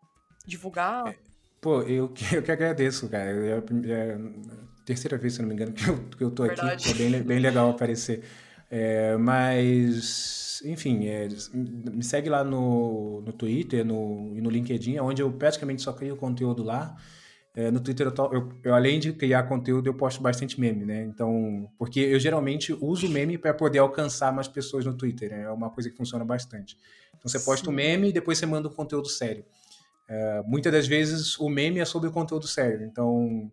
Divulgar? 0.46 1.08
É, 1.08 1.16
pô, 1.60 1.82
eu 1.82 2.08
que, 2.10 2.36
eu 2.36 2.42
que 2.42 2.52
agradeço, 2.52 3.08
cara. 3.08 3.30
É 3.30 3.54
a, 3.54 3.92
é 3.92 4.14
a 4.14 4.84
terceira 4.84 5.16
vez, 5.16 5.34
se 5.34 5.40
não 5.40 5.48
me 5.48 5.54
engano, 5.54 5.72
que 5.72 5.88
eu, 5.88 5.98
que 6.18 6.24
eu 6.24 6.30
tô 6.30 6.44
Verdade. 6.44 6.90
aqui. 6.90 7.02
É 7.02 7.10
bem, 7.10 7.22
bem 7.22 7.38
legal 7.38 7.70
aparecer. 7.70 8.22
É, 8.70 9.16
mas, 9.16 10.62
enfim, 10.64 11.06
é, 11.06 11.28
me 11.54 12.02
segue 12.04 12.28
lá 12.28 12.44
no, 12.44 13.22
no 13.22 13.32
Twitter 13.32 13.84
no, 13.84 14.32
e 14.36 14.40
no 14.40 14.50
LinkedIn, 14.50 14.98
onde 14.98 15.22
eu 15.22 15.32
praticamente 15.32 15.80
só 15.82 15.92
crio 15.92 16.16
conteúdo 16.16 16.62
lá. 16.62 16.96
É, 17.56 17.70
no 17.70 17.78
Twitter, 17.78 18.06
eu, 18.06 18.32
eu, 18.32 18.52
eu, 18.64 18.74
além 18.74 18.98
de 18.98 19.12
criar 19.12 19.44
conteúdo, 19.44 19.86
eu 19.86 19.94
posto 19.94 20.20
bastante 20.20 20.60
meme, 20.60 20.84
né? 20.84 21.04
Então, 21.04 21.70
porque 21.78 22.00
eu 22.00 22.18
geralmente 22.18 22.72
uso 22.72 23.08
meme 23.08 23.38
para 23.38 23.54
poder 23.54 23.78
alcançar 23.78 24.32
mais 24.32 24.48
pessoas 24.48 24.84
no 24.84 24.92
Twitter, 24.92 25.30
né? 25.30 25.42
É 25.42 25.50
uma 25.50 25.70
coisa 25.70 25.88
que 25.88 25.96
funciona 25.96 26.24
bastante. 26.24 26.76
Então, 27.10 27.28
você 27.28 27.38
posta 27.38 27.68
o 27.68 27.72
um 27.72 27.76
meme 27.76 28.08
e 28.08 28.12
depois 28.12 28.38
você 28.38 28.46
manda 28.46 28.68
um 28.68 28.72
conteúdo 28.72 29.08
sério. 29.08 29.44
É, 30.08 30.42
muitas 30.44 30.72
das 30.72 30.88
vezes, 30.88 31.38
o 31.38 31.48
meme 31.48 31.78
é 31.78 31.84
sobre 31.84 32.08
o 32.08 32.12
conteúdo 32.12 32.48
sério. 32.48 32.84
Então, 32.84 33.50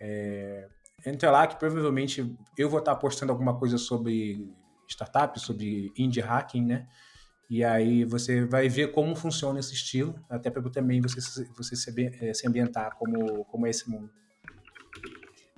é, 0.00 0.66
entra 1.06 1.30
lá 1.30 1.46
que 1.46 1.56
provavelmente 1.56 2.36
eu 2.58 2.68
vou 2.68 2.80
estar 2.80 2.96
postando 2.96 3.30
alguma 3.30 3.56
coisa 3.56 3.78
sobre 3.78 4.52
startups, 4.88 5.42
sobre 5.42 5.92
indie 5.96 6.20
hacking, 6.20 6.64
né? 6.64 6.88
E 7.54 7.62
aí 7.62 8.04
você 8.04 8.44
vai 8.44 8.68
ver 8.68 8.90
como 8.90 9.14
funciona 9.14 9.60
esse 9.60 9.74
estilo, 9.74 10.18
até 10.28 10.50
para 10.50 10.60
também 10.70 11.00
você, 11.00 11.20
você 11.56 11.76
se, 11.76 12.18
eh, 12.20 12.34
se 12.34 12.48
ambientar 12.48 12.96
como, 12.96 13.44
como 13.44 13.64
é 13.64 13.70
esse 13.70 13.88
mundo. 13.88 14.10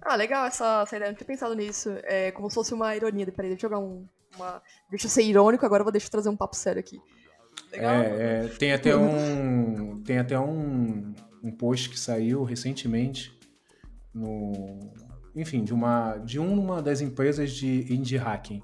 Ah, 0.02 0.14
legal 0.14 0.44
essa, 0.44 0.82
essa 0.82 0.94
ideia, 0.94 1.10
não 1.10 1.16
tinha 1.16 1.26
pensado 1.26 1.54
nisso. 1.54 1.88
É 2.02 2.32
como 2.32 2.50
se 2.50 2.54
fosse 2.54 2.74
uma 2.74 2.94
ironia. 2.94 3.24
Peraí, 3.32 3.48
deixa 3.48 3.64
eu 3.64 3.70
jogar 3.70 3.82
um. 3.82 4.06
Uma... 4.36 4.62
Deixa 4.90 5.06
eu 5.06 5.10
ser 5.10 5.22
irônico, 5.22 5.64
agora 5.64 5.80
eu 5.80 5.84
vou 5.86 5.90
deixar 5.90 6.08
eu 6.08 6.10
trazer 6.10 6.28
um 6.28 6.36
papo 6.36 6.54
sério 6.54 6.80
aqui. 6.80 7.00
Legal. 7.72 7.94
É, 7.94 8.44
é, 8.44 8.48
tem 8.48 8.74
até 8.74 8.94
um. 8.94 10.02
Tem 10.02 10.18
até 10.18 10.38
um, 10.38 11.14
um 11.42 11.50
post 11.50 11.88
que 11.88 11.98
saiu 11.98 12.44
recentemente 12.44 13.32
no. 14.12 14.80
Enfim, 15.34 15.64
de 15.64 15.72
uma, 15.72 16.18
de 16.18 16.38
uma 16.38 16.82
das 16.82 17.00
empresas 17.00 17.52
de 17.52 17.90
indie 17.90 18.18
hacking 18.18 18.62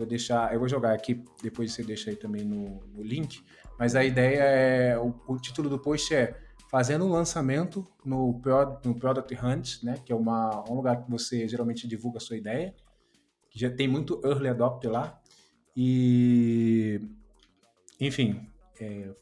vou 0.00 0.06
deixar, 0.06 0.52
eu 0.52 0.58
vou 0.58 0.68
jogar 0.68 0.92
aqui, 0.94 1.22
depois 1.42 1.72
você 1.72 1.82
deixa 1.82 2.10
aí 2.10 2.16
também 2.16 2.42
no, 2.42 2.80
no 2.94 3.02
link, 3.02 3.44
mas 3.78 3.94
a 3.94 4.02
ideia 4.02 4.42
é, 4.42 4.98
o, 4.98 5.14
o, 5.28 5.36
título 5.36 5.68
do 5.68 5.78
post 5.78 6.14
é 6.14 6.38
fazendo 6.70 7.04
um 7.04 7.10
lançamento 7.10 7.86
no, 8.04 8.40
no 8.84 8.94
Product 8.94 9.34
Hunt, 9.34 9.82
né, 9.82 9.96
que 10.04 10.10
é 10.10 10.16
uma, 10.16 10.64
um 10.70 10.74
lugar 10.74 11.04
que 11.04 11.10
você 11.10 11.46
geralmente 11.46 11.86
divulga 11.86 12.16
a 12.16 12.20
sua 12.20 12.36
ideia, 12.36 12.74
que 13.50 13.58
já 13.58 13.70
tem 13.70 13.86
muito 13.86 14.20
early 14.24 14.48
adopter 14.48 14.90
lá, 14.90 15.20
e, 15.76 17.00
enfim, 18.00 18.48
é, 18.80 19.14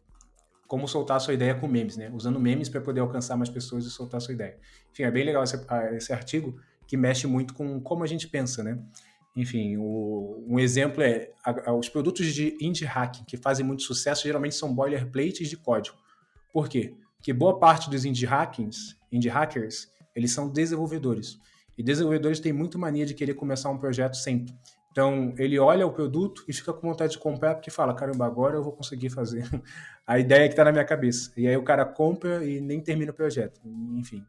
como 0.68 0.87
soltar 0.87 1.16
a 1.16 1.20
sua 1.20 1.35
ideia 1.35 1.57
com 1.57 1.66
memes, 1.66 1.97
né, 1.97 2.09
usando 2.14 2.39
memes 2.39 2.68
para 2.68 2.81
poder 2.81 3.01
alcançar 3.01 3.37
mais 3.37 3.51
pessoas 3.51 3.85
e 3.85 3.91
soltar 3.91 4.18
a 4.18 4.20
sua 4.20 4.35
ideia. 4.35 4.59
Enfim, 4.93 5.03
é 5.03 5.11
bem 5.11 5.24
legal 5.24 5.43
esse, 5.43 5.59
esse 5.97 6.12
artigo, 6.12 6.61
que 6.87 6.97
mexe 6.97 7.26
muito 7.26 7.53
com 7.53 7.81
como 7.81 8.05
a 8.05 8.07
gente 8.07 8.29
pensa, 8.29 8.62
né, 8.62 8.79
enfim, 9.41 9.76
o, 9.76 10.45
um 10.49 10.59
exemplo 10.59 11.01
é 11.01 11.30
a, 11.45 11.70
a, 11.70 11.72
os 11.72 11.89
produtos 11.89 12.26
de 12.34 12.57
indie 12.61 12.84
hacking 12.84 13.22
que 13.24 13.36
fazem 13.36 13.64
muito 13.64 13.84
sucesso 13.84 14.24
geralmente 14.24 14.57
são 14.57 14.74
boilerplates 14.74 15.49
de 15.49 15.57
código. 15.57 15.97
Por 16.53 16.68
quê? 16.68 16.93
Porque 17.16 17.32
boa 17.32 17.57
parte 17.57 17.89
dos 17.89 18.05
indie 18.05 18.26
hackings, 18.26 18.97
indie 19.12 19.28
hackers, 19.28 19.93
eles 20.12 20.32
são 20.32 20.49
desenvolvedores. 20.49 21.39
E 21.76 21.84
desenvolvedores 21.84 22.41
têm 22.41 22.53
muito 22.53 22.80
mania 22.80 23.07
de 23.07 23.14
querer 23.14 23.34
começar 23.34 23.70
um 23.70 23.78
projeto 23.78 24.16
sempre. 24.16 24.53
Então, 24.91 25.32
ele 25.39 25.57
olha 25.57 25.86
o 25.86 25.93
produto 25.93 26.45
e 26.49 26.53
fica 26.53 26.72
com 26.72 26.89
vontade 26.89 27.12
de 27.12 27.18
comprar 27.18 27.55
porque 27.55 27.70
fala, 27.70 27.95
caramba, 27.95 28.26
agora 28.26 28.57
eu 28.57 28.64
vou 28.64 28.72
conseguir 28.72 29.11
fazer 29.11 29.49
a 30.05 30.18
ideia 30.18 30.49
que 30.49 30.55
está 30.55 30.64
na 30.64 30.72
minha 30.72 30.84
cabeça. 30.84 31.30
E 31.36 31.47
aí 31.47 31.57
o 31.57 31.62
cara 31.62 31.84
compra 31.84 32.45
e 32.45 32.61
nem 32.61 32.80
termina 32.80 33.12
o 33.12 33.14
projeto. 33.14 33.61
Enfim, 33.95 34.26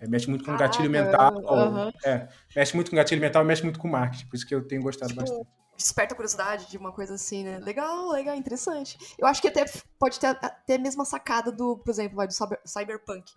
é, 0.00 0.08
mexe 0.08 0.28
muito 0.28 0.44
com 0.44 0.52
Caraca, 0.52 0.72
gatilho 0.72 0.90
mental. 0.90 1.34
Uhum. 1.34 1.92
É, 2.04 2.28
mexe 2.56 2.74
muito 2.74 2.90
com 2.90 2.96
gatilho 2.96 3.20
mental 3.20 3.42
e 3.42 3.46
mexe 3.46 3.62
muito 3.62 3.78
com 3.78 3.88
marketing. 3.88 4.26
Por 4.26 4.36
isso 4.36 4.46
que 4.46 4.54
eu 4.54 4.66
tenho 4.66 4.82
gostado 4.82 5.08
tipo, 5.10 5.20
bastante. 5.20 5.46
Desperta 5.76 6.14
a 6.14 6.16
curiosidade 6.16 6.68
de 6.68 6.76
uma 6.76 6.92
coisa 6.92 7.14
assim, 7.14 7.44
né? 7.44 7.58
Legal, 7.58 8.10
legal, 8.10 8.34
interessante. 8.34 8.98
Eu 9.18 9.26
acho 9.26 9.40
que 9.40 9.48
até 9.48 9.64
pode 9.98 10.18
ter 10.18 10.26
até 10.26 10.74
a 10.74 10.78
mesma 10.78 11.04
sacada 11.04 11.52
do, 11.52 11.78
por 11.78 11.90
exemplo, 11.90 12.16
vai, 12.16 12.26
do 12.26 12.34
Cyberpunk. 12.64 13.32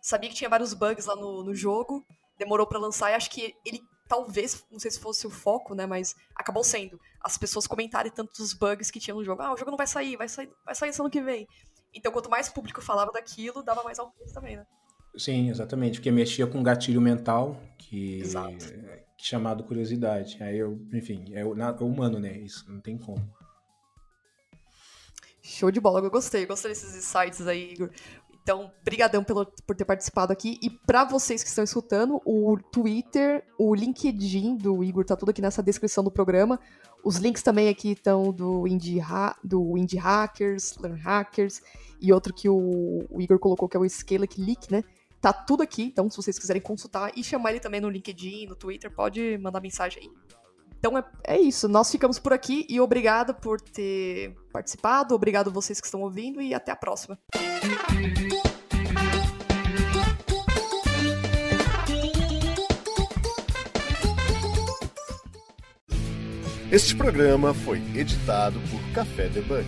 Sabia 0.00 0.30
que 0.30 0.36
tinha 0.36 0.50
vários 0.50 0.74
bugs 0.74 1.06
lá 1.06 1.16
no, 1.16 1.44
no 1.44 1.54
jogo, 1.54 2.04
demorou 2.38 2.66
para 2.66 2.78
lançar 2.78 3.10
e 3.10 3.14
acho 3.14 3.30
que 3.30 3.54
ele 3.64 3.80
talvez, 4.08 4.64
não 4.70 4.78
sei 4.78 4.90
se 4.90 4.98
fosse 4.98 5.26
o 5.26 5.30
foco, 5.30 5.74
né, 5.74 5.84
mas 5.84 6.14
acabou 6.34 6.64
sendo 6.64 6.98
as 7.20 7.36
pessoas 7.36 7.66
comentarem 7.66 8.10
tantos 8.10 8.54
bugs 8.54 8.90
que 8.90 8.98
tinha 8.98 9.14
no 9.14 9.22
jogo. 9.22 9.42
Ah, 9.42 9.52
o 9.52 9.56
jogo 9.56 9.70
não 9.70 9.76
vai 9.76 9.86
sair, 9.86 10.16
vai 10.16 10.28
sair, 10.28 10.50
vai 10.64 10.74
sair 10.74 10.92
ano 10.98 11.10
que 11.10 11.20
vem. 11.20 11.46
Então, 11.94 12.10
quanto 12.10 12.30
mais 12.30 12.48
público 12.48 12.80
falava 12.80 13.12
daquilo, 13.12 13.62
dava 13.62 13.82
mais 13.82 13.98
alcance 13.98 14.32
também, 14.32 14.56
né? 14.56 14.66
Sim, 15.18 15.50
exatamente, 15.50 15.98
porque 15.98 16.12
mexia 16.12 16.46
com 16.46 16.58
um 16.58 16.62
gatilho 16.62 17.00
mental 17.00 17.60
que, 17.76 18.22
que 19.16 19.26
chamado 19.26 19.64
curiosidade. 19.64 20.38
Aí 20.40 20.58
eu, 20.58 20.80
enfim, 20.92 21.24
é, 21.32 21.40
é 21.40 21.84
humano, 21.84 22.20
né? 22.20 22.38
Isso 22.38 22.64
não 22.70 22.80
tem 22.80 22.96
como. 22.96 23.20
Show 25.42 25.70
de 25.70 25.80
bola, 25.80 26.00
eu 26.00 26.10
gostei, 26.10 26.46
gostei 26.46 26.70
desses 26.70 26.94
insights 26.94 27.46
aí, 27.46 27.72
Igor. 27.72 27.90
Então, 28.42 28.70
brigadão 28.84 29.24
pelo, 29.24 29.44
por 29.66 29.74
ter 29.74 29.84
participado 29.84 30.32
aqui. 30.32 30.58
E 30.62 30.70
para 30.70 31.04
vocês 31.04 31.42
que 31.42 31.48
estão 31.48 31.64
escutando, 31.64 32.20
o 32.24 32.56
Twitter, 32.72 33.44
o 33.58 33.74
LinkedIn 33.74 34.56
do 34.56 34.84
Igor 34.84 35.04
tá 35.04 35.16
tudo 35.16 35.30
aqui 35.30 35.42
nessa 35.42 35.62
descrição 35.62 36.04
do 36.04 36.10
programa. 36.10 36.60
Os 37.04 37.16
links 37.16 37.42
também 37.42 37.68
aqui 37.68 37.92
estão 37.92 38.32
do 38.32 38.66
Indie, 38.66 39.00
ha 39.00 39.36
do 39.42 39.76
Indie 39.76 39.98
Hackers, 39.98 40.76
Learn 40.78 41.00
Hackers 41.00 41.60
e 42.00 42.12
outro 42.12 42.32
que 42.32 42.48
o, 42.48 43.06
o 43.10 43.20
Igor 43.20 43.38
colocou 43.38 43.68
que 43.68 43.76
é 43.76 43.80
o 43.80 43.88
Scale 43.88 44.28
Leak, 44.38 44.70
né? 44.70 44.84
Tá 45.20 45.32
tudo 45.32 45.62
aqui, 45.62 45.82
então 45.82 46.08
se 46.08 46.16
vocês 46.16 46.38
quiserem 46.38 46.62
consultar 46.62 47.10
e 47.16 47.24
chamar 47.24 47.50
ele 47.50 47.60
também 47.60 47.80
no 47.80 47.90
LinkedIn, 47.90 48.46
no 48.46 48.54
Twitter, 48.54 48.90
pode 48.90 49.36
mandar 49.38 49.60
mensagem 49.60 50.02
aí. 50.02 50.10
Então 50.78 50.96
é, 50.96 51.04
é 51.24 51.40
isso, 51.40 51.68
nós 51.68 51.90
ficamos 51.90 52.20
por 52.20 52.32
aqui 52.32 52.64
e 52.68 52.80
obrigado 52.80 53.34
por 53.34 53.60
ter 53.60 54.36
participado, 54.52 55.14
obrigado 55.14 55.50
vocês 55.50 55.80
que 55.80 55.86
estão 55.86 56.02
ouvindo 56.02 56.40
e 56.40 56.54
até 56.54 56.70
a 56.70 56.76
próxima. 56.76 57.18
Este 66.70 66.94
programa 66.94 67.54
foi 67.54 67.78
editado 67.96 68.60
por 68.70 68.92
Café 68.92 69.28
Debug. 69.28 69.66